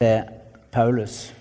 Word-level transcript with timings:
til 0.00 0.22
Paulus. 0.72 1.34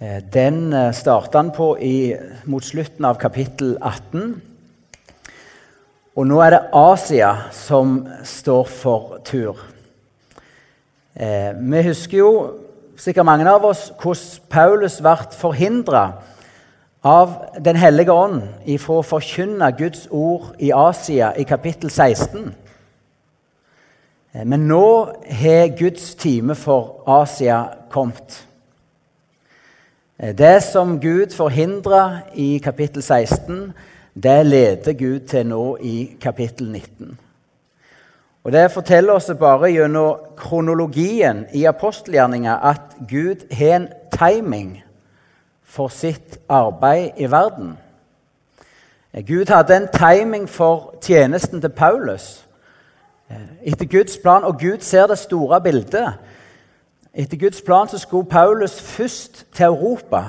Eh, 0.00 0.22
den 0.32 0.72
eh, 0.72 0.94
starta 0.96 1.36
han 1.36 1.50
på 1.52 1.74
i, 1.84 2.14
mot 2.48 2.64
slutten 2.64 3.04
av 3.04 3.18
kapittel 3.20 3.74
18. 3.76 4.30
Og 6.16 6.30
nå 6.30 6.38
er 6.40 6.54
det 6.54 6.60
Asia 6.72 7.34
som 7.52 7.98
står 8.24 8.72
for 8.72 9.20
tur. 9.28 9.60
Eh, 11.12 11.52
vi 11.52 11.82
husker 11.90 12.22
jo, 12.22 12.32
sikkert 12.96 13.28
mange 13.28 13.44
av 13.44 13.68
oss, 13.68 13.90
hvordan 14.00 14.48
Paulus 14.48 14.96
ble 15.04 15.36
forhindra 15.36 16.06
av 17.04 17.36
Den 17.60 17.76
hellige 17.76 18.16
ånd 18.16 18.46
ifra 18.64 19.02
å 19.02 19.04
forkynne 19.04 19.74
Guds 19.76 20.06
ord 20.08 20.54
i 20.56 20.72
Asia 20.72 21.34
i 21.36 21.44
kapittel 21.44 21.92
16. 21.92 22.54
Eh, 24.34 24.44
men 24.44 24.68
nå 24.68 25.12
har 25.30 25.78
Guds 25.78 26.14
time 26.14 26.54
for 26.54 27.02
Asia 27.06 27.64
kommet. 27.90 28.46
Eh, 30.18 30.34
det 30.34 30.62
som 30.62 31.00
Gud 31.00 31.34
forhindra 31.36 32.18
i 32.34 32.58
kapittel 32.58 33.02
16, 33.02 33.72
det 34.14 34.46
leder 34.46 34.92
Gud 34.92 35.20
til 35.20 35.46
nå 35.46 35.76
i 35.80 36.16
kapittel 36.20 36.72
19. 36.72 37.18
Og 38.44 38.52
Det 38.52 38.72
forteller 38.72 39.12
oss 39.12 39.30
bare 39.38 39.70
gjennom 39.70 40.16
kronologien 40.36 41.46
i 41.54 41.64
apostelgjerninga 41.64 42.56
at 42.62 42.96
Gud 43.08 43.46
har 43.54 43.76
en 43.76 43.88
timing 44.18 44.82
for 45.64 45.88
sitt 45.88 46.38
arbeid 46.48 47.10
i 47.16 47.30
verden. 47.30 47.78
Eh, 49.14 49.26
Gud 49.26 49.46
hadde 49.48 49.76
en 49.76 49.88
timing 49.92 50.48
for 50.48 50.94
tjenesten 51.02 51.60
til 51.60 51.70
Paulus. 51.70 52.46
Eh, 53.32 53.72
etter 53.72 53.86
Guds 53.86 54.18
plan, 54.18 54.44
og 54.44 54.60
Gud 54.60 54.80
ser 54.80 55.06
det 55.06 55.18
store 55.18 55.60
bildet. 55.60 56.12
Etter 57.14 57.36
Guds 57.36 57.62
plan 57.62 57.88
så 57.88 57.98
skulle 57.98 58.28
Paulus 58.28 58.80
først 58.82 59.46
til 59.54 59.64
Europa. 59.64 60.24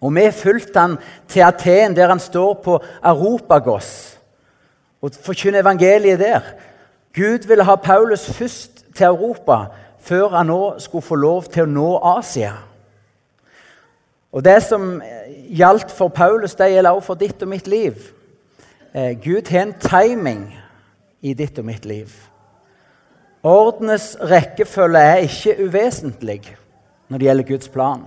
Og 0.00 0.14
vi 0.14 0.30
fulgte 0.30 0.80
han 0.80 0.96
til 1.28 1.40
Aten, 1.40 1.96
der 1.96 2.08
han 2.08 2.20
står 2.20 2.54
på 2.54 2.82
Europagos 3.04 4.10
og 5.02 5.10
forkynner 5.22 5.60
evangeliet 5.60 6.18
der. 6.18 6.40
Gud 7.14 7.46
ville 7.48 7.64
ha 7.64 7.74
Paulus 7.76 8.32
først 8.32 8.84
til 8.94 9.06
Europa 9.06 9.64
før 10.00 10.28
han 10.28 10.46
nå 10.46 10.78
skulle 10.78 11.02
få 11.02 11.14
lov 11.14 11.44
til 11.44 11.62
å 11.62 11.66
nå 11.66 11.88
Asia. 12.16 12.52
Og 14.32 14.44
Det 14.44 14.62
som 14.62 15.02
gjaldt 15.48 15.90
for 15.90 16.08
Paulus, 16.08 16.54
det 16.54 16.72
gjelder 16.72 16.90
også 16.90 17.06
for 17.06 17.14
ditt 17.14 17.42
og 17.42 17.48
mitt 17.48 17.68
liv. 17.68 17.94
Eh, 18.94 19.16
Gud 19.24 19.48
har 19.50 19.62
en 19.62 19.74
timing 19.80 20.63
i 21.24 21.32
ditt 21.34 21.58
og 21.58 21.64
mitt 21.64 21.86
liv. 21.88 22.12
Ordenes 23.44 24.14
rekkefølge 24.20 25.00
er 25.00 25.24
ikke 25.24 25.56
uvesentlig 25.64 26.40
når 27.08 27.18
det 27.18 27.26
gjelder 27.26 27.48
Guds 27.48 27.68
plan. 27.68 28.04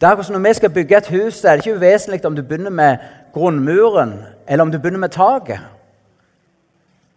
Det 0.00 0.08
er 0.08 0.32
Når 0.32 0.48
vi 0.48 0.54
skal 0.54 0.70
bygge 0.70 0.96
et 0.96 1.06
hus, 1.06 1.44
er 1.44 1.56
det 1.56 1.66
ikke 1.66 1.76
uvesentlig 1.76 2.24
om 2.24 2.36
du 2.36 2.42
begynner 2.42 2.70
med 2.70 2.96
grunnmuren 3.32 4.24
eller 4.48 4.62
om 4.62 4.72
du 4.72 4.78
begynner 4.78 4.98
med 4.98 5.08
taket. 5.08 5.60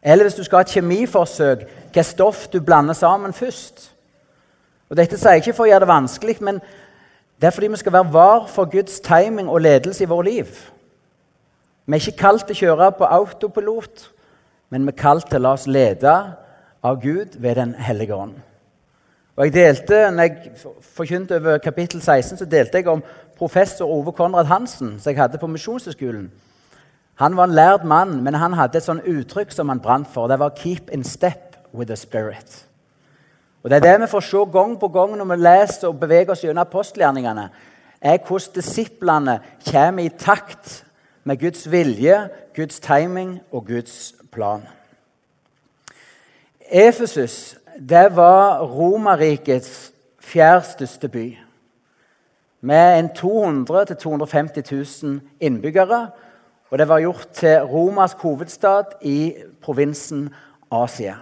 Eller 0.04 0.24
hvis 0.24 0.34
du 0.34 0.44
skal 0.44 0.56
ha 0.56 0.62
et 0.62 0.68
kjemiforsøk, 0.68 1.60
hvilket 1.84 2.06
stoff 2.06 2.48
du 2.48 2.62
blander 2.62 2.94
sammen 2.94 3.34
først. 3.34 3.92
Og 4.90 4.98
Dette 4.98 5.18
sier 5.18 5.32
jeg 5.32 5.44
ikke 5.44 5.54
for 5.54 5.68
å 5.68 5.70
gjøre 5.70 5.80
det 5.80 5.88
vanskelig, 5.92 6.38
men 6.42 6.62
det 7.42 7.48
er 7.48 7.52
fordi 7.52 7.68
vi 7.68 7.82
skal 7.82 7.94
være 7.94 8.14
var 8.14 8.48
for 8.48 8.72
Guds 8.72 9.00
timing 9.00 9.50
og 9.50 9.62
ledelse 9.62 10.04
i 10.04 10.08
vårt 10.08 10.26
liv. 10.26 10.48
Vi 11.86 11.96
er 11.96 12.08
ikke 12.08 12.24
kalt 12.24 12.48
til 12.48 12.56
å 12.56 12.60
kjøre 12.60 12.92
på 12.98 13.04
autopilot 13.04 14.10
men 14.70 14.86
vi 14.86 14.94
er 14.94 15.02
kalt 15.02 15.30
til 15.30 15.40
å 15.40 15.44
la 15.44 15.56
oss 15.58 15.68
lede 15.68 16.14
av 16.84 17.02
Gud 17.02 17.40
ved 17.40 17.56
Den 17.56 17.74
hellige 17.74 18.16
ånd. 18.16 18.36
Og 19.40 19.46
jeg 19.46 19.54
delte, 19.54 20.12
når 20.12 20.24
jeg 20.24 20.52
forkynte 20.96 21.38
over 21.40 21.58
kapittel 21.58 22.02
16, 22.02 22.38
så 22.38 22.46
delte 22.46 22.78
jeg 22.78 22.88
om 22.92 23.04
professor 23.38 23.88
Ove 23.88 24.12
Konrad 24.12 24.46
Hansen, 24.46 24.98
som 25.00 25.12
jeg 25.12 25.22
hadde 25.22 25.40
på 25.40 25.48
Misjonshøgskolen. 25.48 26.32
Han 27.20 27.38
var 27.38 27.48
en 27.48 27.56
lærd 27.56 27.86
mann, 27.88 28.24
men 28.24 28.34
han 28.34 28.54
hadde 28.54 28.78
et 28.78 28.84
sånt 28.84 29.08
uttrykk 29.08 29.52
som 29.52 29.70
han 29.70 29.80
brant 29.80 30.08
for. 30.08 30.28
Det 30.28 30.40
var 30.40 30.50
'keep 30.50 30.92
in 30.92 31.04
step 31.04 31.56
with 31.74 31.88
the 31.88 31.96
spirit'. 31.96 32.66
Og 33.64 33.70
Det 33.70 33.76
er 33.76 33.92
det 33.92 34.02
vi 34.02 34.08
får 34.08 34.20
se 34.20 34.38
gang 34.38 34.80
på 34.80 34.88
gang 34.88 35.18
når 35.18 35.26
vi 35.26 35.36
leser 35.36 35.88
og 35.88 36.00
beveger 36.00 36.32
oss 36.32 36.42
gjennom 36.42 36.62
apostelgjerningene. 36.62 37.50
er 38.02 38.18
hvordan 38.18 38.56
disiplene 38.56 39.40
kommer 39.72 40.04
i 40.04 40.10
takt 40.10 40.86
med 41.24 41.40
Guds 41.40 41.72
vilje, 41.72 42.30
Guds 42.56 42.80
timing 42.80 43.40
og 43.52 43.66
Guds 43.68 44.14
plan. 44.32 44.62
Efesus 46.72 47.58
var 47.90 48.62
Romerrikets 48.62 49.92
fjerde 50.20 50.66
største 50.66 51.08
by. 51.08 51.38
Med 52.62 53.00
en 53.00 53.10
200 53.16 53.86
000-250 53.92 55.06
000 55.06 55.22
innbyggere. 55.40 56.10
Og 56.70 56.78
det 56.78 56.88
var 56.88 57.00
gjort 57.00 57.28
til 57.34 57.64
Romas 57.64 58.14
hovedstad 58.20 58.84
i 59.02 59.34
provinsen 59.62 60.30
Asia. 60.72 61.16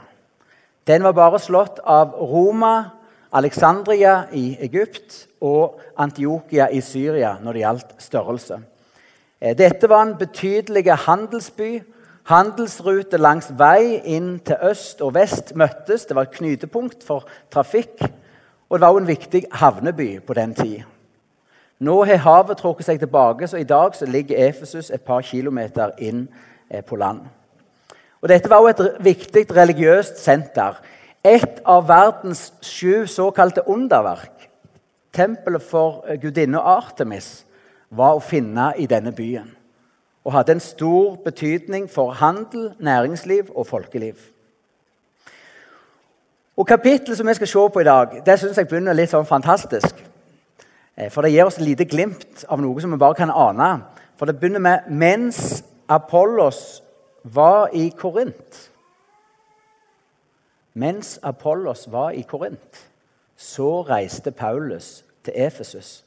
Den 0.88 1.04
var 1.04 1.12
bare 1.12 1.40
slått 1.40 1.80
av 1.84 2.16
Roma, 2.16 2.90
Alexandria 3.32 4.24
i 4.32 4.58
Egypt 4.60 5.28
og 5.42 5.80
Antiokia 5.98 6.70
i 6.72 6.82
Syria 6.82 7.36
når 7.44 7.54
det 7.54 7.64
gjaldt 7.64 7.96
størrelse. 8.00 8.60
Dette 9.40 9.90
var 9.90 10.02
en 10.04 10.18
betydelig 10.18 10.86
handelsby 11.06 11.82
Handelsruter 12.28 13.22
langs 13.24 13.48
vei 13.56 14.02
inn 14.04 14.40
til 14.44 14.60
øst 14.68 15.00
og 15.02 15.14
vest 15.16 15.54
møttes. 15.56 16.04
Det 16.06 16.16
var 16.16 16.28
et 16.28 16.36
knytepunkt 16.36 17.06
for 17.08 17.24
trafikk. 17.54 18.02
Og 18.68 18.76
det 18.76 18.82
var 18.82 18.88
også 18.92 19.02
en 19.02 19.08
viktig 19.08 19.44
havneby 19.52 20.10
på 20.28 20.36
den 20.36 20.56
tid. 20.56 20.82
Nå 21.80 22.04
har 22.04 22.20
havet 22.26 22.58
trukket 22.60 22.86
seg 22.86 23.00
tilbake, 23.00 23.48
så 23.48 23.62
i 23.62 23.64
dag 23.70 23.96
så 23.96 24.06
ligger 24.06 24.50
Efesus 24.50 24.90
et 24.92 25.02
par 25.08 25.22
kilometer 25.22 25.94
inn 26.04 26.26
eh, 26.70 26.84
på 26.84 26.98
land. 27.00 27.22
Og 28.22 28.30
Dette 28.30 28.50
var 28.50 28.60
også 28.66 28.90
et 28.90 29.04
viktig 29.06 29.46
religiøst 29.56 30.20
senter. 30.20 30.82
Et 31.24 31.62
av 31.64 31.88
verdens 31.88 32.50
sju 32.62 33.06
såkalte 33.08 33.64
underverk, 33.70 34.50
tempelet 35.14 35.64
for 35.64 36.04
eh, 36.08 36.20
gudinne 36.20 36.60
Artemis, 36.60 37.46
var 37.90 38.18
å 38.18 38.26
finne 38.26 38.74
i 38.76 38.90
denne 38.90 39.16
byen 39.16 39.54
og 40.28 40.34
hadde 40.34 40.52
en 40.52 40.60
stor 40.60 41.16
betydning 41.16 41.86
for 41.90 42.12
handel, 42.12 42.74
næringsliv 42.80 43.48
og 43.56 43.68
folkeliv. 43.68 44.14
Og 46.58 46.68
Kapittelet 46.68 47.18
som 47.18 47.28
vi 47.28 47.34
skal 47.34 47.48
se 47.48 47.70
på 47.74 47.80
i 47.80 47.84
dag, 47.84 48.22
det 48.26 48.40
synes 48.40 48.58
jeg 48.58 48.68
begynner 48.68 48.98
litt 48.98 49.14
sånn 49.14 49.30
fantastisk. 49.30 50.02
Eh, 50.98 51.08
for 51.14 51.24
det 51.24 51.32
gir 51.32 51.48
oss 51.48 51.62
et 51.62 51.64
lite 51.64 51.88
glimt 51.88 52.44
av 52.50 52.60
noe 52.60 52.84
som 52.84 52.92
vi 52.92 53.00
bare 53.00 53.16
kan 53.16 53.32
ane. 53.32 53.70
For 54.20 54.28
det 54.28 54.36
begynner 54.40 54.60
med 54.60 54.90
mens 54.90 55.64
Apollos 55.88 56.82
var 57.24 57.72
i 57.72 57.88
Korint. 57.96 58.60
Mens 60.74 61.20
Apollos 61.24 61.88
var 61.92 62.12
i 62.12 62.26
Korint, 62.28 62.84
så 63.38 63.82
reiste 63.88 64.32
Paulus 64.32 65.06
til 65.24 65.40
Efesus. 65.40 66.04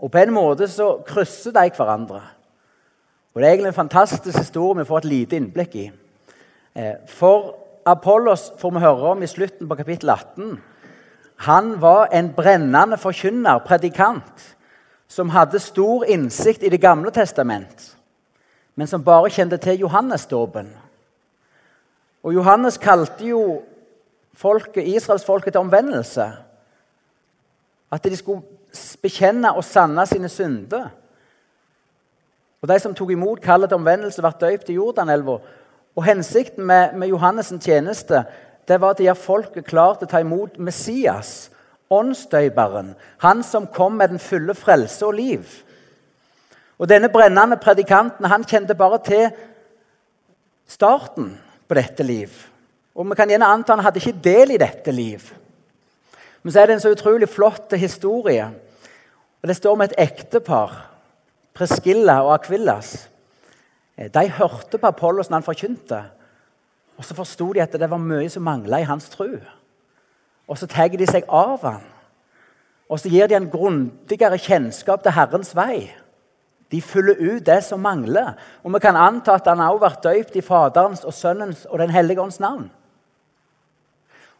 Og 0.00 0.10
På 0.10 0.18
en 0.18 0.34
måte 0.34 0.66
så 0.68 0.96
krysser 1.06 1.54
de 1.54 1.70
hverandre. 1.76 2.22
Og 3.34 3.40
Det 3.40 3.46
er 3.46 3.52
egentlig 3.52 3.68
en 3.68 3.74
fantastisk 3.74 4.38
historie 4.38 4.78
vi 4.78 4.88
får 4.88 4.98
et 4.98 5.04
lite 5.04 5.36
innblikk 5.36 5.74
i. 5.74 5.90
Eh, 6.74 6.94
for 7.06 7.54
Apollos 7.86 8.52
får 8.58 8.70
vi 8.70 8.78
høre 8.78 9.12
om 9.12 9.22
i 9.22 9.26
slutten 9.26 9.68
på 9.68 9.74
kapittel 9.74 10.10
18. 10.10 10.58
Han 11.36 11.80
var 11.80 12.08
en 12.12 12.32
brennende 12.32 12.98
forkynner, 12.98 13.58
predikant, 13.58 14.56
som 15.08 15.30
hadde 15.30 15.58
stor 15.58 16.04
innsikt 16.04 16.62
i 16.62 16.68
Det 16.68 16.80
gamle 16.80 17.10
testament, 17.10 17.96
men 18.74 18.86
som 18.86 19.04
bare 19.04 19.30
kjente 19.30 19.56
til 19.56 19.78
Johannesdåpen. 19.78 20.68
Og 22.22 22.34
Johannes 22.34 22.78
kalte 22.78 23.24
jo 23.26 23.62
folket, 24.34 24.86
israelsfolket 24.86 25.52
til 25.52 25.60
omvendelse. 25.60 26.32
At 27.92 28.04
de 28.04 28.16
skulle 28.16 28.42
bekjenne 29.02 29.52
og 29.56 29.64
sanne 29.64 30.06
sine 30.06 30.28
synder. 30.28 30.88
Og 32.60 32.68
De 32.68 32.78
som 32.78 32.94
tok 32.94 33.10
imot 33.10 33.40
kallet 33.40 33.70
til 33.70 33.80
omvendelse, 33.80 34.22
ble 34.22 34.32
døypt 34.40 34.68
i 34.68 34.76
Jordanelva. 34.76 35.38
Og 35.96 36.04
Hensikten 36.04 36.64
med, 36.64 36.94
med 36.94 37.08
Johannes' 37.08 37.58
tjeneste 37.58 38.24
det 38.68 38.80
var 38.80 38.92
at 38.92 38.98
de 39.00 39.08
gjør 39.08 39.18
folket 39.18 39.66
klart 39.66 39.98
til 39.98 40.06
å 40.06 40.10
ta 40.12 40.20
imot 40.22 40.58
Messias, 40.62 41.50
åndsdøyperen, 41.90 42.92
han 43.24 43.40
som 43.42 43.66
kom 43.66 43.96
med 43.98 44.12
den 44.12 44.22
fulle 44.22 44.54
frelse 44.54 45.06
og 45.06 45.16
liv. 45.18 45.48
Og 46.78 46.88
Denne 46.88 47.10
brennende 47.12 47.58
predikanten 47.60 48.28
han 48.30 48.44
kjente 48.46 48.76
bare 48.78 49.00
til 49.04 49.24
starten 50.70 51.32
på 51.68 51.74
dette 51.74 52.06
liv. 52.06 52.30
Og 52.94 53.08
Vi 53.10 53.16
kan 53.18 53.28
gjerne 53.28 53.48
anta 53.48 53.74
han 53.74 53.84
hadde 53.84 53.98
ikke 53.98 54.22
del 54.22 54.54
i 54.54 54.60
dette 54.60 54.92
liv. 54.92 55.32
Men 56.42 56.52
så 56.52 56.60
er 56.60 56.66
det 56.66 56.78
en 56.78 56.84
så 56.84 56.92
utrolig 56.94 57.28
flott 57.28 57.72
historie. 57.72 58.46
Og 59.42 59.48
Det 59.48 59.56
står 59.56 59.72
om 59.72 59.80
et 59.80 59.98
ektepar 59.98 60.89
Preskilla 61.54 62.20
og 62.24 62.34
Akvillas 62.34 63.08
eh, 63.96 64.10
de 64.12 64.28
hørte 64.38 64.78
på 64.78 64.86
Apollos 64.86 65.30
når 65.30 65.40
han 65.40 65.46
forkynte. 65.46 66.02
Og 67.00 67.04
så 67.04 67.16
forsto 67.16 67.52
de 67.52 67.62
at 67.62 67.72
det 67.72 67.90
var 67.90 68.02
mye 68.02 68.28
som 68.28 68.44
mangla 68.44 68.80
i 68.80 68.88
hans 68.88 69.08
tro. 69.08 69.28
og 70.48 70.58
så 70.58 70.66
tar 70.66 70.88
de 70.88 71.06
seg 71.06 71.24
av 71.28 71.62
han. 71.62 71.82
Og 72.90 72.98
så 72.98 73.08
gir 73.08 73.28
de 73.30 73.36
en 73.38 73.50
grundigere 73.50 74.38
kjennskap 74.38 75.02
til 75.02 75.14
Herrens 75.14 75.54
vei. 75.54 75.94
De 76.70 76.82
fyller 76.82 77.18
ut 77.18 77.46
det 77.46 77.62
som 77.64 77.80
mangler. 77.80 78.34
Og 78.62 78.74
vi 78.74 78.80
kan 78.82 78.96
anta 78.96 79.34
at 79.38 79.46
han 79.46 79.62
også 79.62 79.82
vært 79.84 80.04
døypt 80.04 80.36
i 80.36 80.42
Faderens 80.42 81.04
og 81.04 81.14
Sønnens 81.14 81.66
og 81.70 81.78
Den 81.78 81.90
hellige 81.90 82.20
ånds 82.20 82.40
navn. 82.40 82.70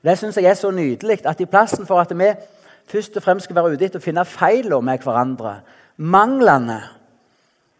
Det 0.05 0.19
syns 0.19 0.37
jeg 0.37 0.45
er 0.51 0.55
så 0.55 0.71
nydelig 0.71 1.21
at 1.27 1.41
i 1.41 1.47
plassen 1.47 1.87
for 1.87 2.01
at 2.01 2.19
vi 2.19 2.33
først 2.91 3.17
og 3.17 3.23
fremst 3.23 3.45
skal 3.45 3.57
være 3.57 3.75
ute 3.75 3.85
etter 3.85 4.01
å 4.01 4.05
finne 4.05 4.25
feilene 4.25 4.83
med 4.83 5.05
hverandre, 5.05 5.61
manglene, 5.97 6.81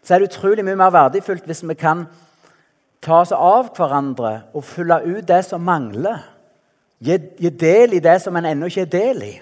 så 0.03 0.13
er 0.13 0.21
det 0.21 0.31
utrolig 0.31 0.65
mye 0.65 0.79
mer 0.79 0.93
verdifullt 0.93 1.45
hvis 1.49 1.63
vi 1.67 1.77
kan 1.77 2.05
ta 3.01 3.21
oss 3.21 3.33
av 3.33 3.71
hverandre 3.75 4.33
og 4.53 4.65
fylle 4.65 5.01
ut 5.05 5.27
det 5.27 5.43
som 5.45 5.63
mangler. 5.65 6.21
Gi, 7.01 7.17
gi 7.41 7.49
del 7.49 7.97
i 7.97 8.03
det 8.03 8.19
som 8.21 8.35
en 8.37 8.45
ennå 8.45 8.69
ikke 8.69 8.85
er 8.85 8.91
del 8.93 9.23
i. 9.25 9.35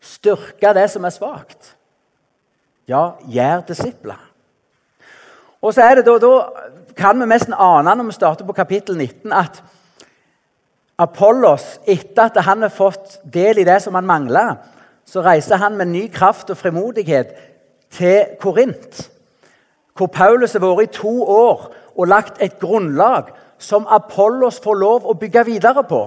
Styrke 0.00 0.74
det 0.76 0.86
som 0.92 1.04
er 1.04 1.14
svakt. 1.14 1.74
Ja, 2.88 3.14
gjør 3.28 3.64
disipler. 3.68 4.18
Og 5.60 5.74
så 5.76 5.84
er 5.84 6.00
det 6.00 6.06
da, 6.08 6.16
da 6.20 6.32
kan 6.96 7.20
vi 7.20 7.28
nesten 7.28 7.54
ane 7.56 7.94
når 7.96 8.08
vi 8.08 8.16
starter 8.16 8.48
på 8.48 8.56
kapittel 8.56 8.96
19, 8.96 9.32
at 9.32 9.60
Apollos, 11.00 11.78
etter 11.88 12.28
at 12.28 12.36
han 12.44 12.64
har 12.64 12.72
fått 12.72 13.20
del 13.24 13.60
i 13.60 13.64
det 13.64 13.78
som 13.84 13.96
han 13.96 14.08
mangla, 14.08 14.44
så 15.08 15.22
reiser 15.24 15.60
han 15.60 15.78
med 15.78 15.88
ny 15.92 16.02
kraft 16.12 16.50
og 16.52 16.58
frimodighet 16.60 17.32
til 17.96 18.36
Korint, 18.40 19.06
hvor 20.00 20.08
Paulus 20.08 20.56
har 20.56 20.62
vært 20.64 20.86
i 20.88 20.96
to 20.96 21.12
år 21.28 21.66
og 21.92 22.08
lagt 22.08 22.40
et 22.40 22.56
grunnlag 22.60 23.34
som 23.60 23.84
Apollos 23.84 24.60
får 24.64 24.78
lov 24.80 25.04
å 25.04 25.16
bygge 25.20 25.44
videre 25.44 25.84
på. 25.84 26.06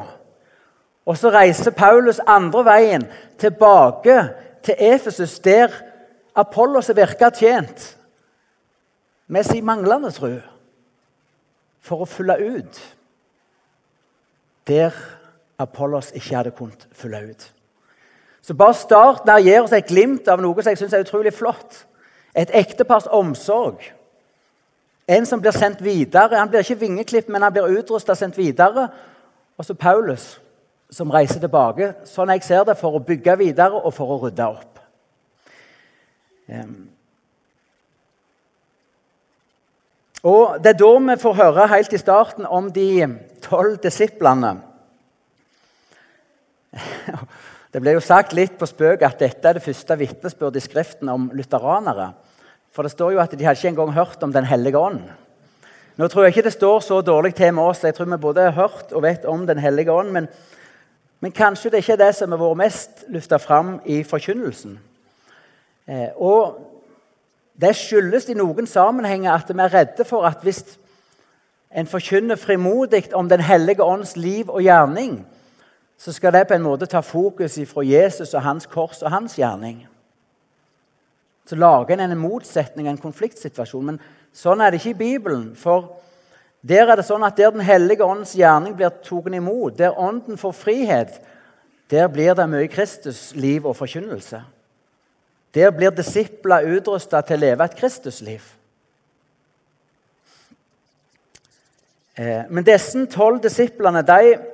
Og 1.06 1.18
så 1.20 1.30
reiser 1.34 1.76
Paulus 1.78 2.22
andre 2.26 2.64
veien, 2.66 3.06
tilbake 3.38 4.16
til 4.66 4.80
Efesus, 4.80 5.38
der 5.40 5.70
Apollos 6.36 6.90
har 6.90 6.98
virka 6.98 7.30
tjent 7.30 7.92
med 9.28 9.46
sin 9.46 9.66
manglende 9.66 10.10
tro, 10.16 10.32
for 11.84 12.02
å 12.02 12.10
fylle 12.10 12.40
ut 12.40 12.82
der 14.68 14.96
Apollos 15.60 16.14
ikke 16.16 16.38
hadde 16.40 16.56
kunnet 16.56 16.88
fylle 16.96 17.20
ut. 17.30 17.50
Så 18.42 18.56
bare 18.58 18.74
start 18.74 19.28
der 19.28 19.44
gir 19.44 19.62
oss 19.62 19.76
et 19.76 19.92
glimt 19.92 20.28
av 20.32 20.42
noe 20.42 20.64
som 20.64 20.72
jeg 20.72 20.82
syns 20.82 20.96
er 20.96 21.04
utrolig 21.06 21.36
flott. 21.36 21.84
Et 22.36 22.50
ektepars 22.54 23.08
omsorg. 23.12 23.94
En 25.08 25.26
som 25.26 25.42
blir 25.42 25.52
sendt 25.52 25.84
videre. 25.84 26.40
Han 26.40 26.50
blir 26.50 26.64
ikke 26.64 26.80
vingeklipt, 26.80 27.30
men 27.30 27.42
han 27.42 27.54
blir 27.54 27.80
utrusta 27.80 28.16
og 28.16 28.18
sendt 28.18 28.38
videre. 28.38 28.88
Og 29.58 29.66
så 29.66 29.74
Paulus, 29.74 30.42
som 30.90 31.12
reiser 31.12 31.40
tilbake, 31.44 31.94
sånn 32.06 32.32
jeg 32.34 32.44
ser 32.46 32.64
det, 32.68 32.78
for 32.80 32.96
å 32.96 33.04
bygge 33.04 33.38
videre 33.38 33.82
og 33.82 33.94
for 33.94 34.16
å 34.16 34.20
rydde 34.26 34.48
opp. 34.48 34.80
Og 40.24 40.64
Det 40.64 40.70
er 40.72 40.80
da 40.80 40.92
vi 41.00 41.16
får 41.20 41.34
høre 41.36 41.68
helt 41.68 41.94
i 41.94 41.98
starten 42.00 42.46
om 42.46 42.72
de 42.72 43.08
tolv 43.44 43.78
disiplene. 43.84 44.56
Det 47.74 47.82
ble 47.82 47.96
jo 47.96 48.06
sagt 48.06 48.36
litt 48.38 48.54
på 48.60 48.70
spøk 48.70 49.02
at 49.02 49.20
dette 49.20 49.50
er 49.50 49.58
det 49.58 49.66
første 49.66 49.98
vitnesbyrdet 49.98 50.62
i 50.62 50.66
Skriften 50.68 51.10
om 51.10 51.32
lutheranere. 51.34 52.12
For 52.74 52.86
det 52.86 52.94
står 52.94 53.16
jo 53.16 53.22
at 53.24 53.34
de 53.34 53.46
hadde 53.46 53.58
ikke 53.58 53.74
engang 53.74 53.94
hørt 53.96 54.24
om 54.24 54.34
Den 54.34 54.46
hellige 54.46 54.78
ånd. 54.78 55.02
Nå 55.98 56.08
tror 56.08 56.26
jeg 56.26 56.34
ikke 56.34 56.48
det 56.50 56.58
står 56.58 56.80
så 56.86 57.02
dårlig 57.02 57.34
til 57.36 57.54
med 57.54 57.64
oss. 57.64 57.84
Jeg 57.84 57.96
tror 57.98 58.10
vi 58.10 58.18
både 58.18 58.46
har 58.50 58.58
hørt 58.58 58.94
og 58.94 59.04
vet 59.04 59.26
om 59.26 59.48
Den 59.48 59.60
hellige 59.62 59.92
ånd. 59.92 60.12
Men 60.14 60.30
men 61.24 61.32
kanskje 61.32 61.70
det 61.72 61.80
ikke 61.80 61.94
er 61.94 62.02
det 62.02 62.16
som 62.18 62.34
har 62.36 62.40
vært 62.42 62.60
mest 62.60 63.04
løfta 63.08 63.38
fram 63.40 63.78
i 63.88 64.02
forkynnelsen. 64.04 64.76
Eh, 65.88 66.10
og 66.16 66.70
Det 67.56 67.70
skyldes 67.78 68.26
i 68.30 68.34
noen 68.34 68.66
sammenhenger 68.66 69.30
at 69.32 69.52
vi 69.52 69.62
er 69.62 69.70
redde 69.70 70.06
for 70.10 70.26
at 70.26 70.42
hvis 70.42 70.64
en 71.72 71.88
forkynner 71.88 72.36
frimodig 72.36 73.14
om 73.14 73.30
Den 73.30 73.40
hellige 73.40 73.84
ånds 73.84 74.18
liv 74.18 74.50
og 74.50 74.62
gjerning, 74.62 75.26
så 76.04 76.12
skal 76.12 76.34
det 76.36 76.48
på 76.48 76.58
en 76.58 76.66
måte 76.66 76.88
ta 76.92 77.00
fokus 77.00 77.56
fra 77.70 77.82
Jesus 77.88 78.34
og 78.34 78.44
hans 78.44 78.66
kors 78.68 79.00
og 79.02 79.12
hans 79.12 79.38
gjerning. 79.40 79.86
Så 81.48 81.56
lager 81.56 81.94
en 81.94 82.12
en 82.12 82.18
motsetning, 82.18 82.88
en 82.88 82.98
konfliktsituasjon. 82.98 83.86
Men 83.86 84.00
sånn 84.34 84.60
er 84.62 84.72
det 84.72 84.82
ikke 84.82 84.90
i 84.90 85.00
Bibelen. 85.00 85.56
for 85.56 85.96
der 86.62 86.92
er 86.92 86.96
det 86.96 87.06
sånn 87.06 87.24
at 87.24 87.38
der 87.38 87.52
Den 87.52 87.62
hellige 87.62 88.04
ånds 88.04 88.36
gjerning 88.36 88.76
blir 88.76 88.90
tatt 88.90 89.34
imot, 89.34 89.78
der 89.78 90.00
Ånden 90.00 90.38
får 90.38 90.52
frihet, 90.52 91.22
der 91.90 92.08
blir 92.08 92.36
det 92.36 92.50
mye 92.50 92.68
Kristusliv 92.68 93.66
og 93.66 93.76
forkynnelse. 93.76 94.44
Der 95.54 95.72
blir 95.72 95.92
disipler 95.92 96.78
utrusta 96.78 97.22
til 97.22 97.38
å 97.38 97.40
leve 97.40 97.64
et 97.64 97.76
Kristusliv. 97.76 98.42
Eh, 102.18 102.44
men 102.50 102.64
disse 102.64 103.06
tolv 103.06 103.42
disiplene 103.42 104.02
de 104.02 104.53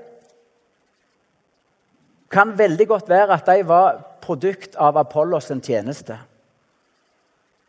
kan 2.29 2.53
veldig 2.57 2.87
godt 2.87 3.09
være 3.09 3.33
at 3.33 3.47
de 3.49 3.67
var 3.67 4.01
produkt 4.21 4.75
av 4.75 4.97
Apollos' 4.97 5.51
en 5.51 5.61
tjeneste. 5.61 6.17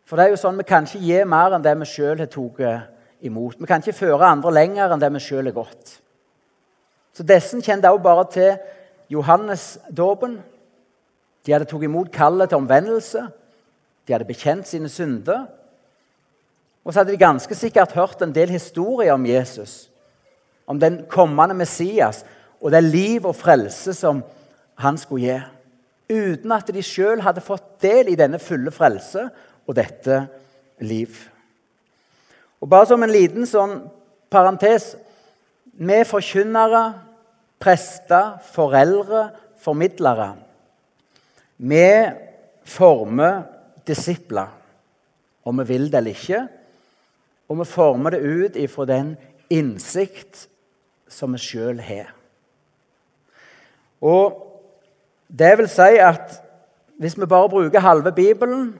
For 0.05 0.17
det 0.17 0.25
er 0.25 0.33
jo 0.33 0.41
sånn, 0.41 0.57
Vi 0.57 0.63
kan 0.63 0.83
ikke 0.85 0.99
gi 0.99 1.23
mer 1.25 1.55
enn 1.55 1.63
det 1.63 1.77
vi 1.79 1.85
sjøl 1.85 2.19
har 2.19 2.27
tatt 2.27 2.89
imot. 3.21 3.55
Vi 3.59 3.65
kan 3.65 3.81
ikke 3.81 3.93
føre 3.93 4.27
andre 4.27 4.51
lenger 4.51 4.91
enn 4.91 4.99
det 4.99 5.11
vi 5.13 5.19
sjøl 5.19 5.47
er 5.47 5.55
gått. 5.55 6.01
Så 7.13 7.23
disse 7.23 7.61
kjente 7.61 7.89
også 7.89 8.03
bare 8.03 8.25
til 8.31 8.57
Johannes-dåpen. 9.09 10.41
De 11.45 11.53
hadde 11.53 11.65
tatt 11.65 11.83
imot 11.83 12.11
kallet 12.11 12.49
til 12.49 12.57
omvendelse. 12.57 13.23
De 14.07 14.13
hadde 14.13 14.27
bekjent 14.27 14.67
sine 14.67 14.89
synder. 14.89 15.47
Og 16.83 16.93
så 16.93 16.99
hadde 16.99 17.13
de 17.13 17.21
ganske 17.21 17.55
sikkert 17.55 17.95
hørt 17.95 18.21
en 18.21 18.33
del 18.33 18.49
historier 18.49 19.13
om 19.13 19.25
Jesus, 19.25 19.89
om 20.67 20.79
den 20.79 21.05
kommende 21.09 21.53
Messias 21.53 22.23
og 22.61 22.71
det 22.71 22.83
liv 22.83 23.25
og 23.25 23.35
frelse 23.35 23.93
som 23.93 24.23
han 24.81 24.97
skulle 24.99 25.25
gi. 25.25 25.39
Uten 26.11 26.51
at 26.51 26.71
de 26.73 26.83
sjøl 26.83 27.21
hadde 27.23 27.43
fått 27.43 27.79
del 27.83 28.11
i 28.11 28.17
denne 28.19 28.39
fulle 28.41 28.73
frelse 28.75 29.29
og 29.67 29.77
dette 29.77 30.25
liv. 30.83 31.15
Og 32.61 32.69
Bare 32.69 32.89
som 32.89 33.03
en 33.03 33.13
liten 33.13 33.47
sånn 33.49 33.79
parentes 34.31 34.93
Vi 35.71 36.01
forkynnere, 36.05 36.81
prester, 37.61 38.35
foreldre, 38.51 39.29
formidlere 39.61 40.33
Vi 41.57 41.87
former 42.67 43.43
disipler, 43.87 44.49
om 45.43 45.57
vi 45.61 45.65
vil 45.71 45.89
det 45.89 45.97
eller 46.01 46.17
ikke. 46.17 46.41
Og 47.49 47.59
vi 47.61 47.65
former 47.65 48.13
det 48.13 48.21
ut 48.21 48.55
ifra 48.59 48.85
den 48.85 49.15
innsikt 49.51 50.45
som 51.11 51.33
vi 51.35 51.41
sjøl 51.41 51.81
har. 51.83 52.13
Og 54.01 54.50
det 55.39 55.51
vil 55.57 55.69
si 55.71 55.95
at 56.03 56.37
hvis 57.01 57.17
vi 57.17 57.25
bare 57.25 57.49
bruker 57.49 57.81
halve 57.81 58.11
Bibelen, 58.11 58.79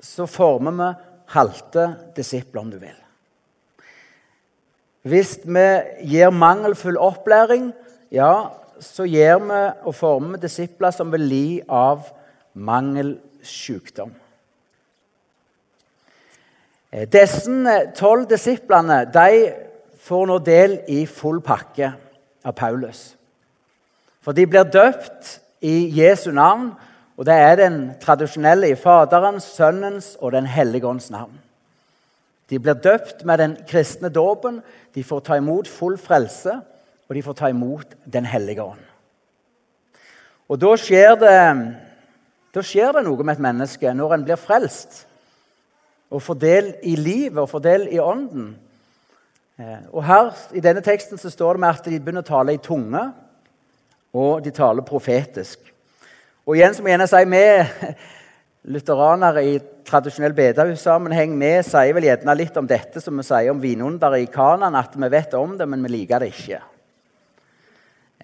så 0.00 0.26
former 0.26 0.74
vi 0.78 0.88
halte 1.34 1.84
disipler, 2.16 2.60
om 2.60 2.70
du 2.70 2.78
vil. 2.78 2.96
Hvis 5.02 5.38
vi 5.44 5.66
gir 6.08 6.30
mangelfull 6.30 6.98
opplæring, 6.98 7.72
ja, 8.10 8.48
så 8.80 9.06
gir 9.06 9.38
vi 9.44 9.60
og 9.86 9.94
former 9.94 10.40
disipler 10.40 10.90
som 10.94 11.12
vil 11.12 11.26
li 11.28 11.60
av 11.68 12.08
mangelsykdom. 12.54 14.10
Eh, 16.92 17.04
disse 17.06 17.78
tolv 17.96 18.26
disiplene 18.30 19.02
de 19.12 19.52
får 20.00 20.26
nå 20.26 20.38
del 20.40 20.78
i 20.88 21.04
full 21.06 21.42
pakke 21.44 21.92
av 22.44 22.54
Paulus. 22.56 23.12
For 24.24 24.32
de 24.32 24.46
blir 24.48 24.64
døpt 24.72 25.36
i 25.60 26.00
Jesu 26.00 26.30
navn 26.30 26.72
og 27.18 27.26
Det 27.26 27.34
er 27.34 27.56
den 27.56 27.90
tradisjonelle 28.00 28.68
i 28.70 28.74
Faderens, 28.78 29.42
Sønnens 29.42 30.16
og 30.20 30.32
Den 30.32 30.46
hellige 30.46 30.86
ånds 30.86 31.10
navn. 31.10 31.40
De 32.50 32.58
blir 32.58 32.74
døpt 32.74 33.24
med 33.24 33.38
den 33.38 33.56
kristne 33.68 34.08
dåpen, 34.08 34.62
de 34.94 35.04
får 35.04 35.20
ta 35.20 35.34
imot 35.34 35.68
full 35.68 35.98
frelse, 35.98 36.60
og 37.08 37.14
de 37.14 37.22
får 37.22 37.32
ta 37.32 37.48
imot 37.48 37.96
Den 38.12 38.26
hellige 38.26 38.62
ånd. 38.62 38.78
Og 40.48 40.60
da 40.60 40.76
skjer, 40.76 41.14
det, 41.14 41.74
da 42.54 42.62
skjer 42.62 42.92
det 42.92 43.04
noe 43.04 43.24
med 43.24 43.34
et 43.34 43.42
menneske 43.42 43.92
når 43.94 44.14
en 44.14 44.24
blir 44.24 44.40
frelst 44.40 45.04
og 46.10 46.22
får 46.22 46.38
del 46.40 46.70
i 46.82 46.94
livet 46.96 47.42
og 47.42 47.50
får 47.50 47.64
del 47.66 47.88
i 47.92 47.98
ånden. 47.98 48.54
Eh, 49.58 49.82
og 49.92 50.04
her 50.06 50.30
I 50.54 50.62
denne 50.64 50.80
teksten 50.80 51.18
så 51.18 51.30
står 51.30 51.58
det 51.58 51.60
med 51.60 51.68
at 51.68 51.84
de 51.84 51.98
begynner 52.00 52.24
å 52.24 52.30
tale 52.30 52.54
i 52.54 52.62
tunge, 52.62 53.02
og 54.18 54.44
de 54.44 54.52
taler 54.54 54.86
profetisk. 54.86 55.60
Og 56.48 56.56
igjen 56.56 56.74
så 56.74 56.82
må 56.82 56.90
jeg 56.90 56.96
gjerne 56.96 57.10
si 57.10 57.24
vi 57.28 57.94
lutheranere 58.72 59.44
i 59.46 59.58
tradisjonell 59.88 60.34
bedehussammenheng 60.36 61.36
vi 61.40 61.52
sier 61.64 61.94
vel 61.96 62.08
gjerne 62.08 62.34
litt 62.36 62.56
om 62.60 62.66
dette 62.68 63.00
som 63.00 63.16
vi 63.16 63.24
sier 63.26 63.52
om 63.52 63.60
vinunderet 63.62 64.24
i 64.24 64.32
Kanan, 64.32 64.76
at 64.76 64.96
vi 64.96 65.08
vet 65.12 65.36
om 65.38 65.54
det, 65.58 65.68
men 65.68 65.84
vi 65.84 65.92
liker 65.94 66.24
det 66.24 66.32
ikke. 66.34 66.60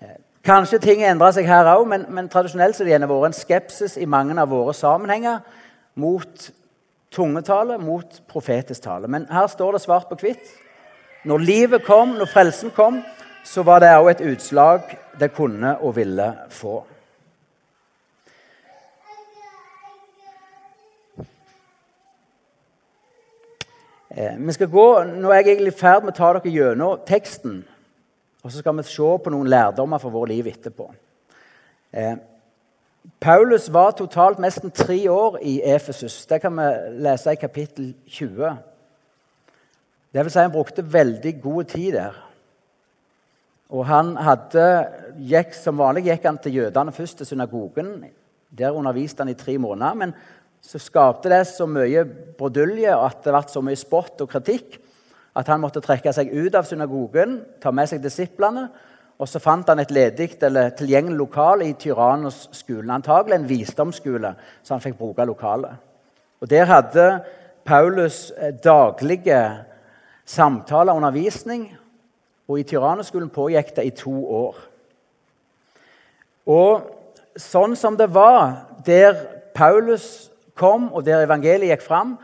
Eh, 0.00 0.18
Kanskje 0.44 0.82
ting 0.82 1.04
endrer 1.06 1.32
seg 1.32 1.48
her 1.48 1.70
òg, 1.72 1.86
men, 1.88 2.04
men, 2.12 2.28
tradisjonelt 2.28 2.76
har 2.76 2.84
det 2.84 2.92
gjerne 2.92 3.08
vært 3.08 3.30
en 3.30 3.38
skepsis 3.38 3.96
i 3.96 4.08
mange 4.10 4.36
av 4.40 4.50
våre 4.52 4.74
sammenhenger 4.76 5.40
mot 6.00 6.50
tungetale, 7.14 7.78
mot 7.78 8.20
profetisk 8.28 8.84
tale. 8.84 9.08
Men 9.08 9.28
her 9.30 9.48
står 9.48 9.76
det 9.76 9.84
svart 9.84 10.10
på 10.10 10.18
hvitt. 10.20 10.50
Når 11.24 11.40
livet 11.40 11.84
kom, 11.86 12.18
når 12.18 12.28
frelsen 12.28 12.74
kom, 12.76 12.98
så 13.44 13.62
var 13.62 13.80
det 13.80 13.92
òg 13.92 14.10
et 14.10 14.24
utslag 14.32 14.96
det 15.20 15.32
kunne 15.36 15.76
og 15.84 15.96
ville 15.96 16.32
få. 16.50 16.78
Eh, 24.16 24.36
vi 24.38 24.52
skal 24.52 24.70
gå, 24.70 24.88
Nå 25.04 25.30
er 25.30 25.42
jeg 25.42 25.48
egentlig 25.48 25.72
i 25.74 25.78
ferd 25.78 26.04
med 26.04 26.14
å 26.14 26.16
ta 26.16 26.32
dere 26.36 26.52
gjennom 26.54 27.00
teksten. 27.06 27.64
Og 28.44 28.52
så 28.52 28.60
skal 28.60 28.76
vi 28.78 28.84
se 28.86 29.16
på 29.24 29.32
noen 29.32 29.48
lærdommer 29.50 29.98
for 29.98 30.14
vårt 30.14 30.30
liv 30.30 30.46
etterpå. 30.46 30.86
Eh, 31.92 32.16
Paulus 33.20 33.66
var 33.72 33.90
totalt 33.96 34.38
nesten 34.38 34.70
tre 34.70 34.98
år 35.08 35.38
i 35.42 35.60
Efesus. 35.74 36.26
Det 36.26 36.40
kan 36.40 36.56
vi 36.56 36.68
lese 37.04 37.32
i 37.32 37.40
kapittel 37.40 37.94
20. 38.08 38.56
Det 40.14 40.24
vil 40.24 40.30
si 40.30 40.38
han 40.38 40.52
brukte 40.52 40.92
veldig 40.92 41.40
god 41.42 41.64
tid 41.64 41.92
der. 41.92 42.14
Og 43.72 43.86
han 43.88 44.16
hadde, 44.16 44.66
gikk, 45.18 45.54
Som 45.54 45.78
vanlig 45.78 46.04
gikk 46.10 46.24
han 46.24 46.38
til 46.38 46.60
jødene 46.60 46.92
først, 46.92 47.18
til 47.18 47.26
synagogen. 47.26 48.04
Der 48.50 48.72
underviste 48.72 49.22
han 49.22 49.32
i 49.32 49.34
tre 49.34 49.58
måneder. 49.58 49.94
Men 49.94 50.14
så 50.60 50.78
skapte 50.78 51.28
det 51.28 51.46
så 51.46 51.66
mye 51.66 52.04
brodulje 52.38 52.94
og 52.96 53.06
at 53.06 53.24
det 53.24 53.32
ble 53.32 53.42
så 53.48 53.60
mye 53.60 53.76
spott 53.76 54.20
og 54.20 54.30
kritikk 54.30 54.80
at 55.34 55.50
han 55.50 55.62
måtte 55.62 55.82
trekke 55.82 56.12
seg 56.14 56.30
ut 56.30 56.54
av 56.54 56.66
synagogen, 56.68 57.40
ta 57.60 57.72
med 57.74 57.90
seg 57.90 58.02
disiplene. 58.02 58.68
Og 59.18 59.28
så 59.30 59.38
fant 59.42 59.68
han 59.70 59.78
et 59.82 59.92
ledig 59.94 60.32
eller 60.42 60.72
tilgjengelig 60.74 61.18
lokal 61.18 61.62
i 61.62 61.74
Tyrannos-skolen. 61.78 62.90
Antagelig 62.90 63.38
en 63.38 63.48
visdomsskole, 63.48 64.32
så 64.62 64.74
han 64.74 64.82
fikk 64.82 64.98
bruke 64.98 65.26
lokalet. 65.26 65.78
Og 66.42 66.50
Der 66.50 66.66
hadde 66.66 67.06
Paulus 67.64 68.32
eh, 68.36 68.52
daglige 68.52 69.40
samtaler 70.26 70.92
og 70.92 71.02
undervisning. 71.02 71.68
Og 72.48 72.60
i 72.60 72.66
Tyrannos-skolen 72.68 73.32
pågikk 73.32 73.72
det 73.76 73.86
i 73.88 73.94
to 73.96 74.12
år. 74.28 74.58
Og 76.44 76.90
sånn 77.40 77.72
som 77.78 77.96
det 77.96 78.10
var 78.12 78.68
der 78.84 79.16
Paulus 79.56 80.28
kom, 80.58 80.90
og 80.92 81.06
der 81.06 81.24
evangeliet 81.24 81.72
gikk 81.72 81.84
fram, 81.86 82.16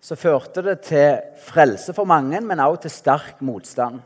så 0.00 0.16
førte 0.18 0.62
det 0.62 0.76
til 0.86 1.18
frelse 1.48 1.92
for 1.96 2.08
mange, 2.08 2.40
men 2.40 2.62
også 2.62 2.86
til 2.86 2.94
sterk 2.94 3.42
motstand. 3.44 4.00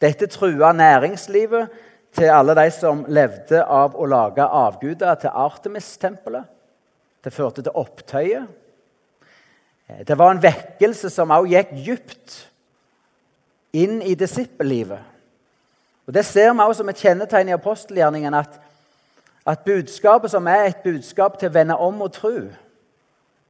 Dette 0.00 0.28
trua 0.32 0.72
næringslivet 0.72 1.70
til 2.16 2.32
alle 2.32 2.56
de 2.58 2.66
som 2.74 3.04
levde 3.08 3.60
av 3.62 3.94
å 3.94 4.08
lage 4.08 4.44
avguder 4.44 5.18
til 5.20 5.36
Artemis-tempelet. 5.44 6.48
Det 7.20 7.32
førte 7.32 7.62
til 7.62 7.76
opptøyer. 7.76 8.46
Det 10.06 10.16
var 10.18 10.32
en 10.32 10.42
vekkelse 10.42 11.10
som 11.12 11.32
også 11.34 11.52
gikk 11.52 11.74
dypt 11.84 12.36
inn 13.72 14.02
i 14.02 14.14
disippellivet. 14.14 14.98
Og 16.06 16.14
Det 16.14 16.24
ser 16.24 16.52
vi 16.52 16.60
også 16.60 16.78
som 16.78 16.88
et 16.88 16.96
kjennetegn 16.96 17.48
i 17.48 17.52
apostelgjerningen 17.52 18.34
at, 18.34 18.60
at 19.46 19.64
budskapet 19.64 20.30
som 20.30 20.46
er 20.46 20.64
et 20.64 20.82
budskap 20.84 21.38
til 21.38 21.48
å 21.48 21.54
vende 21.54 21.76
om 21.76 22.02
og 22.02 22.12
tro, 22.12 22.34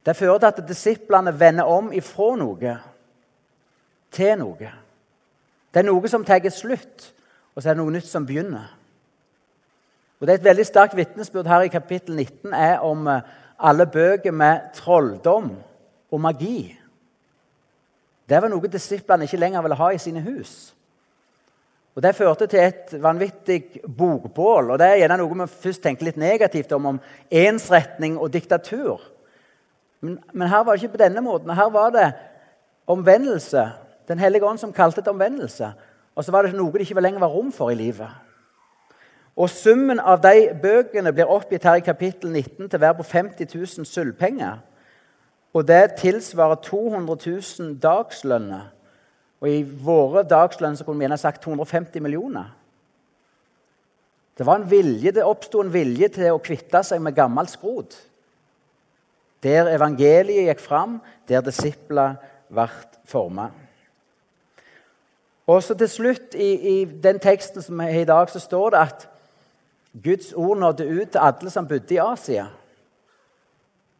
det 0.05 0.17
fører 0.17 0.37
til 0.37 0.47
at 0.47 0.67
disiplene 0.67 1.39
vender 1.39 1.63
om 1.63 1.91
ifra 1.93 2.35
noe 2.35 2.77
til 4.11 4.37
noe. 4.37 4.71
Det 5.71 5.79
er 5.79 5.87
noe 5.87 6.09
som 6.09 6.25
tar 6.25 6.49
slutt, 6.49 7.13
og 7.55 7.63
så 7.63 7.69
er 7.69 7.73
det 7.73 7.83
noe 7.83 7.93
nytt 7.93 8.09
som 8.09 8.25
begynner. 8.25 8.77
Og 10.19 10.27
det 10.27 10.33
er 10.33 10.37
Et 10.37 10.43
veldig 10.43 10.65
sterkt 10.65 10.95
vitnesbyrd 10.95 11.47
her 11.47 11.61
i 11.61 11.67
kapittel 11.67 12.15
19 12.15 12.53
er 12.53 12.79
om 12.79 13.07
eh, 13.07 13.21
alle 13.59 13.85
bøker 13.85 14.31
med 14.31 14.59
trolldom 14.73 15.55
og 16.11 16.21
magi. 16.21 16.80
Det 18.31 18.39
var 18.39 18.47
noe 18.47 18.69
disiplene 18.71 19.27
ikke 19.27 19.39
lenger 19.41 19.63
ville 19.65 19.75
ha 19.75 19.89
i 19.91 19.99
sine 19.99 20.21
hus. 20.23 20.71
Og 21.95 22.03
Det 22.03 22.15
førte 22.15 22.47
til 22.47 22.59
et 22.59 22.93
vanvittig 23.03 23.81
bokbål. 23.97 24.71
og 24.71 24.79
Det 24.79 24.87
er 24.87 24.99
gjerne 25.01 25.17
noe 25.17 25.41
vi 25.41 25.47
først 25.47 25.83
tenker 25.83 26.05
litt 26.05 26.17
negativt 26.17 26.71
om, 26.71 26.85
om 26.85 26.99
ensretning 27.29 28.17
og 28.17 28.31
diktatur. 28.33 29.01
Men, 30.01 30.19
men, 30.33 30.47
her 30.47 30.63
var 30.63 30.75
det 30.75 30.83
ikke 30.83 30.97
på 30.97 31.03
denne 31.03 31.21
måten. 31.21 31.49
Her 31.49 31.69
var 31.69 31.89
det 31.89 32.13
omvendelse. 32.87 33.71
Den 34.07 34.19
hellige 34.19 34.45
ånd 34.45 34.59
som 34.59 34.73
kalte 34.73 35.01
det 35.01 35.11
omvendelse. 35.11 35.73
Og 36.15 36.23
så 36.23 36.31
var 36.31 36.47
det 36.47 36.55
noe 36.55 36.71
det 36.71 36.87
ikke 36.87 37.01
lenger 37.01 37.19
var 37.19 37.35
rom 37.35 37.51
for 37.51 37.69
i 37.69 37.75
livet. 37.75 38.09
Og 39.35 39.49
Summen 39.49 39.99
av 39.99 40.23
de 40.23 40.49
bøkene 40.61 41.11
blir 41.13 41.29
oppgitt 41.29 41.63
her 41.63 41.75
i 41.79 41.85
kapittel 41.85 42.31
19 42.31 42.69
til 42.69 42.79
å 42.79 42.81
være 42.81 42.99
på 42.99 43.03
50 43.03 43.55
000 43.55 43.85
sølvpenger. 43.85 44.57
Og 45.53 45.67
det 45.67 45.97
tilsvarer 45.99 46.61
200 46.63 47.17
000 47.59 47.75
dagslønner. 47.83 48.69
Og 49.41 49.49
i 49.49 49.63
våre 49.63 50.23
dagslønner 50.23 50.79
så 50.79 50.85
kunne 50.85 51.01
vi 51.01 51.07
gjerne 51.07 51.19
sagt 51.19 51.43
250 51.43 52.03
millioner. 52.03 52.51
Det 54.37 54.45
var 54.45 54.61
en 54.61 54.69
vilje, 54.71 55.11
det 55.11 55.25
oppsto 55.27 55.61
en 55.61 55.73
vilje 55.73 56.07
til 56.15 56.31
å 56.33 56.41
kvitte 56.41 56.83
seg 56.87 57.01
med 57.03 57.17
gammelt 57.17 57.51
skrot. 57.51 57.97
Der 59.43 59.73
evangeliet 59.73 60.47
gikk 60.47 60.63
fram, 60.63 60.99
der 61.27 61.43
disipler 61.45 62.15
ble 62.51 62.67
forma. 63.09 63.49
Og 65.49 65.63
så 65.65 65.75
til 65.75 65.89
slutt, 65.89 66.35
i, 66.37 66.51
i, 66.53 66.75
den 66.85 67.19
teksten 67.19 67.63
som 67.65 67.79
er 67.83 68.01
i 68.01 68.07
dag, 68.07 68.29
så 68.29 68.39
står 68.39 68.69
det 68.71 68.81
at 68.85 69.07
Guds 70.03 70.31
ord 70.33 70.61
nådde 70.61 70.87
ut 70.87 71.09
til 71.11 71.19
alle 71.19 71.51
som 71.51 71.67
bodde 71.67 71.97
i 71.97 71.99
Asia. 71.99 72.45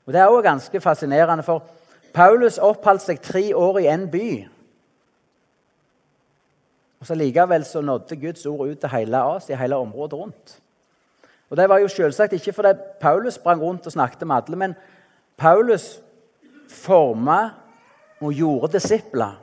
Og 0.06 0.14
Det 0.14 0.22
er 0.22 0.28
òg 0.28 0.44
ganske 0.44 0.82
fascinerende, 0.82 1.44
for 1.44 1.64
Paulus 2.14 2.58
oppholdt 2.58 3.02
seg 3.02 3.22
tre 3.22 3.56
år 3.56 3.80
i 3.80 3.88
en 3.88 4.10
by. 4.12 4.48
Og 7.00 7.08
så 7.08 7.16
Likevel 7.16 7.66
så 7.66 7.82
nådde 7.82 8.18
Guds 8.22 8.46
ord 8.46 8.68
ut 8.68 8.80
til 8.80 8.90
hele 8.90 9.18
Asia, 9.18 9.56
hele 9.56 9.76
området 9.76 10.14
rundt. 10.14 10.60
Og 11.50 11.58
Det 11.58 11.70
var 11.70 11.78
jo 11.78 11.88
selvsagt 11.88 12.34
ikke 12.34 12.54
fordi 12.54 12.74
Paulus 13.00 13.34
sprang 13.34 13.62
rundt 13.62 13.86
og 13.86 13.92
snakket 13.92 14.28
med 14.28 14.36
alle, 14.36 14.56
men 14.56 14.76
Paulus 15.38 16.00
forma 16.70 17.50
og 18.22 18.34
gjorde 18.34 18.74
disipler. 18.74 19.42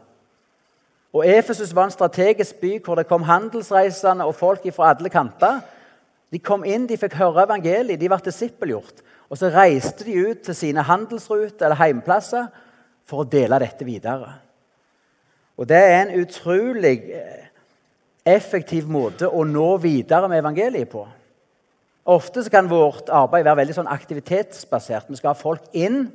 Og 1.13 1.29
Efesus 1.29 1.75
var 1.75 1.85
en 1.85 1.91
strategisk 1.91 2.61
by 2.61 2.85
hvor 2.85 2.95
det 2.95 3.07
kom 3.07 3.23
handelsreisende 3.23 4.25
og 4.25 4.35
folk 4.35 4.75
fra 4.75 4.91
alle 4.95 5.09
kanter. 5.09 5.61
De 6.33 6.41
kom 6.45 6.65
inn, 6.69 6.87
de 6.89 6.99
fikk 7.01 7.17
høre 7.19 7.47
evangeliet, 7.47 8.01
de 8.01 8.09
ble 8.11 8.19
disippelgjort. 8.25 9.05
Og 9.29 9.41
så 9.41 9.51
reiste 9.53 10.07
de 10.07 10.17
ut 10.29 10.43
til 10.45 10.57
sine 10.57 10.85
handelsruter 10.85 11.69
eller 11.69 11.81
heimplasser 11.81 12.49
for 13.09 13.25
å 13.25 13.29
dele 13.29 13.61
dette 13.63 13.87
videre. 13.89 14.35
Og 15.59 15.67
Det 15.67 15.79
er 15.79 16.01
en 16.03 16.17
utrolig 16.21 16.97
eh, 17.17 17.49
effektiv 18.29 18.89
måte 18.89 19.29
å 19.29 19.45
nå 19.45 19.71
videre 19.83 20.29
med 20.31 20.43
evangeliet 20.43 20.91
på. 20.93 21.07
Ofte 22.09 22.45
kan 22.49 22.69
vårt 22.71 23.11
arbeid 23.13 23.45
være 23.45 23.61
veldig 23.63 23.75
sånn 23.81 23.91
aktivitetsbasert. 23.93 25.11
Vi 25.11 25.19
skal 25.19 25.35
ha 25.35 25.37
folk 25.37 25.67
inn, 25.77 26.07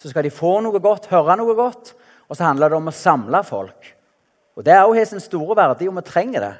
så 0.00 0.08
skal 0.08 0.24
de 0.24 0.32
få 0.32 0.60
noe 0.64 0.80
godt, 0.80 1.10
høre 1.12 1.36
noe 1.36 1.56
godt. 1.56 1.92
Og 2.26 2.38
så 2.38 2.46
handler 2.46 2.72
det 2.72 2.78
om 2.78 2.88
å 2.88 2.94
samle 2.94 3.42
folk. 3.44 3.92
Og 4.56 4.64
Det 4.64 4.72
har 4.72 5.04
sin 5.04 5.20
store 5.20 5.56
verdi, 5.56 5.88
og 5.88 5.98
vi 5.98 6.06
trenger 6.08 6.40
det. 6.40 6.54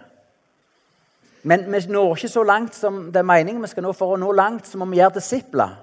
Men 1.47 1.67
vi 1.71 1.81
når 1.89 2.17
ikke 2.17 2.29
så 2.33 2.43
langt 2.43 2.75
som 2.75 3.05
det 3.15 3.21
er 3.23 3.29
meningen 3.29 3.63
vi 3.63 3.71
skal 3.71 3.85
nå. 3.87 3.93
For 3.95 4.17
å 4.17 4.19
nå 4.19 4.33
langt 4.35 4.67
så 4.67 4.79
må 4.81 4.89
vi 4.91 4.99
gjøre 4.99 5.21
disipler 5.21 5.77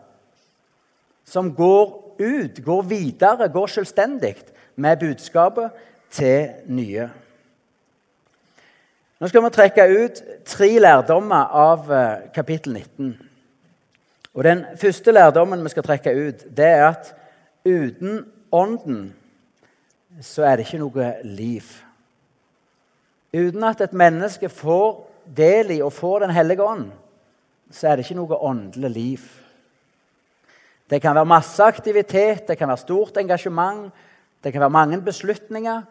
som 1.23 1.53
går 1.55 1.85
ut, 2.19 2.57
går 2.65 2.81
videre, 2.83 3.47
går 3.47 3.69
selvstendig 3.71 4.35
med 4.75 4.99
budskapet 4.99 5.71
til 6.11 6.49
nye. 6.67 7.05
Nå 9.19 9.29
skal 9.31 9.45
vi 9.45 9.53
trekke 9.55 9.85
ut 9.87 10.19
tre 10.45 10.67
lærdommer 10.83 11.55
av 11.55 11.91
eh, 11.95 12.25
kapittel 12.35 12.75
19. 12.75 13.13
Og 14.33 14.43
Den 14.43 14.65
første 14.81 15.15
lærdommen 15.15 15.63
vi 15.63 15.71
skal 15.71 15.87
trekke 15.87 16.11
ut, 16.11 16.43
det 16.57 16.67
er 16.67 16.87
at 16.89 17.13
uten 17.63 18.25
Ånden 18.51 19.13
så 20.21 20.43
er 20.43 20.57
det 20.57 20.67
ikke 20.67 20.83
noe 20.83 21.07
liv. 21.23 21.63
Uten 23.33 23.63
at 23.63 23.81
et 23.81 23.95
menneske 23.97 24.49
får 24.51 25.12
del 25.25 25.71
i 25.71 25.81
og 25.81 25.93
får 25.93 26.19
Den 26.19 26.35
hellige 26.35 26.63
ånd, 26.63 26.91
så 27.71 27.87
er 27.87 27.95
det 27.95 28.05
ikke 28.05 28.19
noe 28.19 28.37
åndelig 28.37 28.89
liv. 28.89 29.19
Det 30.89 31.01
kan 31.01 31.15
være 31.15 31.25
masse 31.25 31.63
aktivitet, 31.63 32.47
det 32.47 32.57
kan 32.57 32.67
være 32.67 32.77
stort 32.77 33.17
engasjement, 33.17 33.91
det 34.43 34.51
kan 34.53 34.61
være 34.61 34.69
mange 34.69 35.01
beslutninger. 35.01 35.81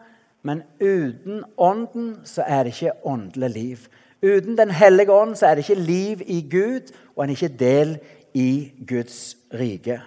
Men 0.43 0.63
uten 0.81 1.43
Ånden 1.57 2.21
så 2.27 2.43
er 2.47 2.63
det 2.63 2.73
ikke 2.73 3.05
åndelig 3.05 3.49
liv. 3.49 3.77
Uten 4.23 4.57
Den 4.57 4.71
hellige 4.71 5.11
ånd 5.11 5.35
så 5.35 5.47
er 5.47 5.55
det 5.55 5.69
ikke 5.69 5.81
liv 5.81 6.21
i 6.25 6.47
Gud, 6.51 6.91
og 7.15 7.23
en 7.23 7.29
er 7.29 7.33
ikke 7.33 7.57
del 7.59 7.99
i 8.33 8.71
Guds 8.87 9.37
rike. 9.53 10.01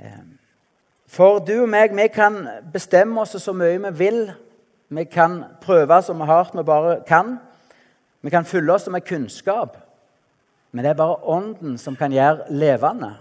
Ehm, 0.00 0.38
for 1.06 1.38
du 1.38 1.62
og 1.62 1.68
meg, 1.68 1.96
vi 1.96 2.06
kan 2.08 2.46
bestemme 2.72 3.20
oss 3.20 3.36
så 3.42 3.52
mye 3.52 3.78
vi 3.78 3.98
vil. 3.98 4.32
Vi 4.88 5.04
kan 5.04 5.44
prøve 5.60 6.02
så 6.02 6.12
hardt 6.12 6.58
vi 6.58 6.62
bare 6.62 7.00
kan. 7.06 7.38
Vi 8.22 8.30
kan 8.30 8.44
fylle 8.44 8.72
oss 8.72 8.88
med 8.88 9.00
kunnskap, 9.00 9.76
men 10.72 10.84
det 10.84 10.90
er 10.90 10.94
bare 10.94 11.22
Ånden 11.22 11.78
som 11.78 11.96
kan 11.96 12.12
gjøre 12.12 12.50
levende. 12.50 13.14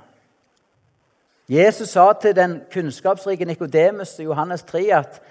Jesus 1.50 1.90
sa 1.90 2.14
til 2.14 2.36
den 2.36 2.62
kunnskapsrike 2.74 3.46
Nikodemus 3.46 4.20
i 4.20 4.24
Johannes 4.24 4.64
3 4.64 4.82
at 4.92 5.22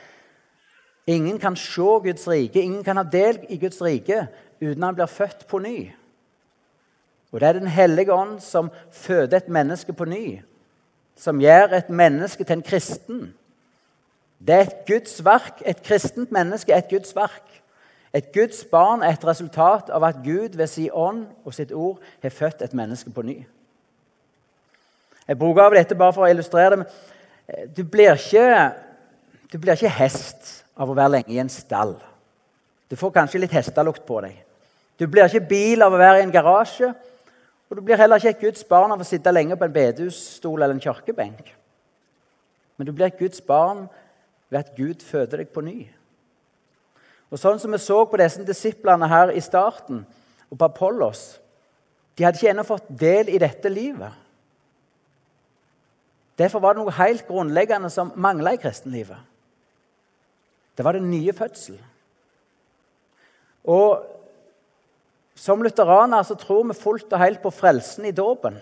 ingen 1.06 1.38
kan 1.38 1.56
se 1.56 1.82
Guds 1.82 2.28
rike, 2.28 2.62
ingen 2.62 2.84
kan 2.84 2.96
ha 2.96 3.02
del 3.02 3.38
i 3.48 3.58
Guds 3.58 3.82
rike 3.82 4.26
uten 4.60 4.82
han 4.82 4.94
blir 4.94 5.06
født 5.06 5.46
på 5.48 5.58
ny. 5.58 5.92
Og 7.32 7.40
Det 7.40 7.48
er 7.48 7.52
Den 7.52 7.68
hellige 7.68 8.12
ånd 8.12 8.40
som 8.40 8.70
føder 8.90 9.36
et 9.36 9.48
menneske 9.48 9.92
på 9.92 10.04
ny, 10.04 10.42
som 11.16 11.40
gjør 11.40 11.74
et 11.76 11.90
menneske 11.90 12.44
til 12.44 12.52
en 12.52 12.62
kristen. 12.62 13.34
Det 14.38 14.54
er 14.54 14.60
et 14.60 14.86
Guds 14.86 15.24
verk. 15.24 15.62
Et 15.66 15.82
kristent 15.82 16.32
menneske 16.32 16.72
er 16.72 16.82
et 16.82 16.90
Guds 16.90 17.14
verk. 17.16 17.62
Et 18.16 18.32
Guds 18.32 18.64
barn 18.70 19.02
er 19.02 19.12
et 19.12 19.26
resultat 19.26 19.90
av 19.92 20.04
at 20.04 20.22
Gud 20.24 20.56
ved 20.56 20.66
sin 20.72 20.90
ånd 20.92 21.26
og 21.44 21.54
sitt 21.54 21.72
ord 21.72 22.00
har 22.22 22.32
født 22.32 22.62
et 22.64 22.74
menneske 22.74 23.10
på 23.10 23.22
ny. 23.22 23.36
Jeg 25.28 25.38
bruker 25.38 25.66
av 25.66 25.74
dette 25.74 25.98
bare 25.98 26.14
for 26.14 26.24
å 26.24 26.30
illustrere 26.30 26.78
det. 26.80 26.86
Eh, 27.48 27.66
du 27.76 27.82
blir 27.84 28.14
ikke, 28.14 28.72
du 29.52 29.58
blir 29.58 29.74
ikke 29.74 29.90
hest 29.98 30.62
av 30.76 30.90
å 30.90 30.94
være 30.96 31.18
lenge 31.18 31.34
i 31.34 31.40
en 31.42 31.50
stall. 31.50 31.96
Du 32.90 32.96
får 32.96 33.12
kanskje 33.18 33.42
litt 33.42 33.56
hestelukt 33.56 34.06
på 34.06 34.20
deg. 34.22 34.38
Du 34.96 35.06
blir 35.10 35.26
ikke 35.26 35.48
bil 35.48 35.82
av 35.84 35.92
å 35.92 36.00
være 36.00 36.22
i 36.22 36.26
en 36.26 36.32
garasje. 36.32 36.92
Og 37.66 37.76
du 37.76 37.82
blir 37.82 37.98
heller 37.98 38.20
ikke 38.20 38.30
et 38.36 38.42
Guds 38.44 38.64
barn 38.64 38.94
av 38.94 39.02
å 39.02 39.06
sitte 39.06 39.32
lenge 39.34 39.58
på 39.58 39.66
en 39.66 39.74
bedehusstol 39.74 40.62
eller 40.62 40.76
en 40.76 40.82
kirkebenk. 40.82 41.50
Men 42.78 42.86
du 42.86 42.92
blir 42.92 43.08
et 43.08 43.18
Guds 43.18 43.42
barn 43.42 43.88
ved 44.50 44.58
at 44.58 44.74
Gud 44.76 45.02
føder 45.04 45.42
deg 45.42 45.50
på 45.54 45.64
ny. 45.64 45.86
Og 47.30 47.40
Sånn 47.40 47.58
som 47.58 47.72
vi 47.74 47.80
så 47.82 48.04
på 48.06 48.18
disse 48.20 48.44
disiplene 48.46 49.08
her 49.10 49.32
i 49.34 49.42
starten, 49.42 50.04
og 50.46 50.58
på 50.58 50.68
Apollos 50.68 51.40
De 52.16 52.24
hadde 52.24 52.38
ikke 52.38 52.48
ennå 52.48 52.62
fått 52.64 52.86
del 52.88 53.28
i 53.28 53.36
dette 53.36 53.68
livet. 53.68 54.14
Derfor 56.40 56.62
var 56.64 56.72
det 56.72 56.80
noe 56.80 56.94
helt 56.96 57.26
grunnleggende 57.28 57.90
som 57.92 58.14
mangla 58.16 58.54
i 58.56 58.60
kristenlivet. 58.60 59.18
Det 60.76 60.84
var 60.84 60.96
den 60.96 61.10
nye 61.10 61.34
fødsel. 61.36 61.76
Og 63.68 64.00
som 65.36 65.60
lutheraner 65.60 66.24
så 66.24 66.38
tror 66.40 66.64
vi 66.70 66.78
fullt 66.78 67.12
og 67.12 67.20
helt 67.20 67.42
på 67.44 67.52
frelsen 67.52 68.08
i 68.08 68.14
dåpen. 68.16 68.56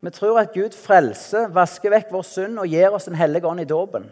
Vi 0.00 0.10
tror 0.10 0.40
at 0.40 0.52
Gud 0.54 0.76
frelser, 0.78 1.48
vasker 1.48 1.90
vekk 1.90 2.12
vår 2.14 2.22
synd 2.26 2.60
og 2.62 2.70
gir 2.70 2.94
oss 2.94 3.08
en 3.10 3.18
hellig 3.18 3.42
ånd 3.44 3.60
i 3.60 3.68
dåpen. 3.68 4.06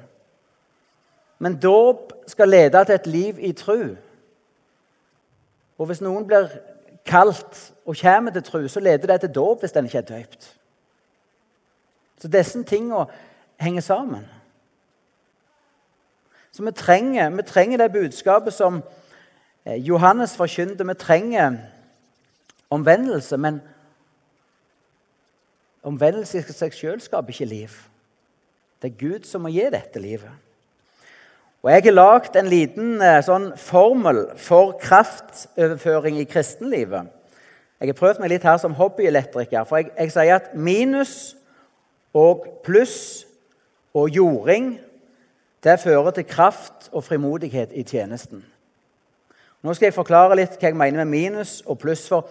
Men 1.39 1.59
dåp 1.61 2.13
skal 2.27 2.49
lede 2.49 2.85
til 2.85 2.95
et 2.95 3.07
liv 3.07 3.39
i 3.39 3.53
tru. 3.53 3.95
Og 5.79 5.87
hvis 5.87 6.01
noen 6.01 6.27
blir 6.27 6.49
kalt 7.07 7.59
og 7.85 7.99
kommer 8.01 8.35
til 8.35 8.43
tru, 8.43 8.69
så 8.69 8.81
leder 8.81 9.13
det 9.13 9.21
til 9.21 9.35
dåp 9.35 9.63
hvis 9.63 9.77
den 9.77 9.87
ikke 9.87 9.99
er 10.03 10.11
døypt. 10.11 10.49
Så 12.19 12.29
disse 12.29 12.63
tinga 12.65 13.05
henger 13.61 13.81
sammen. 13.81 14.25
Så 16.53 16.65
vi 16.65 16.73
trenger, 16.73 17.31
vi 17.31 17.43
trenger 17.43 17.79
det 17.79 17.93
budskapet 17.93 18.53
som 18.53 18.83
Eh, 19.67 19.81
Johannes 19.83 20.37
forkynte 20.37 20.87
vi 20.87 20.95
trenger 20.95 21.57
omvendelse, 22.71 23.37
men 23.37 23.61
omvendelse 25.87 26.41
i 26.41 26.57
seg 26.57 26.75
sjøl 26.75 27.01
skaper 27.03 27.35
ikke 27.35 27.49
liv. 27.49 27.77
Det 28.83 28.91
er 28.93 28.99
Gud 29.01 29.29
som 29.29 29.47
må 29.47 29.53
gi 29.55 29.65
dette 29.73 30.03
livet. 30.03 30.33
Og 31.65 31.73
Jeg 31.73 31.83
har 31.83 31.97
lagd 31.97 32.37
en 32.39 32.51
liten 32.51 33.01
eh, 33.03 33.23
sånn 33.27 33.49
formel 33.59 34.27
for 34.39 34.77
kraftoverføring 34.79 36.21
i 36.21 36.29
kristenlivet. 36.29 37.09
Jeg 37.81 37.91
har 37.91 37.99
prøvd 37.99 38.21
meg 38.23 38.31
litt 38.31 38.47
her 38.47 38.61
som 38.63 38.77
hobbyelektriker. 38.77 39.67
For 39.67 39.81
jeg, 39.81 39.91
jeg 39.97 40.13
sier 40.15 40.39
at 40.39 40.53
minus 40.55 41.35
og 42.17 42.47
pluss 42.65 43.27
og 43.97 44.13
jording 44.15 44.77
det 45.65 45.81
fører 45.83 46.15
til 46.15 46.29
kraft 46.29 46.87
og 46.93 47.03
frimodighet 47.05 47.73
i 47.75 47.83
tjenesten. 47.83 48.45
Nå 49.63 49.75
skal 49.75 49.89
jeg 49.89 49.97
forklare 49.97 50.37
litt 50.39 50.55
hva 50.61 50.71
jeg 50.71 50.79
mener 50.79 51.03
med 51.03 51.11
minus 51.11 51.59
og 51.67 51.81
pluss. 51.83 52.07
for 52.07 52.29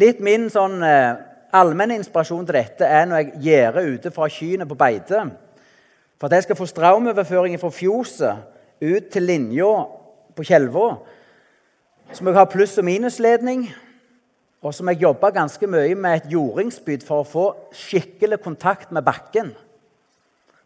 Litt 0.00 0.18
min 0.24 0.48
sånn 0.50 0.80
eh, 0.82 1.20
allmenne 1.52 1.96
inspirasjon 1.98 2.46
til 2.46 2.56
dette 2.56 2.86
er 2.86 3.06
når 3.08 3.22
jeg 3.22 3.44
gjerder 3.44 3.94
ute 3.94 4.12
fra 4.14 4.28
kyrne 4.30 4.66
på 4.68 4.78
beite. 4.78 5.22
For 6.20 6.28
at 6.28 6.36
jeg 6.36 6.48
skal 6.48 6.58
få 6.58 6.66
strømoverføring 6.68 7.56
fra 7.60 7.70
fjoset 7.72 8.42
ut 8.80 9.08
til 9.12 9.22
linja 9.22 9.70
på 10.36 10.44
Tjelvå, 10.44 10.86
så 12.12 12.24
må 12.24 12.30
jeg 12.30 12.38
ha 12.38 12.44
pluss- 12.44 12.78
og 12.78 12.84
minusledning. 12.84 13.68
Og 14.62 14.74
så 14.74 14.84
må 14.84 14.92
jeg 14.92 15.02
jobbe 15.06 15.30
ganske 15.32 15.66
mye 15.66 15.94
med 15.94 16.16
et 16.16 16.32
jordingsspyd 16.32 17.04
for 17.06 17.22
å 17.22 17.28
få 17.28 17.46
skikkelig 17.72 18.42
kontakt 18.44 18.92
med 18.92 19.06
bakken. 19.06 19.54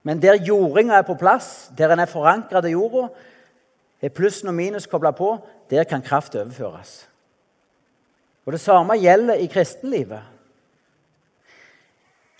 Men 0.03 0.21
der 0.21 0.43
jordinga 0.43 0.99
er 0.99 1.07
på 1.07 1.15
plass, 1.15 1.71
der 1.79 1.93
en 1.93 2.03
er 2.03 2.11
forankra 2.11 2.61
til 2.61 2.75
jorda, 2.75 3.07
er 4.03 4.13
plussen 4.13 4.51
og 4.51 4.55
minus 4.55 4.87
kobla 4.91 5.15
på, 5.17 5.37
der 5.71 5.87
kan 5.89 6.03
kraft 6.03 6.35
overføres. 6.37 7.07
Og 8.45 8.53
Det 8.53 8.61
samme 8.61 8.99
gjelder 9.01 9.35
i 9.35 9.47
kristenlivet. 9.47 10.34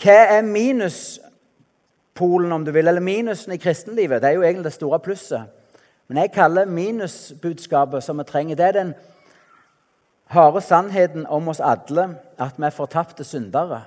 Hva 0.03 0.19
er 0.37 0.43
minuspolen, 0.43 2.53
om 2.53 2.65
du 2.65 2.73
vil, 2.75 2.89
eller 2.89 3.01
minusen 3.01 3.53
i 3.53 3.61
kristenlivet? 3.61 4.23
Det 4.23 4.31
er 4.31 4.39
jo 4.39 4.43
egentlig 4.43 4.65
det 4.65 4.79
store 4.79 5.01
plusset. 5.01 5.43
Men 6.09 6.21
jeg 6.21 6.35
kaller 6.35 6.69
minusbudskapet 6.69 8.05
som 8.05 8.19
vi 8.19 8.25
trenger, 8.29 8.57
det 8.57 8.67
er 8.67 8.77
den 8.77 8.95
harde 10.35 10.61
sannheten 10.61 11.27
om 11.27 11.49
oss 11.49 11.61
alle 11.61 12.09
at 12.41 12.59
vi 12.59 12.67
er 12.67 12.75
fortapte 12.75 13.25
syndere. 13.25 13.85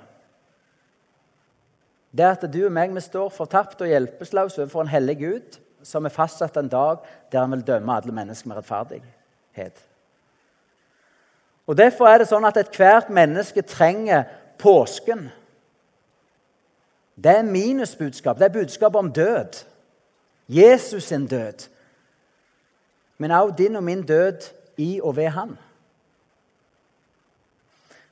Det 2.17 2.26
at 2.26 2.46
du 2.54 2.63
og 2.65 2.74
meg 2.74 2.93
vi 2.96 3.04
står 3.04 3.30
fortapt 3.34 3.82
og 3.84 3.91
hjelpeløse 3.91 4.63
overfor 4.63 4.86
en 4.86 4.93
hellig 4.93 5.17
Gud 5.20 5.60
som 5.86 6.06
er 6.06 6.13
fastsatt 6.13 6.58
en 6.58 6.72
dag 6.72 7.04
der 7.32 7.43
han 7.43 7.54
vil 7.54 7.65
dømme 7.67 7.93
alle 7.93 8.15
mennesker 8.15 8.50
med 8.50 8.58
rettferdighet. 8.58 9.84
Og 11.67 11.78
Derfor 11.78 12.08
er 12.08 12.22
det 12.22 12.30
sånn 12.30 12.48
at 12.48 12.58
ethvert 12.58 13.12
menneske 13.13 13.62
trenger 13.62 14.24
påsken. 14.58 15.28
Det 17.23 17.38
er 17.38 17.41
minusbudskap. 17.41 18.38
Det 18.38 18.45
er 18.45 18.53
budskap 18.53 18.95
om 18.95 19.12
død. 19.12 19.65
Jesus 20.47 21.03
sin 21.03 21.27
død. 21.27 21.69
Men 23.17 23.32
også 23.32 23.56
din 23.58 23.75
og 23.75 23.84
min 23.84 24.06
død 24.06 24.53
i 24.77 25.01
og 25.03 25.15
ved 25.15 25.27
Han. 25.27 25.58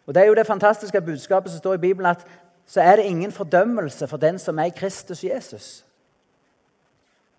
Og 0.06 0.16
Det 0.16 0.24
er 0.24 0.28
jo 0.28 0.36
det 0.36 0.48
fantastiske 0.48 1.02
budskapet 1.02 1.52
som 1.52 1.58
står 1.58 1.74
i 1.74 1.78
Bibelen, 1.78 2.06
at 2.06 2.28
så 2.66 2.82
er 2.82 2.96
det 2.96 3.04
ingen 3.04 3.32
fordømmelse 3.32 4.08
for 4.08 4.18
den 4.18 4.40
som 4.40 4.60
er 4.60 4.70
Kristus 4.70 5.24
Jesus. 5.24 5.86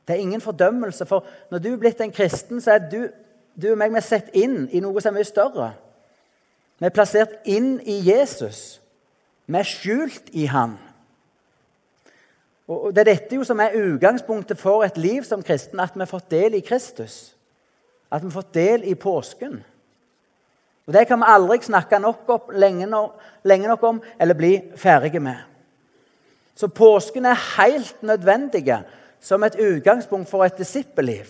Det 0.09 0.15
er 0.17 0.21
ingen 0.21 0.41
fordømmelse. 0.41 1.07
For 1.07 1.25
når 1.51 1.59
du 1.59 1.73
er 1.73 1.77
blitt 1.77 2.01
en 2.01 2.13
kristen, 2.13 2.61
så 2.61 2.71
er 2.71 2.79
du, 2.79 3.09
du 3.63 3.71
og 3.71 3.79
meg 3.79 3.91
vi 3.91 3.99
er 3.99 4.07
sett 4.07 4.31
inn 4.35 4.69
i 4.71 4.81
noe 4.81 5.01
som 5.03 5.15
er 5.15 5.19
mye 5.19 5.29
større. 5.29 5.73
Vi 6.79 6.87
er 6.87 6.95
plassert 6.95 7.39
inn 7.45 7.81
i 7.83 7.99
Jesus. 8.11 8.81
Vi 9.47 9.59
er 9.59 9.67
skjult 9.67 10.31
i 10.33 10.47
Han. 10.47 10.77
Og 12.69 12.95
Det 12.95 13.01
er 13.01 13.15
dette 13.15 13.37
jo 13.37 13.45
som 13.45 13.61
er 13.61 13.77
utgangspunktet 13.79 14.59
for 14.59 14.85
et 14.85 14.99
liv 14.99 15.23
som 15.23 15.43
kristen, 15.43 15.81
at 15.81 15.95
vi 15.95 16.03
har 16.03 16.11
fått 16.11 16.31
del 16.31 16.55
i 16.55 16.61
Kristus. 16.61 17.37
At 18.11 18.23
vi 18.23 18.27
har 18.27 18.35
fått 18.41 18.55
del 18.55 18.85
i 18.85 18.95
påsken. 18.95 19.65
Og 20.87 20.93
Det 20.93 21.07
kan 21.07 21.19
vi 21.19 21.25
aldri 21.27 21.59
snakke 21.63 21.99
nok 21.99 22.29
opp, 22.29 22.51
lenge, 22.53 22.87
nok, 22.87 23.19
lenge 23.45 23.69
nok 23.69 23.83
om 23.83 24.03
eller 24.21 24.35
bli 24.35 24.63
ferdige 24.77 25.21
med. 25.21 25.37
Så 26.57 26.69
påsken 26.69 27.25
er 27.25 27.57
helt 27.59 28.03
nødvendige 28.03 28.85
som 29.21 29.45
et 29.45 29.59
utgangspunkt 29.61 30.31
for 30.31 30.45
et 30.45 30.59
disippelliv. 30.59 31.27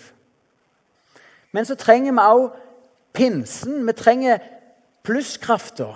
Men 1.52 1.64
så 1.64 1.74
trenger 1.74 2.12
vi 2.12 2.18
også 2.18 2.54
pinsen. 3.12 3.86
Vi 3.86 3.92
trenger 3.92 4.38
plusskrafta. 5.02 5.94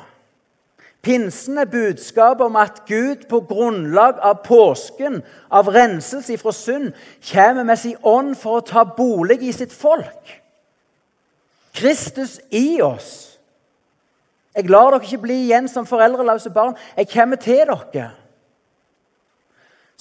Pinsen 1.03 1.59
er 1.59 1.65
budskapet 1.65 2.45
om 2.45 2.57
at 2.61 2.83
Gud 2.87 3.25
på 3.29 3.41
grunnlag 3.49 4.19
av 4.21 4.43
påsken, 4.45 5.23
av 5.51 5.69
renselse 5.73 6.37
fra 6.39 6.53
synd, 6.53 6.93
kommer 7.33 7.65
med 7.65 7.79
sin 7.81 7.97
ånd 8.03 8.35
for 8.37 8.59
å 8.61 8.67
ta 8.67 8.85
bolig 8.85 9.41
i 9.41 9.53
sitt 9.57 9.73
folk. 9.73 10.37
Kristus 11.73 12.41
i 12.51 12.83
oss. 12.85 13.39
Jeg 14.57 14.69
lar 14.69 14.91
dere 14.91 15.07
ikke 15.07 15.23
bli 15.23 15.39
igjen 15.47 15.69
som 15.71 15.87
foreldreløse 15.89 16.51
barn. 16.53 16.77
Jeg 16.97 17.09
kommer 17.13 17.41
til 17.41 17.63
dere. 17.65 18.11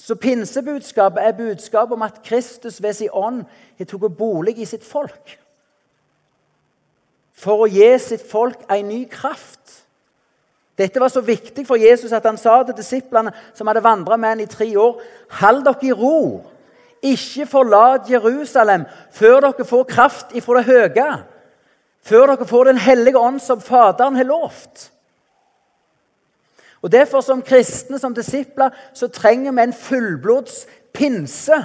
Så 0.00 0.14
pinsebudskapet 0.14 1.22
er 1.22 1.36
budskapet 1.36 1.92
om 1.92 2.02
at 2.02 2.22
Kristus 2.24 2.82
ved 2.82 2.92
sin 2.92 3.12
ånd 3.12 3.44
har 3.78 3.88
tatt 3.88 4.16
bolig 4.18 4.58
i 4.58 4.66
sitt 4.68 4.84
folk. 4.84 5.36
For 7.36 7.64
å 7.64 7.68
gi 7.70 7.92
sitt 8.00 8.24
folk 8.28 8.64
en 8.68 8.88
ny 8.88 9.04
kraft. 9.08 9.79
Dette 10.78 11.00
var 11.00 11.08
så 11.08 11.20
viktig 11.20 11.66
for 11.66 11.76
Jesus 11.76 12.12
at 12.12 12.24
han 12.24 12.38
sa 12.40 12.62
til 12.62 12.76
disiplene 12.76 13.32
som 13.54 13.66
hadde 13.68 13.84
vandra 13.84 14.16
med 14.16 14.28
ham 14.28 14.40
i 14.40 14.46
tre 14.46 14.68
år.: 14.78 15.02
Hold 15.40 15.64
dere 15.64 15.86
i 15.86 15.92
ro. 15.92 16.46
Ikke 17.02 17.46
forlat 17.46 18.10
Jerusalem 18.10 18.84
før 19.12 19.40
dere 19.40 19.64
får 19.64 19.84
kraft 19.84 20.32
ifra 20.34 20.58
det 20.58 20.64
høye. 20.64 21.24
før 22.02 22.26
dere 22.26 22.46
får 22.46 22.64
Den 22.64 22.78
hellige 22.78 23.18
ånd, 23.18 23.40
som 23.40 23.60
Faderen 23.60 24.16
har 24.16 24.24
lovt. 24.24 24.92
Og 26.82 26.92
Derfor, 26.92 27.20
som 27.20 27.42
kristne, 27.42 27.98
som 27.98 28.14
disipler, 28.14 28.70
så 28.94 29.08
trenger 29.08 29.52
vi 29.52 29.62
en 29.62 29.72
fullblods 29.72 30.66
pinse. 30.92 31.64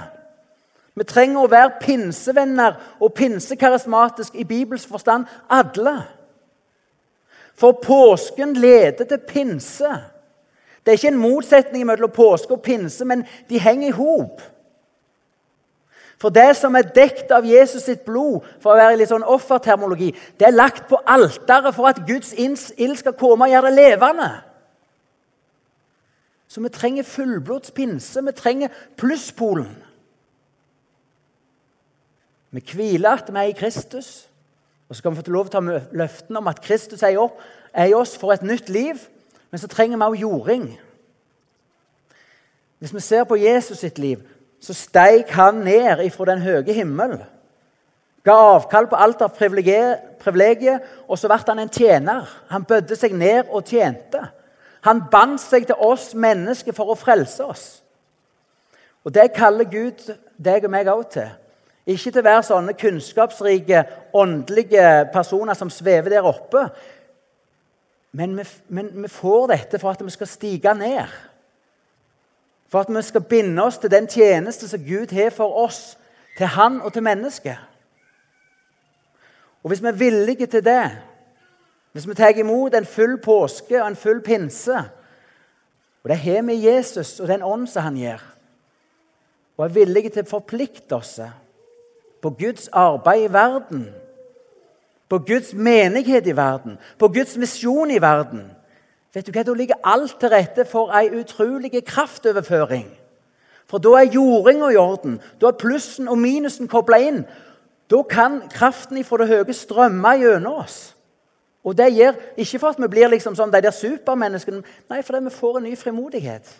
Vi 0.95 1.03
trenger 1.03 1.43
å 1.43 1.51
være 1.51 1.79
pinsevenner 1.81 2.75
og 2.99 3.13
pinsekarismatisk 3.13 4.35
i 4.35 4.43
Bibels 4.43 4.85
forstand, 4.87 5.25
alle. 5.49 6.03
For 7.55 7.71
påsken 7.83 8.53
leder 8.53 9.05
til 9.05 9.21
pinse. 9.27 9.91
Det 10.83 10.91
er 10.91 10.99
ikke 10.99 11.07
en 11.07 11.21
motsetning 11.21 11.85
mellom 11.87 12.11
påske 12.13 12.53
og 12.53 12.61
pinse, 12.61 13.05
men 13.05 13.23
de 13.49 13.59
henger 13.59 13.87
i 13.87 13.95
hop. 13.95 14.41
For 16.21 16.29
det 16.29 16.55
som 16.55 16.75
er 16.77 16.91
dekt 16.95 17.31
av 17.35 17.45
Jesus 17.47 17.87
sitt 17.87 18.05
blod, 18.05 18.45
for 18.63 18.71
å 18.71 18.79
være 18.79 18.99
litt 18.99 19.11
sånn 19.11 19.25
offertermologi, 19.27 20.13
det 20.39 20.47
er 20.47 20.55
lagt 20.55 20.87
på 20.89 20.99
alteret 21.01 21.75
for 21.75 21.89
at 21.89 22.03
Guds 22.07 22.31
ild 22.37 22.97
skal 22.99 23.17
komme 23.19 23.47
og 23.47 23.51
gjøre 23.51 23.71
det 23.71 23.79
levende. 23.81 24.29
Så 26.47 26.61
vi 26.63 26.71
trenger 26.71 27.03
fullblods 27.03 27.73
pinse. 27.75 28.21
Vi 28.23 28.31
trenger 28.31 28.71
plusspolen. 28.95 29.73
Vi 32.55 32.63
hviler 32.63 33.19
at 33.19 33.27
vi 33.33 33.41
er 33.41 33.51
i 33.51 33.57
Kristus, 33.57 34.29
og 34.89 34.95
så 34.95 34.99
skal 34.99 35.11
vi 35.11 35.21
få 35.21 35.31
lov 35.33 35.47
til 35.49 35.57
å 35.57 35.61
ta 35.61 35.81
løftene 35.97 36.41
om 36.41 36.47
at 36.51 36.61
Kristus 36.61 37.03
er 37.03 37.15
i 37.87 37.93
oss 37.97 38.17
for 38.21 38.33
et 38.33 38.43
nytt 38.45 38.69
liv. 38.69 38.99
Men 39.49 39.59
så 39.59 39.67
trenger 39.67 39.97
vi 39.97 40.03
også 40.03 40.21
jording. 40.21 40.65
Hvis 42.79 42.93
vi 42.93 42.99
ser 42.99 43.23
på 43.23 43.35
Jesus 43.35 43.77
sitt 43.81 43.97
liv, 43.99 44.21
så 44.61 44.73
steig 44.73 45.31
han 45.33 45.63
ned 45.65 46.03
ifra 46.05 46.25
den 46.29 46.43
høye 46.43 46.73
himmel. 46.73 47.17
Ga 48.25 48.35
avkall 48.55 48.87
på 48.89 48.97
alt 48.97 49.21
av 49.21 49.33
privilegier, 49.37 50.79
og 51.07 51.17
så 51.17 51.29
ble 51.29 51.39
han 51.47 51.61
en 51.61 51.71
tjener. 51.71 52.29
Han 52.49 52.65
bødde 52.65 52.97
seg 52.97 53.13
ned 53.13 53.49
og 53.49 53.65
tjente. 53.69 54.21
Han 54.85 55.03
bandt 55.11 55.41
seg 55.41 55.65
til 55.65 55.81
oss 55.81 56.13
mennesker 56.13 56.73
for 56.77 56.93
å 56.93 56.97
frelse 56.97 57.45
oss. 57.45 57.65
Og 59.05 59.13
Det 59.13 59.31
kaller 59.33 59.69
Gud 59.69 60.01
deg 60.37 60.65
og 60.65 60.71
meg 60.73 60.89
også 60.89 61.09
til. 61.13 61.29
Ikke 61.85 62.09
til 62.09 62.23
å 62.23 62.25
være 62.25 62.45
sånne 62.47 62.73
kunnskapsrike, 62.73 63.83
åndelige 64.17 65.05
personer 65.13 65.53
som 65.53 65.69
svever 65.69 66.15
der 66.15 66.25
oppe. 66.25 66.63
Men 68.15 68.33
vi, 68.39 68.45
men 68.73 68.89
vi 69.03 69.11
får 69.11 69.47
dette 69.51 69.79
for 69.81 69.93
at 69.93 70.01
vi 70.01 70.13
skal 70.13 70.29
stige 70.29 70.73
ned. 70.73 71.13
For 72.71 72.81
at 72.81 72.89
vi 72.89 73.03
skal 73.05 73.27
binde 73.29 73.63
oss 73.63 73.77
til 73.77 73.93
den 73.93 74.07
tjeneste 74.09 74.67
som 74.67 74.81
Gud 74.81 75.13
har 75.13 75.29
for 75.35 75.61
oss, 75.65 75.97
til 76.37 76.49
Han 76.51 76.81
og 76.81 76.93
til 76.93 77.03
mennesket. 77.05 77.57
Og 79.63 79.69
hvis 79.69 79.81
vi 79.83 79.87
er 79.87 80.01
villige 80.01 80.45
til 80.45 80.65
det, 80.65 80.91
hvis 81.93 82.07
vi 82.07 82.13
tar 82.13 82.37
imot 82.37 82.75
en 82.75 82.85
full 82.85 83.17
påske 83.23 83.77
og 83.81 83.87
en 83.87 83.95
full 83.95 84.19
pinse 84.21 84.75
Og 86.03 86.09
det 86.09 86.17
har 86.17 86.41
vi 86.43 86.53
i 86.53 86.67
Jesus 86.67 87.19
og 87.19 87.27
den 87.27 87.43
ånd 87.43 87.67
som 87.67 87.81
han 87.81 87.95
gir, 87.97 88.21
og 89.57 89.63
er 89.65 89.71
villige 89.73 90.11
til 90.13 90.21
å 90.21 90.29
forplikte 90.29 90.99
oss 90.99 91.15
på 92.25 92.31
Guds 92.33 92.67
arbeid 92.73 93.27
i 93.27 93.33
verden, 93.33 93.85
på 95.09 95.19
Guds 95.21 95.53
menighet 95.53 96.27
i 96.27 96.33
verden, 96.33 96.79
på 96.97 97.07
Guds 97.13 97.37
misjon 97.37 97.91
i 97.93 98.01
verden 98.01 98.47
Vet 99.15 99.27
du 99.27 99.31
hva, 99.31 99.43
Da 99.47 99.53
ligger 99.53 99.79
alt 99.83 100.17
til 100.19 100.29
rette 100.33 100.65
for 100.67 100.91
ei 100.91 101.07
utrolig 101.15 101.71
kraftoverføring. 101.87 102.89
For 103.63 103.79
da 103.79 103.93
er 104.01 104.11
jordinga 104.11 104.73
i 104.73 104.75
orden. 104.75 105.21
Da 105.41 105.47
er 105.47 105.59
plussen 105.59 106.09
og 106.11 106.17
minusen 106.19 106.67
kobla 106.67 106.99
inn. 106.99 107.21
Da 107.87 108.01
kan 108.03 108.41
kraften 108.51 108.99
fra 109.07 109.21
det 109.21 109.29
høye 109.31 109.55
strømme 109.55 110.17
gjennom 110.19 110.59
oss. 110.65 110.95
Og 111.63 111.77
det 111.77 111.93
gjør 111.95 112.19
ikke 112.37 112.59
for 112.59 112.75
at 112.75 112.81
vi 112.81 112.91
blir 112.91 113.07
liksom 113.07 113.39
som 113.39 113.51
de 113.51 113.61
der 113.63 113.71
supermenneskene, 113.71 114.61
nei, 114.89 115.01
fordi 115.01 115.23
vi 115.23 115.33
får 115.33 115.57
en 115.57 115.63
ny 115.63 115.77
frimodighet 115.79 116.51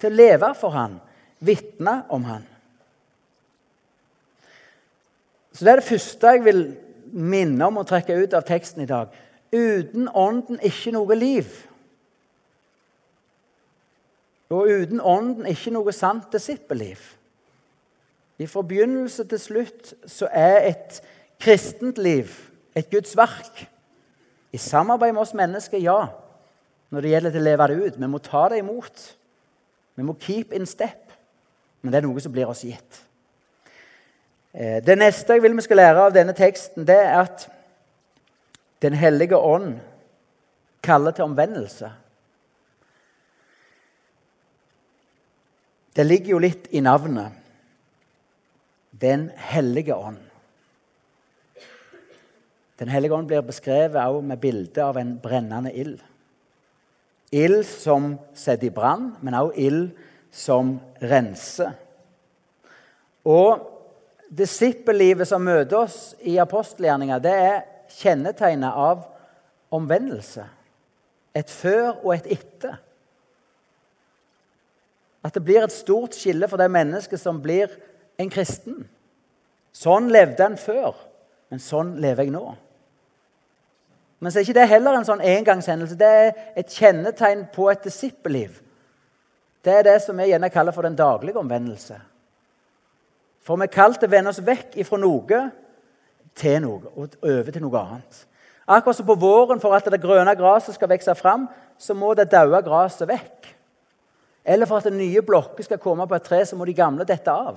til 0.00 0.10
å 0.10 0.16
leve 0.16 0.54
for 0.56 0.72
Han, 0.74 0.96
vitne 1.44 2.02
om 2.08 2.24
Han. 2.24 2.57
Så 5.58 5.64
Det 5.64 5.72
er 5.72 5.80
det 5.80 5.88
første 5.88 6.26
jeg 6.26 6.44
vil 6.44 6.60
minne 7.10 7.66
om 7.66 7.80
å 7.80 7.86
trekke 7.86 8.14
ut 8.14 8.34
av 8.38 8.44
teksten 8.46 8.84
i 8.84 8.86
dag. 8.86 9.08
Uten 9.50 10.06
Ånden 10.14 10.60
ikke 10.62 10.92
noe 10.94 11.16
liv. 11.18 11.48
Og 14.54 14.70
uten 14.70 15.02
Ånden 15.02 15.48
ikke 15.50 15.72
noe 15.74 15.90
sant 15.92 16.28
disippelliv. 16.30 17.00
Fra 18.46 18.62
begynnelse 18.62 19.26
til 19.26 19.42
slutt 19.42 19.90
så 20.06 20.28
er 20.30 20.68
et 20.68 21.00
kristent 21.42 21.98
liv 21.98 22.30
et 22.78 22.90
Guds 22.90 23.16
verk. 23.18 23.64
I 24.54 24.62
samarbeid 24.62 25.12
med 25.12 25.24
oss 25.24 25.34
mennesker, 25.34 25.82
ja. 25.82 26.06
Når 26.90 27.02
det 27.02 27.10
gjelder 27.10 27.34
til 27.34 27.42
å 27.42 27.48
leve 27.48 27.66
det 27.66 27.80
ut. 27.82 27.98
Vi 27.98 28.14
må 28.14 28.22
ta 28.22 28.46
det 28.52 28.62
imot. 28.62 29.04
Vi 29.98 30.06
må 30.06 30.14
keep 30.22 30.54
in 30.54 30.70
step. 30.70 31.10
Men 31.82 31.90
det 31.90 31.98
er 31.98 32.06
noe 32.06 32.22
som 32.22 32.32
blir 32.32 32.46
oss 32.46 32.62
gitt. 32.62 33.07
Eh, 34.58 34.82
det 34.82 34.96
neste 34.98 35.36
jeg 35.36 35.42
vil 35.44 35.54
vi 35.54 35.62
skal 35.62 35.78
lære 35.78 36.04
av 36.08 36.14
denne 36.14 36.34
teksten, 36.34 36.86
det 36.86 36.98
er 36.98 37.14
at 37.22 37.48
Den 38.78 38.94
hellige 38.94 39.34
ånd 39.34 39.80
kaller 40.82 41.10
til 41.10 41.24
omvendelse. 41.24 41.88
Det 45.96 46.04
ligger 46.06 46.30
jo 46.30 46.38
litt 46.38 46.68
i 46.70 46.78
navnet. 46.78 47.32
Den 48.94 49.32
hellige 49.34 49.96
ånd. 49.96 50.20
Den 52.78 52.88
hellige 52.88 53.14
ånd 53.14 53.26
blir 53.26 53.42
beskrevet 53.42 53.98
også 53.98 54.20
med 54.30 54.38
bilde 54.38 54.84
av 54.84 54.96
en 54.96 55.16
brennende 55.18 55.72
ild. 55.74 55.98
Ild 57.32 57.64
som 57.66 58.12
setter 58.30 58.70
i 58.70 58.70
brann, 58.70 59.16
men 59.20 59.34
også 59.34 59.58
ild 59.58 59.90
som 60.30 60.76
renser. 61.02 61.74
Og 63.26 63.77
disippellivet 64.28 65.28
som 65.28 65.44
møter 65.44 65.84
oss 65.84 66.14
i 66.20 66.36
apostelgjerninga, 66.40 67.18
det 67.22 67.32
er 67.32 67.64
kjennetegnet 67.98 68.76
av 68.76 69.06
omvendelse. 69.74 70.44
Et 71.36 71.50
før 71.50 71.98
og 72.02 72.12
et 72.16 72.28
etter. 72.38 72.78
At 75.24 75.34
det 75.34 75.44
blir 75.44 75.64
et 75.64 75.74
stort 75.74 76.16
skille 76.16 76.48
for 76.48 76.60
det 76.60 76.70
mennesket 76.72 77.20
som 77.20 77.40
blir 77.42 77.72
en 78.18 78.30
kristen. 78.32 78.84
Sånn 79.74 80.08
levde 80.12 80.46
en 80.46 80.58
før, 80.58 80.96
men 81.52 81.62
sånn 81.62 81.96
lever 82.02 82.26
jeg 82.26 82.34
nå. 82.34 82.44
Men 84.18 84.32
så 84.32 84.40
er 84.40 84.48
ikke 84.48 84.58
det 84.58 84.70
heller 84.72 84.96
en 84.98 85.06
sånn 85.06 85.22
engangshendelse. 85.22 85.98
Det 85.98 86.08
er 86.08 86.30
et 86.58 86.72
kjennetegn 86.74 87.44
på 87.54 87.68
et 87.70 87.84
disippelliv. 87.86 88.56
Det 89.62 89.74
er 89.74 89.84
det 89.86 89.98
som 90.02 90.18
vi 90.18 90.30
gjerne 90.30 90.50
kaller 90.50 90.74
for 90.74 90.86
den 90.86 90.98
daglige 90.98 91.38
omvendelse. 91.38 91.98
For 93.48 93.56
vi 93.56 93.64
er 93.64 93.72
kalt 93.72 93.96
til 93.96 94.10
å 94.10 94.12
vende 94.12 94.28
oss 94.28 94.42
vekk 94.44 94.76
ifra 94.82 94.98
noe 95.00 95.38
til 96.36 96.58
noe, 96.60 96.90
og 96.94 97.14
over 97.24 97.54
til 97.54 97.64
noe 97.64 97.80
annet. 97.80 98.18
Akkurat 98.68 98.98
som 98.98 99.06
på 99.08 99.16
våren, 99.16 99.60
for 99.62 99.72
at 99.72 99.88
det 99.88 100.02
grønne 100.02 100.34
gresset 100.36 100.76
skal 100.76 100.90
vokse 100.92 101.14
fram, 101.16 101.46
så 101.80 101.96
må 101.96 102.12
det 102.14 102.28
daue 102.28 102.60
gresset 102.66 103.08
vekk. 103.08 103.48
Eller 104.44 104.68
for 104.68 104.84
at 104.84 104.92
nye 104.92 105.22
blokker 105.24 105.64
skal 105.64 105.80
komme 105.80 106.04
på 106.06 106.16
et 106.18 106.28
tre, 106.28 106.42
så 106.44 106.56
må 106.56 106.68
de 106.68 106.76
gamle 106.76 107.08
dette 107.08 107.32
av. 107.32 107.56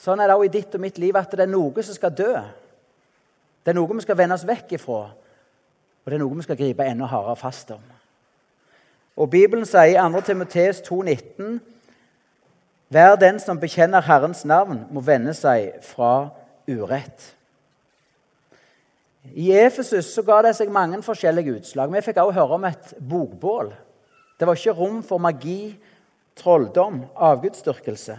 Sånn 0.00 0.20
er 0.20 0.30
det 0.30 0.36
også 0.38 0.48
i 0.48 0.54
ditt 0.56 0.74
og 0.74 0.82
mitt 0.82 0.98
liv 0.98 1.16
at 1.20 1.36
det 1.36 1.44
er 1.44 1.52
noe 1.52 1.84
som 1.84 1.96
skal 1.96 2.14
dø. 2.16 2.32
Det 3.62 3.70
er 3.70 3.76
noe 3.76 3.98
vi 3.98 4.04
skal 4.06 4.18
vende 4.18 4.40
oss 4.40 4.46
vekk 4.48 4.72
ifra. 4.78 5.02
Og 6.02 6.10
det 6.10 6.16
er 6.16 6.22
noe 6.24 6.38
vi 6.40 6.46
skal 6.48 6.58
gripe 6.58 6.86
enda 6.88 7.06
hardere 7.12 7.36
fast 7.38 7.70
om. 7.76 7.84
Og 9.20 9.28
Bibelen 9.30 9.68
sier 9.68 10.00
i 10.00 10.12
2. 10.16 10.24
Timoteus 10.26 10.80
2,19.: 10.88 11.60
Hver 12.92 13.14
den 13.16 13.38
som 13.40 13.60
bekjenner 13.60 14.04
Herrens 14.04 14.42
navn, 14.44 14.82
må 14.92 15.00
vende 15.00 15.32
seg 15.36 15.78
fra 15.86 16.28
urett. 16.68 17.30
I 19.32 19.52
Efesus 19.54 20.10
så 20.12 20.24
ga 20.26 20.40
det 20.44 20.52
seg 20.58 20.72
mange 20.72 20.98
forskjellige 21.04 21.54
utslag. 21.60 21.92
Vi 21.94 22.02
fikk 22.04 22.20
også 22.20 22.36
høre 22.36 22.58
om 22.58 22.66
et 22.68 22.92
bokbål. 22.98 23.72
Det 24.36 24.48
var 24.48 24.58
ikke 24.58 24.76
rom 24.76 25.00
for 25.06 25.22
magi, 25.22 25.72
trolldom, 26.36 27.04
avgudsdyrkelse. 27.16 28.18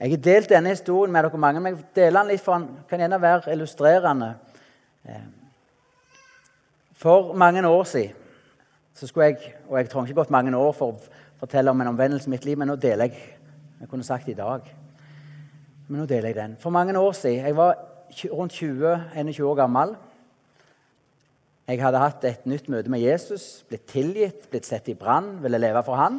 Jeg 0.00 0.14
har 0.14 0.24
delt 0.24 0.48
denne 0.48 0.72
historien 0.72 1.12
med 1.12 1.26
dere 1.26 1.38
mange, 1.44 1.60
men 1.60 1.74
jeg 1.74 1.88
deler 1.98 2.22
den 2.22 2.32
litt 2.32 2.44
for 2.44 2.56
den 2.56 2.84
kan 2.88 3.02
gjerne 3.02 3.20
være 3.20 3.52
illustrerende. 3.52 4.30
Eh, 5.04 5.26
for 6.96 7.34
mange 7.34 7.66
år 7.68 7.84
siden 7.84 8.16
så 8.94 9.06
skulle 9.06 9.26
jeg 9.26 9.54
Og 9.68 9.78
jeg 9.78 9.88
trenger 9.88 10.08
ikke 10.08 10.20
gått 10.20 10.30
mange 10.30 10.56
år 10.56 10.72
for 10.72 10.96
fortelle 11.40 11.72
om 11.72 11.80
en 11.80 11.92
omvendelse 11.94 12.28
i 12.28 12.34
mitt 12.34 12.44
liv, 12.44 12.58
men 12.58 12.68
nå 12.70 12.76
deler 12.80 13.10
jeg 13.10 13.36
Jeg 13.80 13.88
kunne 13.88 14.04
sagt 14.04 14.28
i 14.28 14.34
dag. 14.36 14.60
Men 15.88 16.00
nå 16.02 16.06
deler 16.06 16.28
jeg 16.28 16.36
den. 16.36 16.56
For 16.60 16.70
mange 16.70 16.98
år 16.98 17.12
siden 17.12 17.46
Jeg 17.46 17.56
var 17.56 17.78
rundt 18.32 18.52
20-21 18.52 19.42
år 19.42 19.54
gammel. 19.54 19.96
Jeg 21.68 21.80
hadde 21.82 21.98
hatt 22.02 22.24
et 22.24 22.46
nytt 22.46 22.68
møte 22.68 22.90
med 22.90 23.00
Jesus, 23.00 23.64
blitt 23.68 23.86
tilgitt, 23.86 24.50
blitt 24.50 24.66
sett 24.66 24.88
i 24.88 24.94
brann, 24.94 25.38
ville 25.42 25.58
leve 25.58 25.82
for 25.86 25.94
han. 25.94 26.18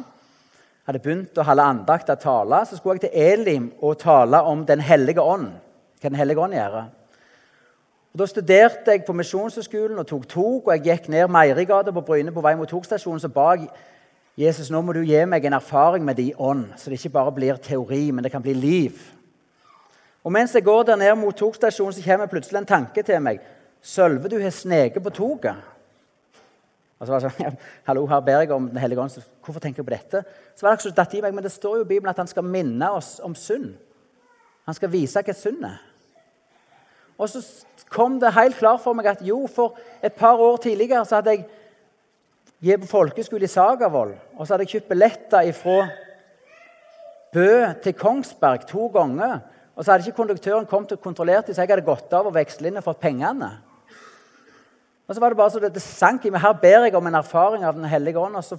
Hadde 0.88 0.98
begynt 0.98 1.38
å 1.38 1.44
holde 1.46 1.66
andakt 1.68 2.10
og 2.10 2.18
tale. 2.18 2.62
Så 2.66 2.78
skulle 2.78 2.98
jeg 2.98 3.10
til 3.10 3.20
Elim 3.20 3.68
og 3.80 3.98
tale 4.00 4.40
om 4.42 4.64
Den 4.66 4.80
hellige 4.80 5.22
ånd. 5.22 5.52
Hva 6.00 6.08
Den 6.08 6.18
hellige 6.18 6.40
ånd 6.40 6.56
gjør. 6.56 6.78
Og 8.12 8.18
Da 8.18 8.26
studerte 8.26 8.90
jeg 8.90 9.04
på 9.04 9.12
Misjonshøgskolen 9.12 9.98
og 9.98 10.06
tok 10.06 10.26
tog. 10.28 10.66
og 10.66 10.72
Jeg 10.72 10.82
gikk 10.82 11.08
ned 11.08 11.28
Meierigata 11.28 11.92
på 11.92 12.00
Bryne 12.00 12.32
på 12.32 12.42
vei 12.42 12.54
mot 12.56 12.68
togstasjonen. 12.68 13.20
Så 13.20 13.28
ba 13.28 13.54
jeg 13.54 13.68
Jesus 14.38 14.70
nå 14.72 14.80
må 14.80 14.94
du 14.96 15.02
gi 15.04 15.18
meg 15.28 15.44
en 15.44 15.58
erfaring 15.58 16.04
med 16.04 16.16
din 16.16 16.36
ånd, 16.40 16.70
så 16.80 16.88
det 16.88 16.96
ikke 16.96 17.16
bare 17.18 17.34
blir 17.36 17.58
teori, 17.60 18.06
men 18.12 18.24
det 18.24 18.32
kan 18.32 18.42
bli 18.42 18.54
liv. 18.56 19.02
Og 20.24 20.32
Mens 20.32 20.54
jeg 20.54 20.64
går 20.64 20.86
der 20.88 20.96
ned 20.96 21.14
mot 21.20 21.36
togstasjonen, 21.36 21.92
så 21.92 22.04
kommer 22.04 22.30
plutselig 22.30 22.62
en 22.62 22.70
tanke 22.70 23.02
til 23.02 23.20
meg. 23.20 23.42
Sølve, 23.82 24.30
du 24.30 24.38
har 24.40 24.54
sneket 24.54 25.02
på 25.02 25.10
toget. 25.10 25.68
Og 26.98 27.06
så 27.06 27.12
var 27.12 27.20
det 27.20 27.32
sånn, 27.34 27.56
Hallo, 27.88 28.06
her 28.06 28.20
ber 28.24 28.44
jeg 28.44 28.52
om 28.54 28.68
Den 28.70 28.78
hellige 28.78 29.02
ånd. 29.02 29.24
Hvorfor 29.44 29.60
tenker 29.60 29.82
jeg 29.82 29.88
på 29.88 29.96
dette? 29.96 30.22
Så 30.54 30.64
var 30.64 30.76
det 30.76 30.86
så 30.86 30.94
datt 30.94 31.14
i 31.18 31.22
meg, 31.24 31.34
Men 31.34 31.44
det 31.44 31.52
står 31.52 31.80
jo 31.80 31.84
i 31.84 31.88
Bibelen 31.90 32.12
at 32.12 32.20
han 32.22 32.30
skal 32.30 32.46
minne 32.46 32.92
oss 32.94 33.18
om 33.20 33.34
synd. 33.34 33.74
Han 34.64 34.78
skal 34.78 34.92
vise 34.92 35.20
hva 35.20 35.34
synd 35.34 35.66
er. 35.66 35.80
Og 37.18 37.28
så 37.28 37.42
kom 37.90 38.20
det 38.22 38.32
helt 38.32 38.56
klart 38.56 38.80
for 38.80 38.94
meg 38.96 39.10
at 39.10 39.26
jo, 39.26 39.44
for 39.50 39.76
et 40.02 40.14
par 40.14 40.38
år 40.40 40.56
tidligere 40.62 41.04
så 41.04 41.18
hadde 41.18 41.34
jeg 41.34 41.44
gitt 42.62 42.84
på 42.84 42.90
folkeskole 42.90 43.48
i 43.48 43.50
Sagavoll. 43.50 44.14
Og 44.36 44.46
så 44.46 44.54
hadde 44.54 44.66
jeg 44.66 44.76
kjøpt 44.76 44.92
billetter 44.92 45.50
fra 45.56 45.88
Bø 47.32 47.50
til 47.82 47.96
Kongsberg 47.96 48.66
to 48.68 48.86
ganger. 48.92 49.40
Og 49.72 49.84
så 49.84 49.92
hadde 49.92 50.04
ikke 50.06 50.20
konduktøren 50.20 50.68
kommet 50.68 50.92
og 50.92 51.00
kontrollert 51.00 51.46
dem, 51.48 51.56
så 51.56 51.64
jeg 51.64 51.72
hadde 51.72 51.86
gått 51.86 52.12
av 52.12 52.28
og 52.28 52.34
vekslet 52.36 52.68
inn 52.68 52.80
og 52.80 52.84
fått 52.84 53.00
pengene. 53.00 53.48
Og 55.08 55.14
så 55.14 55.20
var 55.20 55.30
Det 55.30 55.36
bare 55.36 55.50
så 55.50 55.60
det, 55.60 55.74
det 55.74 55.82
sank 55.82 56.24
i 56.24 56.30
meg. 56.30 56.40
Her 56.40 56.52
ber 56.52 56.84
jeg 56.84 56.94
om 56.94 57.06
en 57.06 57.14
erfaring 57.14 57.64
av 57.64 57.74
Den 57.74 57.84
hellige 57.84 58.18
ånd. 58.18 58.36
Og 58.36 58.44
så, 58.44 58.58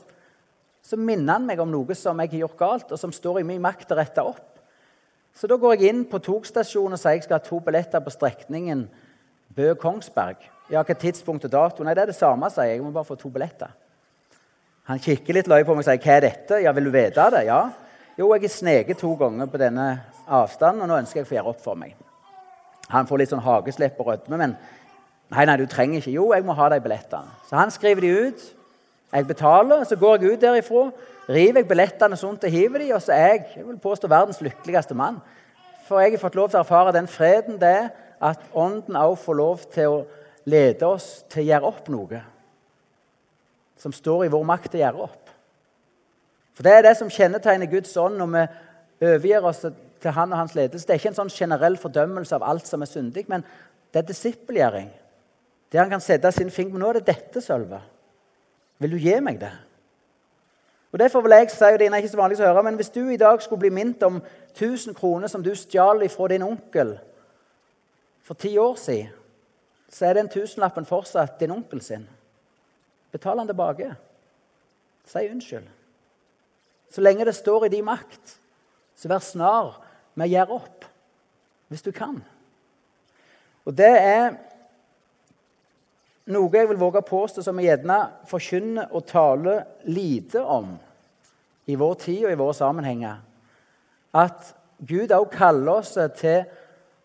så 0.81 0.97
minner 0.97 1.33
han 1.33 1.45
meg 1.45 1.59
om 1.59 1.71
noe 1.71 1.95
som 1.95 2.19
jeg 2.19 2.29
har 2.31 2.43
gjort 2.43 2.57
galt, 2.57 2.91
og 2.91 2.99
som 2.99 3.11
står 3.11 3.39
i 3.39 3.43
min 3.43 3.61
makt 3.61 3.91
å 3.91 3.95
rette 3.95 4.21
opp. 4.21 4.59
Så 5.33 5.47
da 5.47 5.55
går 5.57 5.77
jeg 5.77 5.89
inn 5.89 6.03
på 6.05 6.19
togstasjonen 6.19 6.93
og 6.93 6.99
sier 7.01 7.15
jeg 7.15 7.23
skal 7.23 7.39
ha 7.39 7.45
to 7.45 7.59
billetter 7.59 8.03
på 8.03 8.13
strekningen 8.13 8.83
Bø-Kongsberg. 9.55 10.43
Ja, 10.69 10.83
hva 10.83 10.93
tidspunkt 10.97 11.45
og 11.45 11.51
dato? 11.53 11.83
Nei, 11.83 11.93
det 11.93 12.03
er 12.03 12.11
det 12.11 12.17
samme, 12.17 12.49
sier 12.49 12.69
jeg. 12.69 12.77
Jeg 12.77 12.85
må 12.85 12.91
bare 12.93 13.07
få 13.07 13.17
to 13.17 13.29
billetter. 13.33 13.73
Han 14.89 14.99
kikker 14.99 15.37
litt 15.37 15.47
løye 15.47 15.63
på 15.63 15.75
meg 15.75 15.85
og 15.85 15.87
sier, 15.87 15.97
'Hva 15.97 16.15
er 16.17 16.19
dette?' 16.19 16.61
'Ja, 16.63 16.71
vil 16.71 16.85
du 16.85 16.91
vite 16.91 17.29
det?' 17.31 17.45
'Ja.' 17.45 17.71
'Jo, 18.17 18.33
jeg 18.33 18.41
har 18.41 18.49
sneket 18.49 18.97
to 18.97 19.13
ganger 19.15 19.45
på 19.45 19.57
denne 19.57 20.01
avstanden, 20.27 20.81
og 20.81 20.87
nå 20.87 20.97
ønsker 20.97 21.19
jeg 21.19 21.25
å 21.25 21.29
få 21.29 21.35
gjøre 21.35 21.49
opp 21.49 21.61
for 21.61 21.75
meg.' 21.75 21.95
Han 22.89 23.07
får 23.07 23.17
litt 23.17 23.29
sånn 23.29 23.39
hageslepp 23.39 23.99
og 23.99 24.07
rødme, 24.07 24.37
men 24.37 24.57
'Nei, 25.31 25.45
nei, 25.45 25.57
du 25.57 25.65
trenger 25.65 25.97
ikke.' 25.97 26.13
'Jo, 26.13 26.33
jeg 26.33 26.45
må 26.45 26.53
ha 26.53 26.69
de 26.69 26.81
billettene.' 26.81 27.31
Så 27.49 27.55
han 27.55 27.71
skriver 27.71 28.01
de 28.01 28.27
ut. 28.27 28.41
Jeg 29.13 29.27
betaler, 29.27 29.83
så 29.83 29.95
går 29.95 30.17
jeg 30.17 30.33
ut 30.33 30.41
derifra 30.41 30.91
river 31.29 31.61
jeg 31.61 31.67
billettene 31.67 32.17
sånt 32.17 32.43
og 32.43 32.51
hiver 32.51 32.79
de, 32.79 32.93
og 32.95 33.01
så 33.01 33.13
er 33.13 33.27
jeg 33.27 33.45
jeg 33.55 33.67
vil 33.67 33.77
påstå 33.77 34.07
verdens 34.07 34.41
lykkeligste 34.41 34.95
mann. 34.95 35.21
For 35.87 35.99
jeg 35.99 36.11
har 36.11 36.23
fått 36.23 36.35
lov 36.35 36.49
til 36.49 36.59
å 36.59 36.63
erfare 36.63 36.95
den 36.95 37.07
freden 37.07 37.59
det 37.61 37.69
er 37.69 37.89
at 38.23 38.39
Ånden 38.55 38.95
også 38.95 39.23
får 39.23 39.35
lov 39.35 39.65
til 39.73 39.87
å 39.87 40.03
lede 40.45 40.87
oss 40.87 41.23
til 41.29 41.43
å 41.43 41.47
gjøre 41.47 41.69
opp 41.71 41.89
noe 41.91 42.21
som 43.77 43.93
står 43.93 44.25
i 44.25 44.31
vår 44.33 44.45
makt 44.47 44.75
å 44.75 44.81
gjøre 44.81 45.05
opp. 45.07 45.31
For 46.53 46.63
Det 46.63 46.73
er 46.73 46.85
det 46.85 46.97
som 46.97 47.09
kjennetegner 47.09 47.69
Guds 47.71 47.95
ånd 47.97 48.19
når 48.19 48.33
vi 48.33 48.43
overgir 49.07 49.45
oss 49.49 49.63
til 49.63 50.11
Han 50.11 50.33
og 50.33 50.37
hans 50.37 50.55
ledelse. 50.55 50.85
Det 50.85 50.93
er 50.93 51.01
ikke 51.01 51.13
en 51.13 51.21
sånn 51.23 51.33
generell 51.33 51.77
fordømmelse 51.79 52.35
av 52.35 52.45
alt 52.45 52.67
som 52.69 52.83
er 52.83 52.91
syndig, 52.91 53.25
men 53.31 53.45
det 53.93 54.03
er 54.03 54.09
disippelgjøring. 54.09 54.89
Der 55.71 55.79
han 55.79 55.89
kan 55.89 56.03
sette 56.03 56.31
sin 56.31 56.51
finger 56.51 56.75
på 56.75 56.81
nå 56.81 56.89
er 56.89 56.99
det 56.99 57.07
dette, 57.07 57.41
Sølve. 57.41 57.79
Vil 58.79 58.93
du 58.93 58.99
gi 59.01 59.15
meg 59.23 59.39
det? 59.41 59.51
Og 60.93 60.99
Derfor 60.99 61.21
vil 61.21 61.33
jeg 61.33 61.49
si, 61.49 61.63
og 61.65 61.79
det 61.79 61.87
er 61.87 61.95
ikke 61.97 62.11
så 62.11 62.19
vanlig 62.19 62.37
å 62.37 62.45
høre, 62.45 62.63
men 62.63 62.75
Hvis 62.75 62.93
du 62.93 63.09
i 63.09 63.17
dag 63.17 63.41
skulle 63.41 63.59
bli 63.59 63.69
minnet 63.73 64.03
om 64.03 64.21
1000 64.53 64.93
kroner 64.95 65.27
som 65.27 65.43
du 65.43 65.55
stjal 65.55 66.09
fra 66.09 66.27
din 66.27 66.43
onkel 66.43 66.99
for 68.23 68.33
ti 68.33 68.57
år 68.57 68.75
siden, 68.75 69.09
så 69.89 70.05
er 70.05 70.13
den 70.13 70.29
tusenlappen 70.29 70.85
fortsatt 70.85 71.39
din 71.39 71.51
onkel 71.51 71.81
sin. 71.81 72.07
Betal 73.13 73.37
han 73.39 73.49
tilbake. 73.49 73.93
Si 75.05 75.29
unnskyld. 75.29 75.67
Så 76.93 77.01
lenge 77.01 77.25
det 77.25 77.35
står 77.35 77.65
i 77.65 77.73
din 77.73 77.85
makt, 77.85 78.37
så 78.95 79.09
vær 79.09 79.21
snar 79.23 79.77
med 80.13 80.27
å 80.27 80.33
gjøre 80.33 80.57
opp 80.59 80.87
hvis 81.73 81.85
du 81.85 81.91
kan. 81.95 82.19
Og 83.65 83.73
det 83.73 83.89
er 83.97 84.35
noe 86.29 86.51
jeg 86.53 86.69
vil 86.69 86.79
våge 86.79 87.01
å 87.01 87.07
påstå 87.07 87.43
som 87.43 87.57
vi 87.57 87.65
gjerne 87.65 87.97
forkynner 88.29 88.93
og 88.93 89.07
taler 89.09 89.63
lite 89.89 90.43
om 90.43 90.75
i 91.65 91.77
vår 91.79 91.95
tid 92.03 92.27
og 92.27 92.33
i 92.33 92.39
våre 92.39 92.55
sammenhenger. 92.57 93.17
At 94.13 94.53
Gud 94.83 95.11
òg 95.15 95.31
kaller 95.33 95.79
oss 95.79 95.95
til 96.19 96.43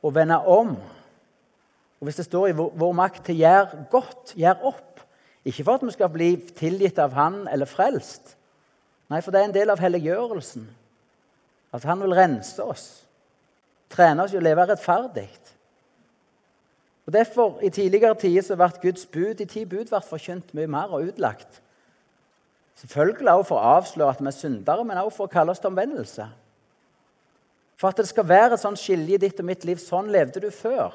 å 0.03 0.13
vende 0.15 0.39
om. 0.51 0.75
Og 1.99 2.07
Hvis 2.07 2.21
det 2.21 2.29
står 2.29 2.51
i 2.51 2.57
vår 2.59 2.95
makt 2.95 3.25
til 3.27 3.39
å 3.39 3.43
gjøre 3.43 3.85
godt, 3.91 4.35
gjøre 4.39 4.71
opp 4.71 4.88
Ikke 5.49 5.65
for 5.65 5.79
at 5.79 5.87
vi 5.87 5.95
skal 5.95 6.11
bli 6.13 6.33
tilgitt 6.59 6.99
av 7.01 7.15
Han 7.17 7.47
eller 7.49 7.69
frelst. 7.69 8.35
Nei, 9.09 9.23
for 9.25 9.33
det 9.33 9.41
er 9.41 9.49
en 9.49 9.55
del 9.55 9.73
av 9.73 9.81
helliggjørelsen. 9.81 10.67
At 11.73 11.87
Han 11.89 12.03
vil 12.05 12.17
rense 12.17 12.65
oss, 12.65 12.89
trene 13.93 14.25
oss 14.25 14.35
i 14.35 14.41
å 14.41 14.45
leve 14.45 14.67
rettferdig. 14.69 15.31
Og 17.09 17.15
Derfor, 17.17 17.63
I 17.65 17.71
tidligere 17.73 18.19
tider 18.21 18.45
så 18.45 18.57
ble 18.61 18.69
Guds 18.83 19.07
bud 19.09 19.41
i 19.41 19.49
ti 19.49 19.65
bud 19.65 19.89
vært 19.89 20.11
forkynt 20.11 20.53
mye 20.53 20.69
mer 20.69 20.93
og 20.93 21.09
utlagt. 21.09 21.63
Selvfølgelig 22.77 23.33
også 23.33 23.49
for 23.49 23.59
å 23.59 23.71
avsløre 23.79 24.13
at 24.13 24.21
vi 24.21 24.29
er 24.29 24.37
syndere, 24.37 24.85
men 24.85 25.01
også 25.01 25.17
for 25.17 25.31
å 25.31 25.33
kalle 25.33 25.55
oss 25.55 25.63
til 25.63 25.73
omvendelse. 25.73 26.27
For 27.81 27.89
at 27.89 27.97
det 27.97 28.11
skal 28.11 28.29
være 28.29 28.59
et 28.59 28.63
sånt 28.63 28.81
skilje 28.81 29.17
i 29.17 29.23
ditt 29.23 29.41
og 29.41 29.49
mitt 29.49 29.65
liv. 29.65 29.81
Sånn 29.81 30.11
levde 30.13 30.43
du 30.45 30.51
før. 30.53 30.93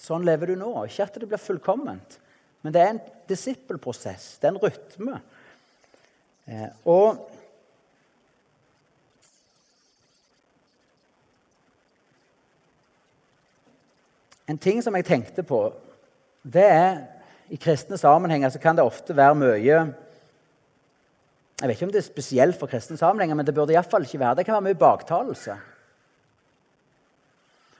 Sånn 0.00 0.24
lever 0.24 0.52
du 0.52 0.60
nå. 0.60 0.70
Ikke 0.86 1.08
at 1.08 1.18
det 1.18 1.28
blir 1.28 1.42
fullkomment, 1.42 2.18
men 2.64 2.72
det 2.72 2.80
er 2.80 2.94
en 2.94 3.00
disippelprosess. 3.28 4.38
Det 4.40 4.48
er 4.48 4.54
en 4.54 4.62
rytme. 4.62 5.20
Eh, 6.48 6.68
og 6.84 7.30
En 14.44 14.58
ting 14.60 14.82
som 14.84 14.92
jeg 14.92 15.06
tenkte 15.08 15.40
på, 15.42 15.58
det 16.44 16.64
er 16.68 16.98
I 17.48 17.56
kristne 17.56 17.96
sammenhenger 17.96 18.50
så 18.52 18.58
kan 18.60 18.76
det 18.76 18.84
ofte 18.84 19.16
være 19.16 19.38
mye 19.40 19.62
Jeg 19.64 19.86
vet 21.62 21.70
ikke 21.70 21.86
om 21.86 21.92
det 21.94 22.02
er 22.02 22.04
spesielt 22.04 22.58
for 22.60 22.68
kristne 22.68 22.98
sammenhenger, 23.00 23.38
men 23.38 23.46
det 23.46 23.54
burde 23.54 23.72
iallfall 23.72 24.04
ikke 24.04 24.20
være 24.20 24.34
det. 24.34 24.44
kan 24.44 24.54
være 24.54 24.68
mye 24.68 24.74
baktalelse. 24.74 25.56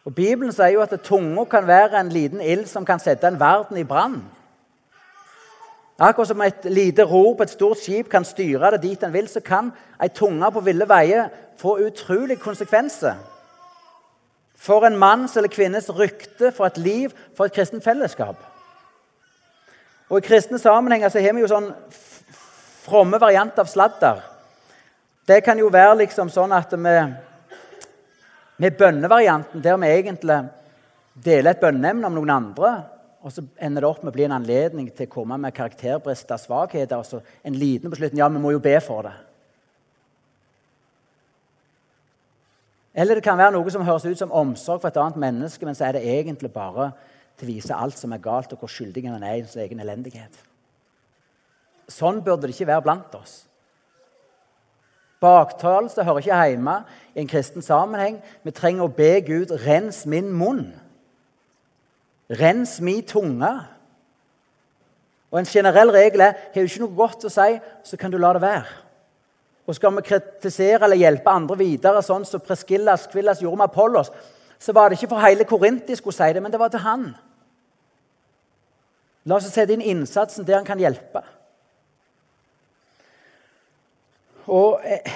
Og 0.04 0.14
Bibelen 0.14 0.52
sier 0.52 0.76
jo 0.76 0.80
at 0.80 1.00
tunga 1.04 1.44
kan 1.44 1.66
være 1.66 2.00
en 2.00 2.08
liten 2.08 2.40
ild 2.40 2.66
som 2.66 2.84
kan 2.84 3.00
sette 3.00 3.26
en 3.26 3.40
verden 3.40 3.76
i 3.76 3.84
brann. 3.84 4.22
Akkurat 5.98 6.28
som 6.28 6.40
et 6.42 6.64
lite 6.64 7.04
ror 7.06 7.36
på 7.36 7.44
et 7.46 7.52
stort 7.54 7.78
skip 7.78 8.08
kan 8.10 8.24
styre 8.26 8.72
det 8.74 8.82
dit 8.82 9.02
en 9.02 9.12
vil, 9.14 9.28
så 9.30 9.40
kan 9.40 9.70
ei 10.02 10.10
tunge 10.10 10.50
på 10.50 10.62
ville 10.66 10.88
veier 10.90 11.28
få 11.60 11.76
utrolige 11.86 12.42
konsekvenser 12.42 13.14
for 14.64 14.86
en 14.86 14.96
manns 14.98 15.36
eller 15.36 15.52
kvinnes 15.52 15.90
rykte, 15.92 16.50
for 16.52 16.66
et 16.66 16.78
liv, 16.80 17.12
for 17.36 17.46
et 17.46 17.54
kristent 17.54 17.84
fellesskap. 17.84 18.38
Og 20.08 20.18
I 20.18 20.24
kristne 20.24 20.58
sammenhenger 20.58 21.12
så 21.12 21.20
har 21.20 21.34
vi 21.36 21.42
jo 21.44 21.50
sånn 21.50 21.70
fromme 22.84 23.20
variant 23.20 23.58
av 23.60 23.68
sladder. 23.68 24.22
Det 25.24 25.40
kan 25.44 25.58
jo 25.58 25.70
være 25.72 26.00
liksom 26.02 26.30
sånn 26.32 26.52
at 26.52 26.72
vi 26.72 26.96
med 28.56 28.76
bønnevarianten, 28.78 29.62
der 29.62 29.78
vi 29.82 29.90
egentlig 29.90 30.40
deler 31.24 31.54
et 31.54 31.62
bønneemne 31.62 32.06
om 32.06 32.14
noen 32.16 32.34
andre, 32.34 32.74
og 33.24 33.32
så 33.32 33.40
ender 33.56 33.80
det 33.80 33.88
opp 33.88 34.02
med 34.04 34.12
å 34.12 34.16
bli 34.18 34.26
en 34.26 34.34
anledning 34.36 34.90
til 34.92 35.08
å 35.08 35.12
komme 35.14 35.38
med 35.40 35.54
karakterbrister, 35.56 36.36
svakheter, 36.36 37.00
og 37.00 37.08
så 37.08 37.22
en 37.40 37.56
liten 37.56 37.88
beslutning 37.92 38.20
ja, 38.20 38.28
vi 38.28 38.42
må 38.42 38.52
jo 38.52 38.60
be 38.60 38.74
for 38.84 39.08
det. 39.08 39.14
Eller 42.94 43.18
det 43.18 43.24
kan 43.24 43.40
være 43.40 43.56
noe 43.56 43.72
som 43.72 43.82
høres 43.82 44.04
ut 44.04 44.20
som 44.20 44.34
omsorg 44.36 44.82
for 44.82 44.92
et 44.92 45.00
annet 45.00 45.16
menneske, 45.24 45.64
men 45.66 45.74
så 45.74 45.88
er 45.88 45.96
det 45.96 46.04
egentlig 46.04 46.52
bare 46.52 46.92
til 47.40 47.48
å 47.48 47.54
vise 47.54 47.80
alt 47.80 47.96
som 47.98 48.12
er 48.12 48.22
galt, 48.22 48.52
og 48.52 48.60
hvor 48.60 48.70
skyldig 48.70 49.06
en 49.08 49.24
er 49.24 49.40
i 49.40 49.48
sin 49.48 49.64
egen 49.64 49.80
elendighet. 49.82 50.36
Sånn 51.88 52.20
burde 52.24 52.44
det 52.46 52.54
ikke 52.54 52.68
være 52.74 52.84
blant 52.84 53.16
oss. 53.16 53.40
Baktalelse 55.24 56.04
hører 56.04 56.20
ikke 56.20 56.44
hjemme 56.44 56.78
i 57.16 57.22
en 57.24 57.28
kristen 57.32 57.64
sammenheng. 57.64 58.20
Vi 58.44 58.52
trenger 58.52 58.84
å 58.84 58.92
be 58.92 59.14
Gud 59.24 59.56
rens 59.64 60.04
min 60.04 60.28
munn. 60.28 60.66
Rens 62.30 62.78
mi 62.80 63.00
tunge. 63.02 63.52
Og 65.30 65.38
En 65.40 65.50
generell 65.50 65.90
regel 65.90 66.20
er 66.20 66.32
har 66.32 66.62
du 66.62 66.68
ikke 66.68 66.84
noe 66.84 66.96
godt 66.96 67.26
å 67.26 67.32
si, 67.32 67.58
så 67.84 67.98
kan 67.98 68.12
du 68.12 68.18
la 68.18 68.32
det 68.36 68.42
være. 68.44 68.80
Og 69.66 69.74
skal 69.74 69.94
vi 69.96 70.04
kritisere 70.06 70.84
eller 70.84 71.00
hjelpe 71.00 71.32
andre 71.32 71.56
videre, 71.58 72.02
sånn 72.04 72.26
som 72.28 72.42
Preskillas 72.44 73.08
Kvillas 73.10 73.40
gjorde 73.42 73.58
med 73.58 73.70
Apollos, 73.70 74.12
så 74.60 74.72
var 74.72 74.88
det 74.88 74.98
ikke 74.98 75.10
for 75.10 75.24
hele 75.24 75.46
Korint 75.48 75.86
de 75.88 75.96
skulle 75.96 76.16
si 76.16 76.32
det, 76.32 76.42
men 76.42 76.52
det 76.52 76.60
var 76.60 76.70
til 76.72 76.84
han. 76.84 77.08
La 79.24 79.38
oss 79.38 79.48
sette 79.48 79.72
inn 79.72 79.84
innsatsen 79.84 80.44
der 80.44 80.60
han 80.60 80.68
kan 80.68 80.80
hjelpe. 80.80 81.24
Og 84.52 84.80
eh, 84.84 85.14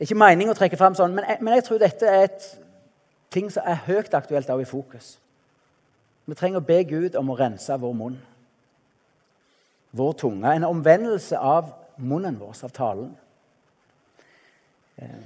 Ikke 0.00 0.16
meningen 0.16 0.52
å 0.52 0.56
trekke 0.56 0.78
fram 0.80 0.94
sånn, 0.96 1.12
men 1.16 1.26
jeg, 1.28 1.40
men 1.44 1.56
jeg 1.56 1.64
tror 1.66 1.80
dette 1.80 2.08
er 2.08 2.28
et 2.28 2.44
ting 3.32 3.50
som 3.52 3.66
er 3.68 3.82
høyt 3.84 4.14
aktuelt 4.16 4.48
også 4.48 4.64
i 4.64 4.68
fokus. 4.68 5.10
Vi 6.30 6.36
trenger 6.38 6.60
å 6.60 6.66
be 6.66 6.78
Gud 6.86 7.16
om 7.18 7.32
å 7.32 7.34
rense 7.34 7.74
vår 7.82 7.94
munn, 7.98 8.18
vår 9.98 10.12
tunge. 10.20 10.52
En 10.54 10.68
omvendelse 10.68 11.38
av 11.38 11.72
munnen 11.98 12.36
vår, 12.38 12.52
av 12.68 12.74
talen. 12.76 13.08
Eh, 14.94 15.24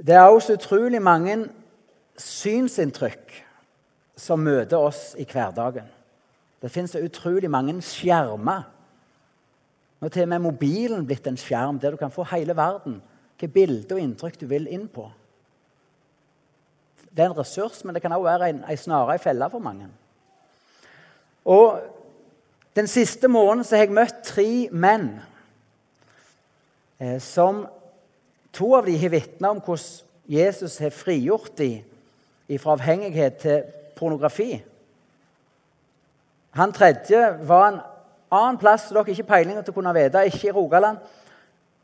det 0.00 0.16
er 0.16 0.30
også 0.30 0.56
utrolig 0.56 1.02
mange 1.04 1.36
synsinntrykk 2.16 3.34
som 4.16 4.40
møter 4.40 4.80
oss 4.80 5.10
i 5.20 5.26
hverdagen. 5.28 5.90
Det 6.62 6.70
fins 6.72 6.96
utrolig 6.96 7.50
mange 7.52 7.76
skjermer. 7.84 8.64
Nå 10.00 10.08
er 10.08 10.14
til 10.14 10.24
og 10.24 10.32
med 10.32 10.46
mobilen 10.46 11.04
blitt 11.04 11.28
en 11.28 11.36
skjerm 11.36 11.76
der 11.82 11.92
du 11.92 12.00
kan 12.00 12.14
få 12.14 12.24
hele 12.32 12.56
verden, 12.56 13.02
hvilke 13.36 13.52
bilder 13.52 13.98
og 13.98 14.06
inntrykk 14.06 14.40
du 14.40 14.48
vil 14.48 14.70
inn 14.72 14.88
på. 14.88 15.10
Det 17.14 17.22
er 17.22 17.30
en 17.30 17.38
ressurs, 17.38 17.84
men 17.84 17.94
det 17.94 18.02
kan 18.02 18.12
også 18.12 18.26
være 18.26 18.50
en, 18.50 18.64
en 18.70 18.76
snare, 18.76 19.14
i 19.14 19.22
felle 19.22 19.50
for 19.50 19.62
mange. 19.62 19.88
Og 21.44 21.80
Den 22.74 22.86
siste 22.90 23.28
måneden 23.28 23.64
så 23.64 23.76
har 23.76 23.84
jeg 23.84 23.94
møtt 23.94 24.16
tre 24.26 24.68
menn 24.74 25.04
eh, 26.98 27.20
som 27.22 27.60
To 28.54 28.74
av 28.74 28.86
dem 28.86 28.98
har 28.98 29.10
vitna 29.10 29.50
om 29.50 29.60
hvordan 29.62 30.30
Jesus 30.30 30.78
har 30.78 30.94
frigjort 30.94 31.56
dem 31.58 32.58
fra 32.60 32.76
avhengighet 32.76 33.40
til 33.42 33.64
pornografi. 33.96 34.62
Han 36.54 36.72
tredje 36.72 37.18
var 37.48 37.66
en 37.68 37.80
annen 38.30 38.60
plass 38.60 38.86
som 38.86 38.98
dere 38.98 39.10
ikke 39.10 39.26
peiling 39.26 39.58
til 39.58 39.74
å 39.74 39.76
kunne 39.76 39.94
vite, 39.96 40.22
ikke 40.28 40.52
i 40.52 40.54
Rogaland. 40.54 41.00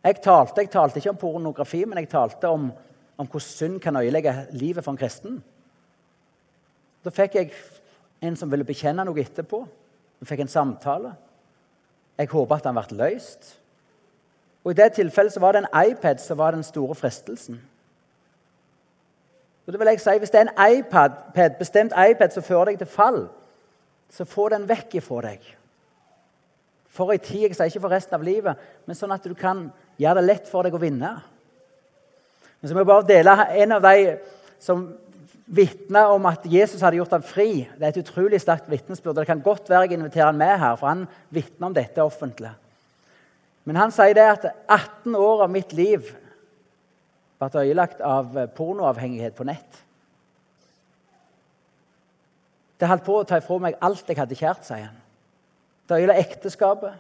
Jeg 0.05 0.21
talte, 0.23 0.63
jeg 0.63 0.71
talte 0.71 1.01
ikke 1.01 1.11
om 1.11 1.19
pornografi, 1.21 1.83
men 1.85 1.99
jeg 1.99 2.13
talte 2.13 2.49
om, 2.49 2.71
om 3.21 3.27
hvordan 3.27 3.41
synd 3.41 3.81
kan 3.81 3.97
øyelegge 3.97 4.47
livet 4.51 4.85
for 4.85 4.91
en 4.91 4.99
kristen. 4.99 5.43
Da 7.05 7.11
fikk 7.13 7.35
jeg 7.37 7.53
en 8.23 8.37
som 8.37 8.51
ville 8.51 8.65
bekjenne 8.65 9.05
noe 9.05 9.21
etterpå. 9.21 9.61
Vi 10.21 10.29
fikk 10.29 10.45
en 10.45 10.53
samtale. 10.53 11.13
Jeg 12.19 12.29
håpa 12.33 12.57
at 12.57 12.69
han 12.69 12.77
ble 12.77 12.97
løst. 12.97 13.57
Og 14.65 14.73
I 14.73 14.79
det 14.81 14.93
tilfellet 14.97 15.33
så 15.33 15.41
var 15.41 15.53
det 15.53 15.65
en 15.65 15.91
iPad 15.91 16.21
som 16.21 16.39
var 16.39 16.57
den 16.57 16.65
store 16.65 16.95
fristelsen. 16.95 17.61
Og 19.67 19.73
det 19.73 19.81
vil 19.81 19.93
jeg 19.93 20.01
si, 20.01 20.19
Hvis 20.19 20.31
det 20.31 20.41
er 20.41 20.49
en 20.49 20.79
iPad, 20.79 21.11
bestemt 21.59 21.93
iPad 21.93 22.31
som 22.31 22.43
fører 22.43 22.65
deg 22.65 22.79
til 22.79 22.87
fall, 22.87 23.29
så 24.11 24.25
få 24.25 24.49
den 24.49 24.69
vekk 24.69 24.95
ifra 24.95 25.21
deg. 25.29 25.45
For 26.89 27.13
ei 27.13 27.19
tid, 27.19 27.41
jeg 27.41 27.55
sier 27.55 27.71
ikke 27.71 27.81
for 27.81 27.93
resten 27.93 28.15
av 28.15 28.25
livet, 28.27 28.57
men 28.87 28.97
sånn 28.97 29.13
at 29.15 29.25
du 29.25 29.35
kan 29.35 29.69
gjøre 29.99 30.19
det 30.19 30.27
lett 30.27 30.49
for 30.49 30.67
deg 30.67 30.75
å 30.75 30.81
vinne. 30.83 31.13
Men 32.61 32.69
så 32.69 32.77
må 32.77 32.83
jeg 32.83 32.91
bare 32.91 33.09
dele 33.09 33.37
en 33.63 33.73
av 33.77 33.85
de 33.85 34.17
som 34.61 34.85
vitna 35.51 36.05
om 36.15 36.27
at 36.31 36.45
Jesus 36.47 36.83
hadde 36.85 37.01
gjort 37.01 37.15
ham 37.17 37.27
fri. 37.27 37.65
Det 37.75 37.87
er 37.87 37.95
et 37.95 38.03
utrolig 38.05 38.39
sterkt 38.43 38.69
vitnesbyrd. 38.71 39.17
Det 39.19 39.27
kan 39.27 39.43
godt 39.43 39.71
være 39.71 39.89
jeg 39.89 39.99
inviterer 39.99 40.31
han 40.31 40.39
med 40.39 40.59
her, 40.61 40.77
for 40.79 40.93
han 40.93 41.07
vitner 41.35 41.71
om 41.71 41.75
dette 41.75 42.05
offentlig. 42.05 42.53
Men 43.65 43.81
han 43.81 43.93
sier 43.95 44.15
det 44.17 44.27
at 44.27 44.47
18 44.69 45.17
år 45.19 45.45
av 45.47 45.53
mitt 45.53 45.75
liv 45.77 46.07
ble 47.41 47.65
ødelagt 47.65 48.03
av 48.05 48.37
pornoavhengighet 48.57 49.35
på 49.37 49.47
nett. 49.49 49.81
Det 52.81 52.89
holdt 52.89 53.05
på 53.05 53.19
å 53.21 53.27
ta 53.29 53.41
ifra 53.41 53.59
meg 53.61 53.79
alt 53.85 54.09
jeg 54.09 54.17
hadde 54.21 54.39
kjært, 54.39 54.65
sier 54.65 54.87
han. 54.87 55.01
Det 55.89 55.99
ødela 55.99 56.17
ekteskapet, 56.21 56.95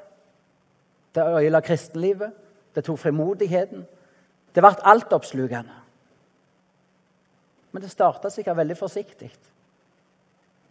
det 1.15 1.25
ødela 1.25 1.63
kristenlivet, 1.65 2.35
det 2.75 2.85
tok 2.85 2.99
frimodigheten. 3.01 3.87
Det 4.55 4.63
ble 4.65 4.73
altoppslukende. 4.93 5.77
Men 7.71 7.83
det 7.83 7.93
starta 7.93 8.31
sikkert 8.31 8.59
veldig 8.59 8.77
forsiktig. 8.79 9.31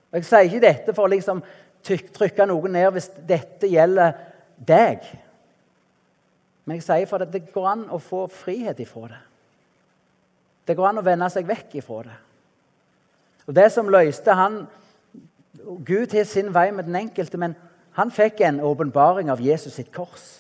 Og 0.10 0.18
Jeg 0.20 0.26
sier 0.26 0.48
ikke 0.48 0.66
dette 0.66 0.94
for 0.96 1.08
å 1.08 1.14
liksom 1.14 1.42
trykke 1.86 2.48
noen 2.50 2.76
ned 2.76 2.90
hvis 2.96 3.12
dette 3.30 3.70
gjelder 3.72 4.18
deg. 4.58 5.06
Men 6.66 6.80
jeg 6.80 6.86
sier 6.86 7.08
for 7.10 7.24
at 7.24 7.32
det 7.34 7.48
går 7.54 7.68
an 7.72 7.86
å 7.94 8.02
få 8.04 8.26
frihet 8.28 8.80
ifra 8.84 9.08
det. 9.14 9.22
Det 10.68 10.76
går 10.78 10.90
an 10.90 11.02
å 11.02 11.06
vende 11.06 11.30
seg 11.34 11.48
vekk 11.50 11.80
ifra 11.80 12.04
det. 12.06 12.18
Og 13.48 13.56
Det 13.56 13.72
som 13.74 13.90
løste 13.90 14.36
han 14.38 14.68
Gud 15.86 16.14
har 16.14 16.24
sin 16.24 16.54
vei 16.54 16.70
med 16.72 16.86
den 16.86 16.96
enkelte, 16.96 17.38
men 17.38 17.56
han 17.98 18.12
fikk 18.12 18.42
en 18.42 18.62
åpenbaring 18.62 19.32
av 19.32 19.42
Jesus 19.42 19.74
sitt 19.74 19.92
kors. 19.92 20.39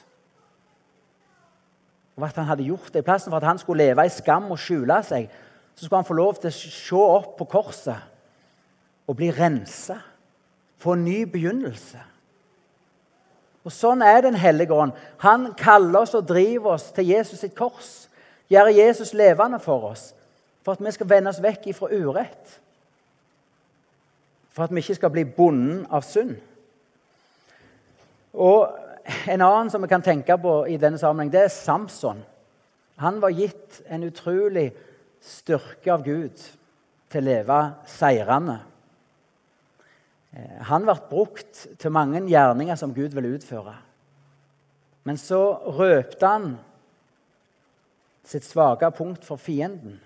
Og 2.20 2.28
at 2.28 2.36
han 2.36 2.50
hadde 2.50 2.68
gjort 2.68 2.92
det 2.94 3.00
I 3.04 3.08
plassen 3.08 3.32
for 3.32 3.40
at 3.40 3.48
han 3.48 3.62
skulle 3.62 3.86
leve 3.86 4.06
i 4.06 4.12
skam 4.12 4.52
og 4.52 4.60
skjule 4.60 5.00
seg, 5.08 5.30
så 5.76 5.86
skulle 5.86 6.02
han 6.02 6.08
få 6.10 6.18
lov 6.20 6.36
til 6.36 6.52
å 6.52 6.58
se 6.60 7.00
opp 7.00 7.38
på 7.40 7.48
korset 7.48 9.08
og 9.08 9.16
bli 9.18 9.32
rensa. 9.32 9.96
Få 10.80 10.94
en 10.98 11.06
ny 11.08 11.24
begynnelse. 11.26 12.04
Og 13.64 13.72
Sånn 13.72 14.02
er 14.02 14.22
Den 14.22 14.36
hellige 14.36 14.74
ånd. 14.74 14.92
Han 15.24 15.54
kaller 15.58 16.04
oss 16.04 16.16
og 16.16 16.28
driver 16.28 16.76
oss 16.76 16.92
til 16.92 17.12
Jesus 17.12 17.40
sitt 17.40 17.56
kors. 17.56 18.10
Gjør 18.50 18.72
Jesus 18.74 19.14
levende 19.14 19.60
for 19.60 19.92
oss, 19.92 20.14
for 20.64 20.74
at 20.74 20.84
vi 20.84 20.92
skal 20.92 21.10
vende 21.10 21.30
oss 21.30 21.42
vekk 21.44 21.70
ifra 21.72 21.92
urett 21.94 22.60
for 24.60 24.64
at 24.64 24.76
vi 24.76 24.82
ikke 24.84 24.96
skal 24.96 25.12
bli 25.14 25.24
bonden 25.24 25.86
av 25.88 26.04
synd. 26.04 26.34
Og 28.34 28.68
En 29.10 29.42
annen 29.42 29.70
som 29.72 29.82
vi 29.82 29.90
kan 29.90 30.04
tenke 30.06 30.38
på 30.38 30.62
i 30.70 30.78
denne 30.78 31.00
sammenheng, 31.02 31.32
det 31.34 31.48
er 31.48 31.54
Samson. 31.54 32.22
Han 33.02 33.22
var 33.24 33.34
gitt 33.34 33.82
en 33.88 34.04
utrolig 34.06 34.70
styrke 35.24 35.94
av 35.94 36.04
Gud 36.06 36.42
til 37.10 37.22
å 37.22 37.26
leve 37.26 37.60
seirende. 37.90 38.60
Eh, 40.36 40.60
han 40.70 40.86
ble 40.86 40.96
brukt 41.10 41.64
til 41.80 41.96
mange 41.96 42.22
gjerninger 42.30 42.78
som 42.80 42.94
Gud 42.94 43.16
ville 43.16 43.34
utføre. 43.38 43.76
Men 45.08 45.18
så 45.18 45.42
røpte 45.80 46.28
han 46.28 46.52
sitt 48.30 48.46
svake 48.46 48.92
punkt 48.94 49.26
for 49.26 49.42
fienden. 49.42 49.98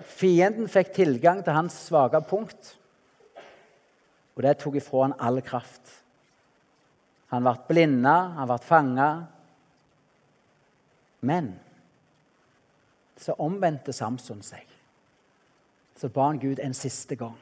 Fienden 0.00 0.70
fikk 0.70 0.94
tilgang 0.96 1.42
til 1.44 1.54
hans 1.54 1.76
svake 1.90 2.22
punkt. 2.24 2.72
Og 4.34 4.42
det 4.46 4.56
tok 4.62 4.78
ifra 4.80 5.04
han 5.08 5.18
all 5.20 5.42
kraft. 5.44 6.03
Han 7.34 7.42
ble 7.42 7.54
blinda, 7.66 8.14
han 8.36 8.46
ble 8.46 8.58
fanga. 8.62 9.08
Men 11.26 11.54
så 13.18 13.34
omvendte 13.42 13.94
Samson 13.96 14.42
seg. 14.44 14.68
Så 15.98 16.10
ba 16.14 16.28
han 16.28 16.38
Gud 16.42 16.60
en 16.62 16.74
siste 16.76 17.16
gang. 17.18 17.38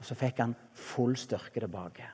Og 0.00 0.08
så 0.08 0.16
fikk 0.18 0.42
han 0.42 0.56
full 0.76 1.14
styrke 1.16 1.62
tilbake. 1.62 2.08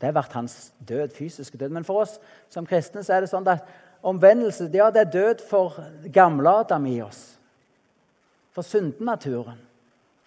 Det 0.00 0.10
ble 0.16 0.22
hans 0.32 0.72
død, 0.78 1.12
fysiske 1.14 1.58
død. 1.60 1.74
Men 1.76 1.86
for 1.86 2.02
oss 2.02 2.16
som 2.50 2.66
kristne 2.66 3.04
så 3.04 3.18
er 3.18 3.22
det 3.22 3.30
sånn 3.30 3.48
at 3.52 3.68
omvendelse 4.00 4.70
ja, 4.72 4.88
det 4.90 5.04
er 5.04 5.12
død 5.12 5.44
for 5.46 5.76
gamle-Adam 6.10 6.86
i 6.88 6.96
oss. 7.04 7.20
For 8.56 8.66
syndenaturen. 8.66 9.60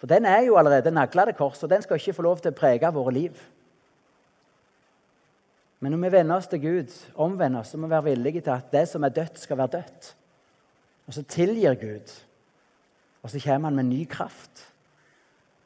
For 0.04 0.08
den 0.08 0.26
er 0.28 0.42
jo 0.44 0.58
allerede 0.60 0.90
nagla 0.90 1.24
til 1.24 1.34
korset, 1.34 1.62
og 1.64 1.70
den 1.70 1.82
skal 1.82 1.96
ikke 1.96 2.12
få 2.12 2.22
lov 2.22 2.40
til 2.44 2.50
å 2.52 2.56
prege 2.58 2.88
våre 2.92 3.12
liv. 3.16 3.38
Men 5.80 5.94
når 5.94 6.02
vi 6.02 6.10
vender 6.12 6.36
oss 6.36 6.48
til 6.52 6.60
Gud, 6.60 6.92
omvender 7.16 7.62
oss, 7.62 7.70
så 7.72 7.80
må 7.80 7.88
vi 7.88 7.94
være 7.94 8.04
villige 8.10 8.42
til 8.44 8.52
at 8.52 8.68
det 8.68 8.82
som 8.90 9.08
er 9.08 9.14
dødt, 9.16 9.40
skal 9.40 9.56
være 9.62 9.78
dødt. 9.78 10.10
Og 11.06 11.16
så 11.16 11.24
tilgir 11.24 11.80
Gud, 11.80 12.12
og 13.22 13.32
så 13.32 13.40
kommer 13.46 13.72
han 13.72 13.80
med 13.80 13.88
ny 13.94 14.02
kraft. 14.04 14.66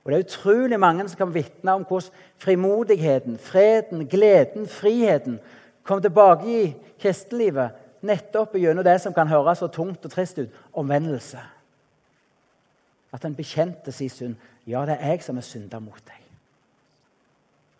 Og 0.04 0.12
Det 0.12 0.20
er 0.20 0.24
utrolig 0.28 0.80
mange 0.80 1.08
som 1.08 1.24
kan 1.24 1.34
vitne 1.34 1.74
om 1.74 1.82
hvordan 1.82 2.14
frimodigheten, 2.38 3.42
freden, 3.42 4.06
gleden, 4.06 4.70
friheten 4.70 5.40
kom 5.82 5.98
tilbake 6.02 6.46
i 6.46 6.74
kristelivet 7.02 7.74
nettopp 8.06 8.54
gjennom 8.54 8.86
det 8.86 9.00
som 9.02 9.12
kan 9.12 9.26
høres 9.26 9.58
så 9.58 9.66
tungt 9.66 10.06
og 10.06 10.14
trist 10.14 10.38
ut 10.38 10.66
omvendelse. 10.72 11.42
At 13.12 13.24
en 13.24 13.36
bekjente 13.36 13.92
sin 13.92 14.10
synd. 14.10 14.36
Ja, 14.66 14.84
det 14.86 14.98
er 14.98 15.14
jeg 15.14 15.22
som 15.24 15.38
har 15.40 15.46
synda 15.46 15.80
mot 15.80 16.00
deg. 16.04 16.24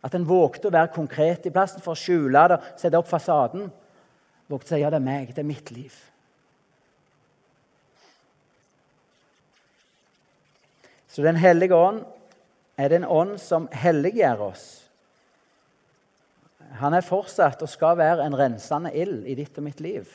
At 0.05 0.15
en 0.15 0.29
vågte 0.29 0.71
å 0.71 0.73
være 0.73 0.95
konkret 0.95 1.47
i 1.49 1.53
plassen 1.53 1.83
for 1.85 1.93
å 1.93 1.99
skjule 1.99 2.45
det, 2.53 2.61
sette 2.81 2.99
opp 2.99 3.11
fasaden. 3.11 3.67
Vågte 4.49 4.71
å 4.71 4.77
si 4.77 4.81
ja, 4.81 4.93
det 4.93 5.01
er 5.01 5.05
meg, 5.05 5.35
det 5.35 5.43
er 5.43 5.49
mitt 5.49 5.73
liv. 5.75 5.97
Så 11.09 11.23
Den 11.23 11.37
hellige 11.37 11.75
ånd 11.75 12.05
er 12.79 12.93
den 12.93 13.05
ånd 13.05 13.41
som 13.43 13.67
helliggjør 13.73 14.45
oss. 14.53 14.67
Han 16.79 16.95
er 16.95 17.03
fortsatt 17.03 17.63
og 17.65 17.69
skal 17.73 17.97
være 17.99 18.23
en 18.23 18.37
rensende 18.39 18.93
ild 18.95 19.27
i 19.27 19.35
ditt 19.35 19.57
og 19.59 19.67
mitt 19.67 19.81
liv. 19.83 20.09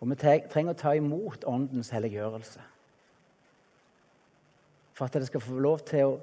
Og 0.00 0.10
vi 0.10 0.16
trenger 0.18 0.74
å 0.74 0.76
ta 0.76 0.96
imot 0.98 1.46
Åndens 1.48 1.92
helliggjørelse 1.94 2.73
for 4.94 5.06
at 5.06 5.18
det 5.18 5.28
skal 5.28 5.42
få 5.42 5.58
lov 5.58 5.82
til 5.88 6.06
å, 6.06 6.16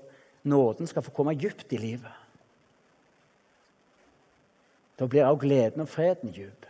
nåden 0.48 0.90
skal 0.90 1.04
få 1.06 1.14
komme 1.16 1.36
dypt 1.38 1.74
i 1.76 1.80
livet. 1.82 2.18
Da 5.00 5.08
blir 5.10 5.26
også 5.26 5.42
gleden 5.42 5.84
og 5.84 5.90
freden 5.90 6.34
dyp. 6.34 6.68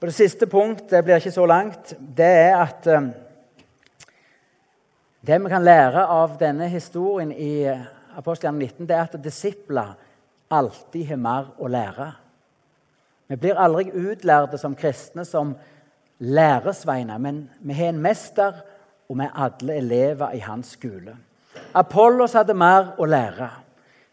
Og 0.00 0.08
Det 0.08 0.14
siste 0.16 0.48
punkt 0.50 0.88
det 0.90 1.04
blir 1.04 1.20
ikke 1.20 1.30
så 1.30 1.44
langt. 1.46 1.92
Det 2.00 2.26
er 2.26 2.56
at 2.58 2.86
um, 2.90 3.12
det 5.22 5.38
vi 5.44 5.52
kan 5.52 5.62
lære 5.62 6.06
av 6.10 6.38
denne 6.40 6.66
historien 6.68 7.30
i 7.30 7.68
Apostelgjerningen 8.18 8.82
19, 8.82 8.88
det 8.88 8.96
er 8.96 9.04
at 9.06 9.22
disipler 9.24 9.92
alltid 10.50 11.06
har 11.06 11.20
mer 11.22 11.52
å 11.62 11.70
lære. 11.70 12.08
Vi 13.30 13.38
blir 13.40 13.60
aldri 13.60 13.92
utlærte 13.94 14.58
som 14.58 14.74
kristne 14.76 15.24
som 15.24 15.54
læresveiner, 16.18 17.18
men 17.22 17.44
vi 17.60 17.76
har 17.78 17.92
en 17.92 18.02
mester, 18.02 18.58
og 19.12 19.20
er 19.20 19.34
alle 19.44 19.76
elever 19.76 20.32
i 20.32 20.40
hans 20.40 20.74
skole. 20.78 21.16
Apollos 21.74 22.32
hadde 22.36 22.54
mer 22.56 22.94
å 22.98 23.06
lære. 23.08 23.48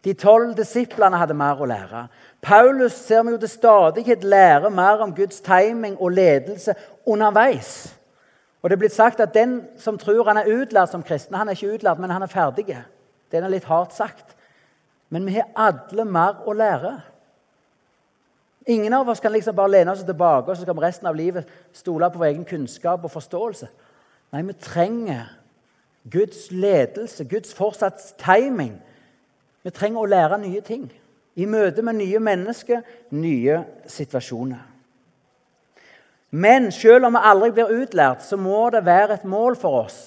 De 0.04 0.14
tolv 0.16 0.54
disiplene 0.56 1.18
hadde 1.20 1.36
mer 1.36 1.60
å 1.60 1.68
lære. 1.68 2.06
Paulus 2.40 2.96
ser 2.96 3.24
vi 3.24 3.34
jo 3.34 3.40
til 3.40 3.52
stadighet 3.52 4.24
lære 4.24 4.70
mer 4.72 5.02
om 5.04 5.12
Guds 5.16 5.42
timing 5.44 5.98
og 6.00 6.14
ledelse 6.16 6.74
underveis. 7.06 7.96
Og 8.62 8.70
Det 8.70 8.76
er 8.76 8.80
blitt 8.80 8.96
sagt 8.96 9.20
at 9.20 9.34
den 9.34 9.62
som 9.80 9.98
tror 9.98 10.28
han 10.28 10.36
er 10.36 10.48
utlært 10.48 10.92
som 10.92 11.02
kristen, 11.02 11.36
han 11.36 11.48
er 11.48 11.56
ikke 11.56 11.74
utlært, 11.74 11.98
men 11.98 12.10
han 12.10 12.22
er 12.22 12.32
ferdig. 12.32 12.76
Det 13.30 13.38
er 13.38 13.48
litt 13.48 13.68
hardt 13.68 13.92
sagt. 13.96 14.36
Men 15.10 15.26
vi 15.26 15.36
har 15.36 15.48
alle 15.56 16.04
mer 16.04 16.44
å 16.46 16.52
lære. 16.52 17.00
Ingen 18.66 18.92
av 18.92 19.08
oss 19.08 19.20
kan 19.20 19.32
liksom 19.32 19.56
bare 19.56 19.72
lene 19.72 19.92
oss 19.92 20.04
tilbake 20.04 20.50
og 20.50 20.56
så 20.56 20.62
skal 20.62 20.76
vi 20.76 20.84
resten 20.84 21.08
av 21.08 21.16
livet 21.16 21.48
stole 21.72 22.10
på 22.10 22.20
vår 22.20 22.26
egen 22.26 22.44
kunnskap 22.44 23.04
og 23.04 23.10
forståelse. 23.10 23.68
Nei, 24.30 24.42
vi 24.46 24.54
trenger 24.62 25.26
Guds 26.10 26.50
ledelse, 26.50 27.24
Guds 27.24 27.54
fortsatt 27.54 28.02
timing. 28.22 28.76
Vi 29.62 29.72
trenger 29.74 30.00
å 30.00 30.10
lære 30.10 30.38
nye 30.40 30.62
ting 30.64 30.86
i 31.40 31.46
møte 31.46 31.82
med 31.82 31.98
nye 32.00 32.20
mennesker, 32.22 32.82
nye 33.14 33.62
situasjoner. 33.90 34.66
Men 36.30 36.70
selv 36.74 37.08
om 37.08 37.16
vi 37.16 37.26
aldri 37.26 37.50
blir 37.54 37.72
utlært, 37.82 38.22
så 38.22 38.38
må 38.38 38.68
det 38.70 38.84
være 38.86 39.18
et 39.18 39.26
mål 39.28 39.58
for 39.58 39.84
oss 39.84 40.00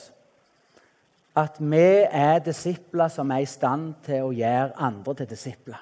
at 1.36 1.58
vi 1.58 2.06
er 2.06 2.44
disipler 2.46 3.10
som 3.10 3.32
er 3.34 3.42
i 3.42 3.50
stand 3.50 3.96
til 4.06 4.28
å 4.28 4.36
gjøre 4.38 4.78
andre 4.86 5.16
til 5.18 5.30
disipler. 5.32 5.80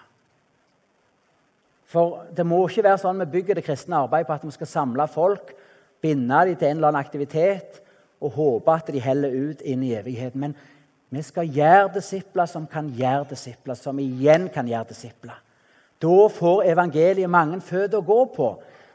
For 1.92 2.22
det 2.32 2.46
må 2.48 2.62
ikke 2.70 2.86
være 2.86 3.02
sånn 3.02 3.20
vi 3.26 3.34
bygger 3.34 3.60
det 3.60 3.66
kristne 3.66 4.00
arbeidet 4.00 4.30
på 4.30 4.38
at 4.38 4.46
vi 4.48 4.54
skal 4.56 4.70
samle 4.72 5.08
folk, 5.12 5.52
binde 6.02 6.46
dem 6.48 6.56
til 6.56 6.70
en 6.70 6.80
eller 6.80 6.94
annen 6.94 7.04
aktivitet 7.04 7.81
og 8.22 8.32
håpe 8.32 8.74
at 8.74 8.91
de 8.93 9.01
heller 9.01 9.34
ut 9.34 9.61
inn 9.65 9.84
i 9.84 9.95
evigheten. 9.97 10.39
Men 10.39 10.55
vi 11.11 11.22
skal 11.26 11.49
gjøre 11.49 11.93
disipler 11.95 12.45
som 12.47 12.67
kan 12.69 12.89
gjøre 12.95 13.32
disipler, 13.34 13.76
som 13.76 13.99
igjen 13.99 14.47
kan 14.53 14.67
gjøre 14.67 14.93
disipler. 14.93 15.39
Da 16.01 16.28
får 16.34 16.63
evangeliet 16.72 17.30
mange 17.30 17.59
føtter 17.61 17.99
å 17.99 18.05
gå 18.05 18.22
på. 18.36 18.51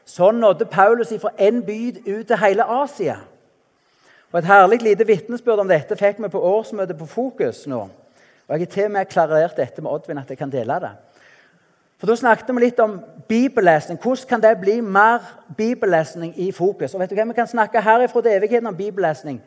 Sånn 0.07 0.39
nådde 0.39 0.69
Paulus 0.71 1.11
fra 1.21 1.33
en 1.37 1.61
by 1.67 1.79
ut 2.07 2.27
til 2.27 2.39
hele 2.41 2.63
Asia. 2.63 3.19
Og 4.31 4.39
Et 4.39 4.47
herlig 4.47 4.81
lite 4.81 5.07
vitnesbyrd 5.07 5.59
om 5.63 5.69
dette 5.69 5.95
fikk 5.95 6.19
vi 6.23 6.29
på 6.31 6.41
årsmøtet 6.43 6.97
på 6.99 7.07
Fokus 7.07 7.65
nå. 7.67 7.87
Og 8.47 8.55
Jeg 8.55 8.59
har 8.59 8.71
til 8.71 8.85
og 8.85 8.91
med 8.91 9.09
klarert 9.11 9.57
dette 9.57 9.81
med 9.81 9.91
Oddvin, 9.91 10.17
at 10.17 10.29
jeg 10.29 10.37
kan 10.37 10.51
dele 10.51 10.79
det. 10.79 10.91
For 11.97 12.07
Da 12.07 12.15
snakket 12.15 12.49
vi 12.53 12.61
litt 12.61 12.79
om 12.79 12.99
bibellesning. 13.27 13.99
Hvordan 13.99 14.27
kan 14.29 14.41
det 14.41 14.59
bli 14.61 14.81
mer 14.81 15.23
bibellesning 15.57 16.33
i 16.39 16.51
fokus? 16.51 16.93
Og 16.93 17.01
vet 17.01 17.09
du 17.09 17.15
hva? 17.15 17.25
Vi 17.25 17.33
kan 17.33 17.47
snakke 17.47 17.81
herifra 17.81 18.21
til 18.21 18.31
evigheten 18.31 18.67
om 18.67 18.77
bibellesning, 18.77 19.41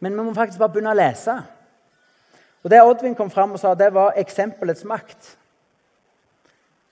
men 0.00 0.16
vi 0.16 0.22
må 0.22 0.34
faktisk 0.34 0.58
bare 0.58 0.72
begynne 0.72 0.94
å 0.94 0.96
lese. 0.96 1.36
Og 2.64 2.70
Det 2.70 2.80
Oddvin 2.82 3.14
kom 3.14 3.30
fram 3.30 3.52
og 3.52 3.60
sa, 3.60 3.74
det 3.74 3.92
var 3.94 4.16
eksempelets 4.16 4.84
makt. 4.84 5.36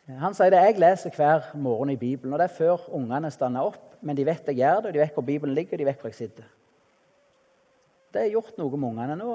Han 0.09 0.33
sier 0.35 0.53
det, 0.53 0.61
jeg 0.64 0.81
leser 0.81 1.12
hver 1.12 1.51
morgen 1.55 1.91
i 1.93 1.97
Bibelen, 2.01 2.33
og 2.33 2.41
det 2.41 2.47
er 2.49 2.57
før 2.57 2.87
ungene 2.97 3.31
stander 3.31 3.66
opp. 3.69 3.99
Men 4.01 4.16
de 4.16 4.25
vet 4.25 4.47
jeg 4.47 4.57
gjør 4.57 4.81
det, 4.81 4.89
og 4.89 4.95
de 4.95 5.01
vet 5.03 5.16
hvor 5.16 5.27
Bibelen 5.27 5.55
ligger, 5.55 5.77
og 5.77 5.79
de 5.79 5.85
vet 5.85 6.01
hvor 6.01 6.09
jeg 6.09 6.16
sitter. 6.16 6.45
Det 8.14 8.23
er 8.23 8.33
gjort 8.33 8.57
noe 8.57 8.77
med 8.77 8.89
ungene 8.89 9.16
nå. 9.21 9.35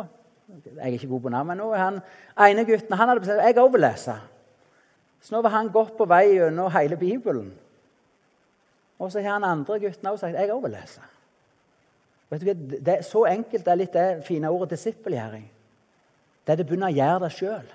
Jeg 0.50 0.80
er 0.82 0.96
ikke 0.98 1.12
god 1.12 1.22
på 1.22 1.34
navn, 1.34 1.48
men 1.52 1.62
nå 1.62 1.68
han 1.78 2.00
ene 2.48 2.66
gutten 2.66 2.98
han 2.98 3.10
hadde 3.10 3.22
bestemt 3.22 3.46
jeg 3.46 3.60
òg 3.62 3.70
vil 3.76 3.86
lese. 3.86 4.16
Så 5.24 5.36
nå 5.36 5.42
var 5.42 5.56
han 5.56 5.72
godt 5.72 5.96
på 5.98 6.06
vei 6.06 6.36
gjennom 6.36 6.72
hele 6.72 6.98
Bibelen. 7.00 7.54
Og 9.00 9.12
så 9.12 9.22
har 9.24 9.38
han 9.38 9.44
andre 9.48 9.80
gutten 9.80 10.08
også 10.08 10.26
sagt 10.26 10.40
jeg 10.40 10.52
òg 10.52 10.64
vil 10.66 10.76
lese. 10.76 11.02
Vet 12.30 12.42
du, 12.42 12.78
det 12.86 12.98
er 12.98 13.02
Så 13.02 13.26
enkelt 13.30 13.66
det 13.66 13.72
er 13.72 13.80
litt 13.80 13.94
det 13.94 14.26
fine 14.28 14.50
ordet 14.50 14.76
disippelgjøring. 14.76 15.46
Det 16.46 16.52
er 16.52 16.56
det 16.60 16.68
begynner 16.68 16.92
å 16.92 16.98
gjøre 16.98 17.24
det 17.24 17.32
sjøl. 17.38 17.68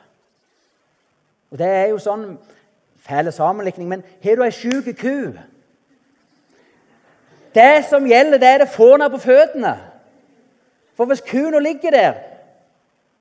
Og 1.50 1.58
det 1.58 1.66
er 1.66 1.86
jo 1.88 1.98
sånn 1.98 2.30
Fæl 2.98 3.30
sammenlikning, 3.32 3.88
men 3.88 4.02
har 4.24 4.36
du 4.36 4.42
ei 4.42 4.50
sjuk 4.52 4.88
ku 4.98 5.32
Det 7.54 7.84
som 7.88 8.06
gjelder, 8.06 8.38
det 8.38 8.48
er 8.48 8.58
det 8.58 8.68
få 8.68 8.90
henne 8.90 9.06
på 9.10 9.20
føttene. 9.22 9.76
For 10.98 11.06
hvis 11.06 11.22
kua 11.24 11.60
ligger 11.62 11.90
der 11.90 12.18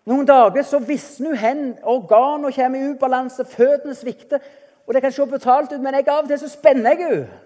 noen 0.07 0.27
dager, 0.27 0.63
så 0.63 0.79
visner 0.79 1.33
hun 1.33 1.37
hen, 1.37 1.63
organene 1.83 2.53
kommer 2.55 2.79
i 2.79 2.91
ubalanse, 2.93 3.45
føttene 3.45 3.95
svikter. 3.95 4.39
Og 4.87 4.93
Det 4.93 5.01
kan 5.03 5.11
se 5.11 5.25
betalt 5.25 5.73
ut, 5.73 5.81
men 5.81 5.93
jeg 5.93 6.07
av 6.07 6.23
og 6.23 6.29
til 6.29 6.39
så 6.39 6.47
spenner 6.47 6.95
jeg 6.95 7.03
henne. 7.03 7.39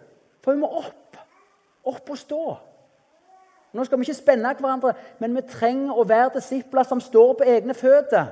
For 0.43 0.53
hun 0.53 0.61
må 0.61 0.67
opp. 0.67 1.17
Opp 1.85 2.09
og 2.09 2.17
stå. 2.17 2.43
Nå 3.73 3.83
skal 3.85 3.97
vi 3.97 4.05
ikke 4.05 4.19
spenne 4.19 4.53
hverandre, 4.59 4.93
men 5.19 5.35
vi 5.35 5.41
trenger 5.47 5.97
å 5.97 6.05
være 6.07 6.35
disipler 6.35 6.83
som 6.83 7.01
står 7.01 7.33
på 7.39 7.47
egne 7.47 7.73
føtter. 7.73 8.27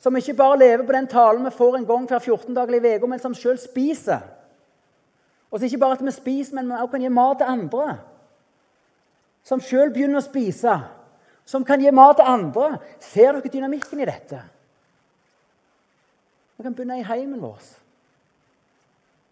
Som 0.00 0.16
ikke 0.16 0.34
bare 0.34 0.58
lever 0.58 0.86
på 0.86 0.92
den 0.92 1.06
talen 1.06 1.44
vi 1.44 1.54
får 1.54 1.76
en 1.76 1.86
gang 1.86 2.06
hver 2.08 2.18
14 2.18 2.54
dager 2.54 2.74
i 2.74 2.96
uka, 2.96 3.06
men 3.06 3.22
som 3.22 3.34
sjøl 3.34 3.58
spiser. 3.58 4.24
Og 5.50 5.60
så 5.60 5.68
ikke 5.68 5.78
bare 5.78 5.92
at 5.92 6.04
vi 6.04 6.10
spiser, 6.10 6.54
men 6.54 6.66
vi 6.66 6.72
også 6.72 6.92
kan 6.92 7.00
gi 7.00 7.08
mat 7.08 7.38
til 7.38 7.46
andre. 7.48 7.98
Som 9.44 9.60
sjøl 9.60 9.92
begynner 9.94 10.20
å 10.20 10.26
spise. 10.26 10.74
Som 11.46 11.64
kan 11.64 11.80
gi 11.80 11.90
mat 11.94 12.18
til 12.18 12.26
andre. 12.26 12.78
Ser 13.00 13.36
dere 13.36 13.52
dynamikken 13.52 14.02
i 14.02 14.08
dette? 14.08 14.42
Vi 16.56 16.64
kan 16.64 16.74
begynne 16.74 16.98
i 17.00 17.06
heimen 17.06 17.42
vår. 17.42 17.60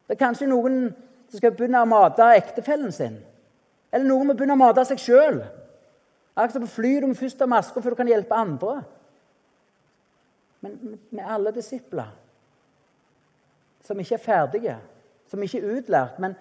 Det 0.05 0.15
er 0.15 0.21
kanskje 0.21 0.49
noen 0.51 0.91
som 1.31 1.41
skal 1.41 1.55
begynne 1.57 1.81
å 1.83 1.89
mate 1.89 2.27
ektefellen 2.37 2.93
sin. 2.93 3.17
Eller 3.91 4.07
noen 4.07 4.29
må 4.29 4.37
begynne 4.37 4.57
å 4.57 4.61
mate 4.61 4.85
seg 4.87 5.01
sjøl. 5.01 5.41
Akkurat 6.35 6.67
på 6.67 6.75
fly 6.77 6.99
du 7.01 7.09
må 7.09 7.17
først 7.19 7.41
ha 7.41 7.49
maske 7.51 7.81
før 7.81 7.95
du 7.95 8.01
kan 8.03 8.11
hjelpe 8.11 8.37
andre. 8.37 8.83
Men 10.65 10.99
med 11.11 11.25
alle 11.25 11.53
disipler 11.55 12.13
som 13.85 13.99
ikke 14.01 14.17
er 14.17 14.23
ferdige, 14.23 14.77
som 15.29 15.43
ikke 15.45 15.61
er 15.61 15.79
utlært. 15.79 16.21
Men 16.23 16.37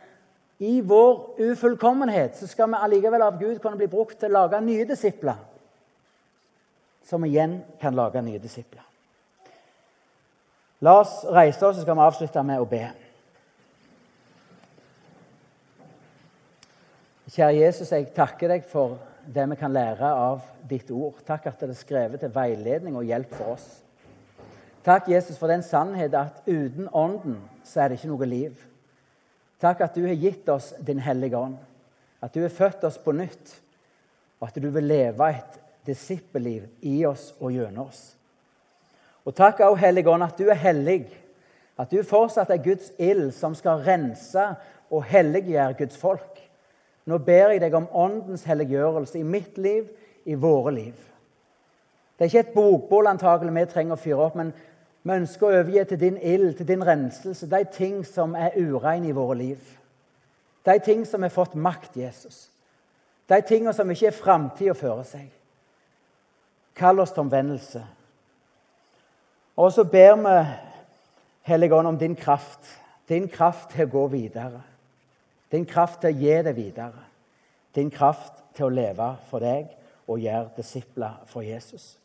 i 0.64 0.78
vår 0.86 1.42
ufullkommenhet 1.50 2.38
så 2.40 2.48
skal 2.48 2.72
vi 2.72 2.80
allikevel 2.80 3.26
av 3.26 3.40
Gud 3.40 3.58
kunne 3.60 3.80
bli 3.80 3.90
brukt 3.92 4.20
til 4.20 4.32
å 4.32 4.38
lage 4.42 4.62
nye 4.64 4.86
disipler. 4.88 5.42
Som 7.04 7.26
igjen 7.28 7.60
kan 7.82 7.96
lage 7.96 8.22
nye 8.24 8.42
disipler. 8.42 8.84
La 10.84 10.98
oss 11.00 11.22
reise 11.32 11.64
oss, 11.66 11.78
så 11.78 11.84
skal 11.86 11.96
vi 11.96 12.04
avslutte 12.04 12.44
med 12.44 12.60
å 12.60 12.68
be. 12.68 12.84
Kjære 17.34 17.56
Jesus, 17.56 17.92
jeg 17.92 18.12
takker 18.14 18.52
deg 18.52 18.66
for 18.68 18.98
det 19.26 19.46
vi 19.50 19.56
kan 19.58 19.72
lære 19.74 20.10
av 20.12 20.44
ditt 20.68 20.92
ord. 20.92 21.22
Takk 21.26 21.48
at 21.50 21.64
det 21.64 21.72
er 21.72 21.80
skrevet 21.80 22.22
til 22.22 22.34
veiledning 22.36 22.98
og 23.00 23.08
hjelp 23.08 23.32
for 23.34 23.56
oss. 23.56 23.70
Takk, 24.84 25.08
Jesus, 25.08 25.40
for 25.40 25.48
den 25.48 25.64
sannhet 25.64 26.14
at 26.20 26.44
uten 26.44 26.90
Ånden 26.92 27.40
så 27.64 27.82
er 27.86 27.90
det 27.90 28.02
ikke 28.02 28.12
noe 28.12 28.28
liv. 28.28 28.60
Takk 29.64 29.86
at 29.86 29.96
du 29.96 30.04
har 30.04 30.20
gitt 30.20 30.50
oss 30.52 30.74
Din 30.84 31.00
Hellige 31.00 31.40
Ånd, 31.40 31.56
at 32.20 32.36
du 32.36 32.42
har 32.44 32.52
født 32.52 32.84
oss 32.84 33.00
på 33.00 33.16
nytt, 33.16 33.56
og 34.42 34.50
at 34.50 34.60
du 34.60 34.68
vil 34.68 34.92
leve 34.92 35.30
et 35.32 35.63
disippelliv 35.86 36.68
i 36.82 37.06
oss 37.06 37.32
og 37.40 37.52
gjennom 37.56 37.88
oss. 37.88 38.14
Og 39.24 39.36
takk 39.36 39.62
òg, 39.64 39.78
Hellige 39.80 40.12
Ånd, 40.12 40.26
at 40.26 40.40
du 40.40 40.50
er 40.50 40.60
hellig, 40.60 41.08
at 41.80 41.92
du 41.92 42.04
fortsatt 42.06 42.52
er 42.52 42.62
Guds 42.64 42.92
ild 43.02 43.32
som 43.36 43.56
skal 43.56 43.82
rense 43.86 44.44
og 44.92 45.06
helliggjøre 45.10 45.78
Guds 45.80 45.98
folk. 45.98 46.42
Nå 47.06 47.18
ber 47.24 47.52
jeg 47.52 47.64
deg 47.64 47.74
om 47.76 47.88
Åndens 47.92 48.46
helliggjørelse 48.48 49.20
i 49.20 49.28
mitt 49.28 49.58
liv, 49.58 49.88
i 50.26 50.36
våre 50.40 50.72
liv. 50.72 50.94
Det 52.16 52.26
er 52.26 52.30
ikke 52.30 52.40
et 52.40 52.54
bokbål 52.56 53.10
antagelig 53.12 53.56
vi 53.56 53.66
trenger 53.72 53.98
å 53.98 54.00
fyre 54.00 54.28
opp, 54.28 54.36
men 54.40 54.54
vi 55.04 55.16
ønsker 55.18 55.48
å 55.48 55.56
overgi 55.58 55.84
til 55.90 56.00
din 56.00 56.18
ild, 56.22 56.54
til 56.56 56.68
din 56.68 56.86
renselse, 56.86 57.50
de 57.52 57.64
ting 57.74 58.04
som 58.08 58.38
er 58.40 58.56
ureine 58.56 59.10
i 59.10 59.16
våre 59.16 59.36
liv. 59.36 59.60
De 60.64 60.78
ting 60.80 61.04
som 61.08 61.26
har 61.26 61.34
fått 61.34 61.58
makt, 61.60 61.98
Jesus. 62.00 62.48
De 63.28 63.42
tingene 63.42 63.74
som 63.76 63.92
ikke 63.92 64.08
er 64.08 64.16
framtida 64.16 64.76
føre 64.78 65.04
seg. 65.08 65.28
Kall 66.76 67.00
oss 67.00 67.12
til 67.12 67.22
omvendelse. 67.26 67.84
Og 69.58 69.72
så 69.72 69.84
ber 69.84 70.16
vi 70.16 70.38
Hellige 71.44 71.76
Ånd 71.76 71.88
om 71.88 71.98
din 71.98 72.16
kraft. 72.16 72.80
Din 73.10 73.28
kraft 73.28 73.70
til 73.70 73.86
å 73.86 73.92
gå 73.92 74.08
videre. 74.08 74.62
Din 75.52 75.66
kraft 75.66 76.02
til 76.02 76.14
å 76.14 76.20
gi 76.20 76.38
det 76.46 76.56
videre. 76.56 77.04
Din 77.76 77.92
kraft 77.92 78.42
til 78.56 78.66
å 78.66 78.74
leve 78.74 79.10
for 79.30 79.44
deg 79.44 79.68
og 80.08 80.20
gjøre 80.20 80.56
disipler 80.58 81.20
for 81.30 81.46
Jesus. 81.46 81.98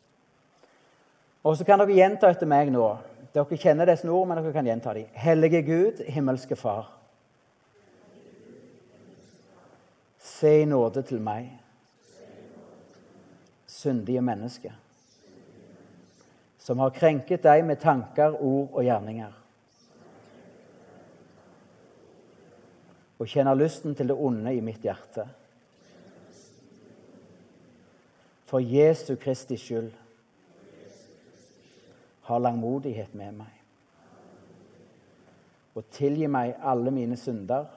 Og 1.43 1.57
så 1.57 1.65
kan 1.65 1.79
dere 1.79 1.95
gjenta 1.95 2.29
etter 2.29 2.49
meg 2.49 2.71
nå. 2.73 2.85
Dere 3.33 3.57
kjenner 3.57 3.89
disse 3.89 4.09
ord, 4.09 4.27
men 4.27 4.41
dere 4.41 4.53
kan 4.53 4.67
gjenta 4.67 4.93
dem. 4.93 5.09
Hellige 5.13 5.61
Gud, 5.65 6.03
himmelske 6.05 6.57
Far. 6.59 6.91
Se 10.19 10.61
i 10.61 10.65
nåde 10.65 11.01
til 11.07 11.21
meg, 11.23 11.49
syndige 13.79 14.21
menneske, 14.21 14.73
som 16.59 16.81
har 16.83 16.95
krenket 16.95 17.43
deg 17.47 17.63
med 17.65 17.79
tanker, 17.81 18.35
ord 18.35 18.73
og 18.73 18.83
gjerninger, 18.83 19.35
og 23.19 23.27
kjenner 23.27 23.57
lysten 23.59 23.95
til 23.95 24.11
det 24.11 24.15
onde 24.15 24.53
i 24.55 24.63
mitt 24.63 24.83
hjerte. 24.83 25.27
For 28.49 28.63
Jesu 28.63 29.13
Kristi 29.21 29.57
skyld 29.59 29.91
har 32.29 32.39
langmodighet 32.39 33.13
med 33.13 33.35
meg. 33.43 33.51
Og 35.77 35.85
tilgi 35.93 36.27
meg 36.31 36.55
alle 36.65 36.91
mine 36.95 37.17
synder. 37.19 37.67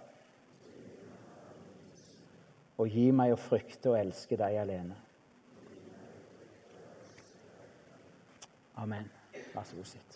Og 2.80 2.88
gi 2.88 3.10
meg 3.12 3.34
å 3.34 3.40
frykte 3.40 3.92
og 3.92 3.98
elske 4.00 4.38
deg 4.40 4.56
alene. 4.62 4.96
Amen. 8.82 9.10
Vær 9.54 9.62
så 9.62 9.76
god, 9.76 9.84
sitt. 9.84 10.11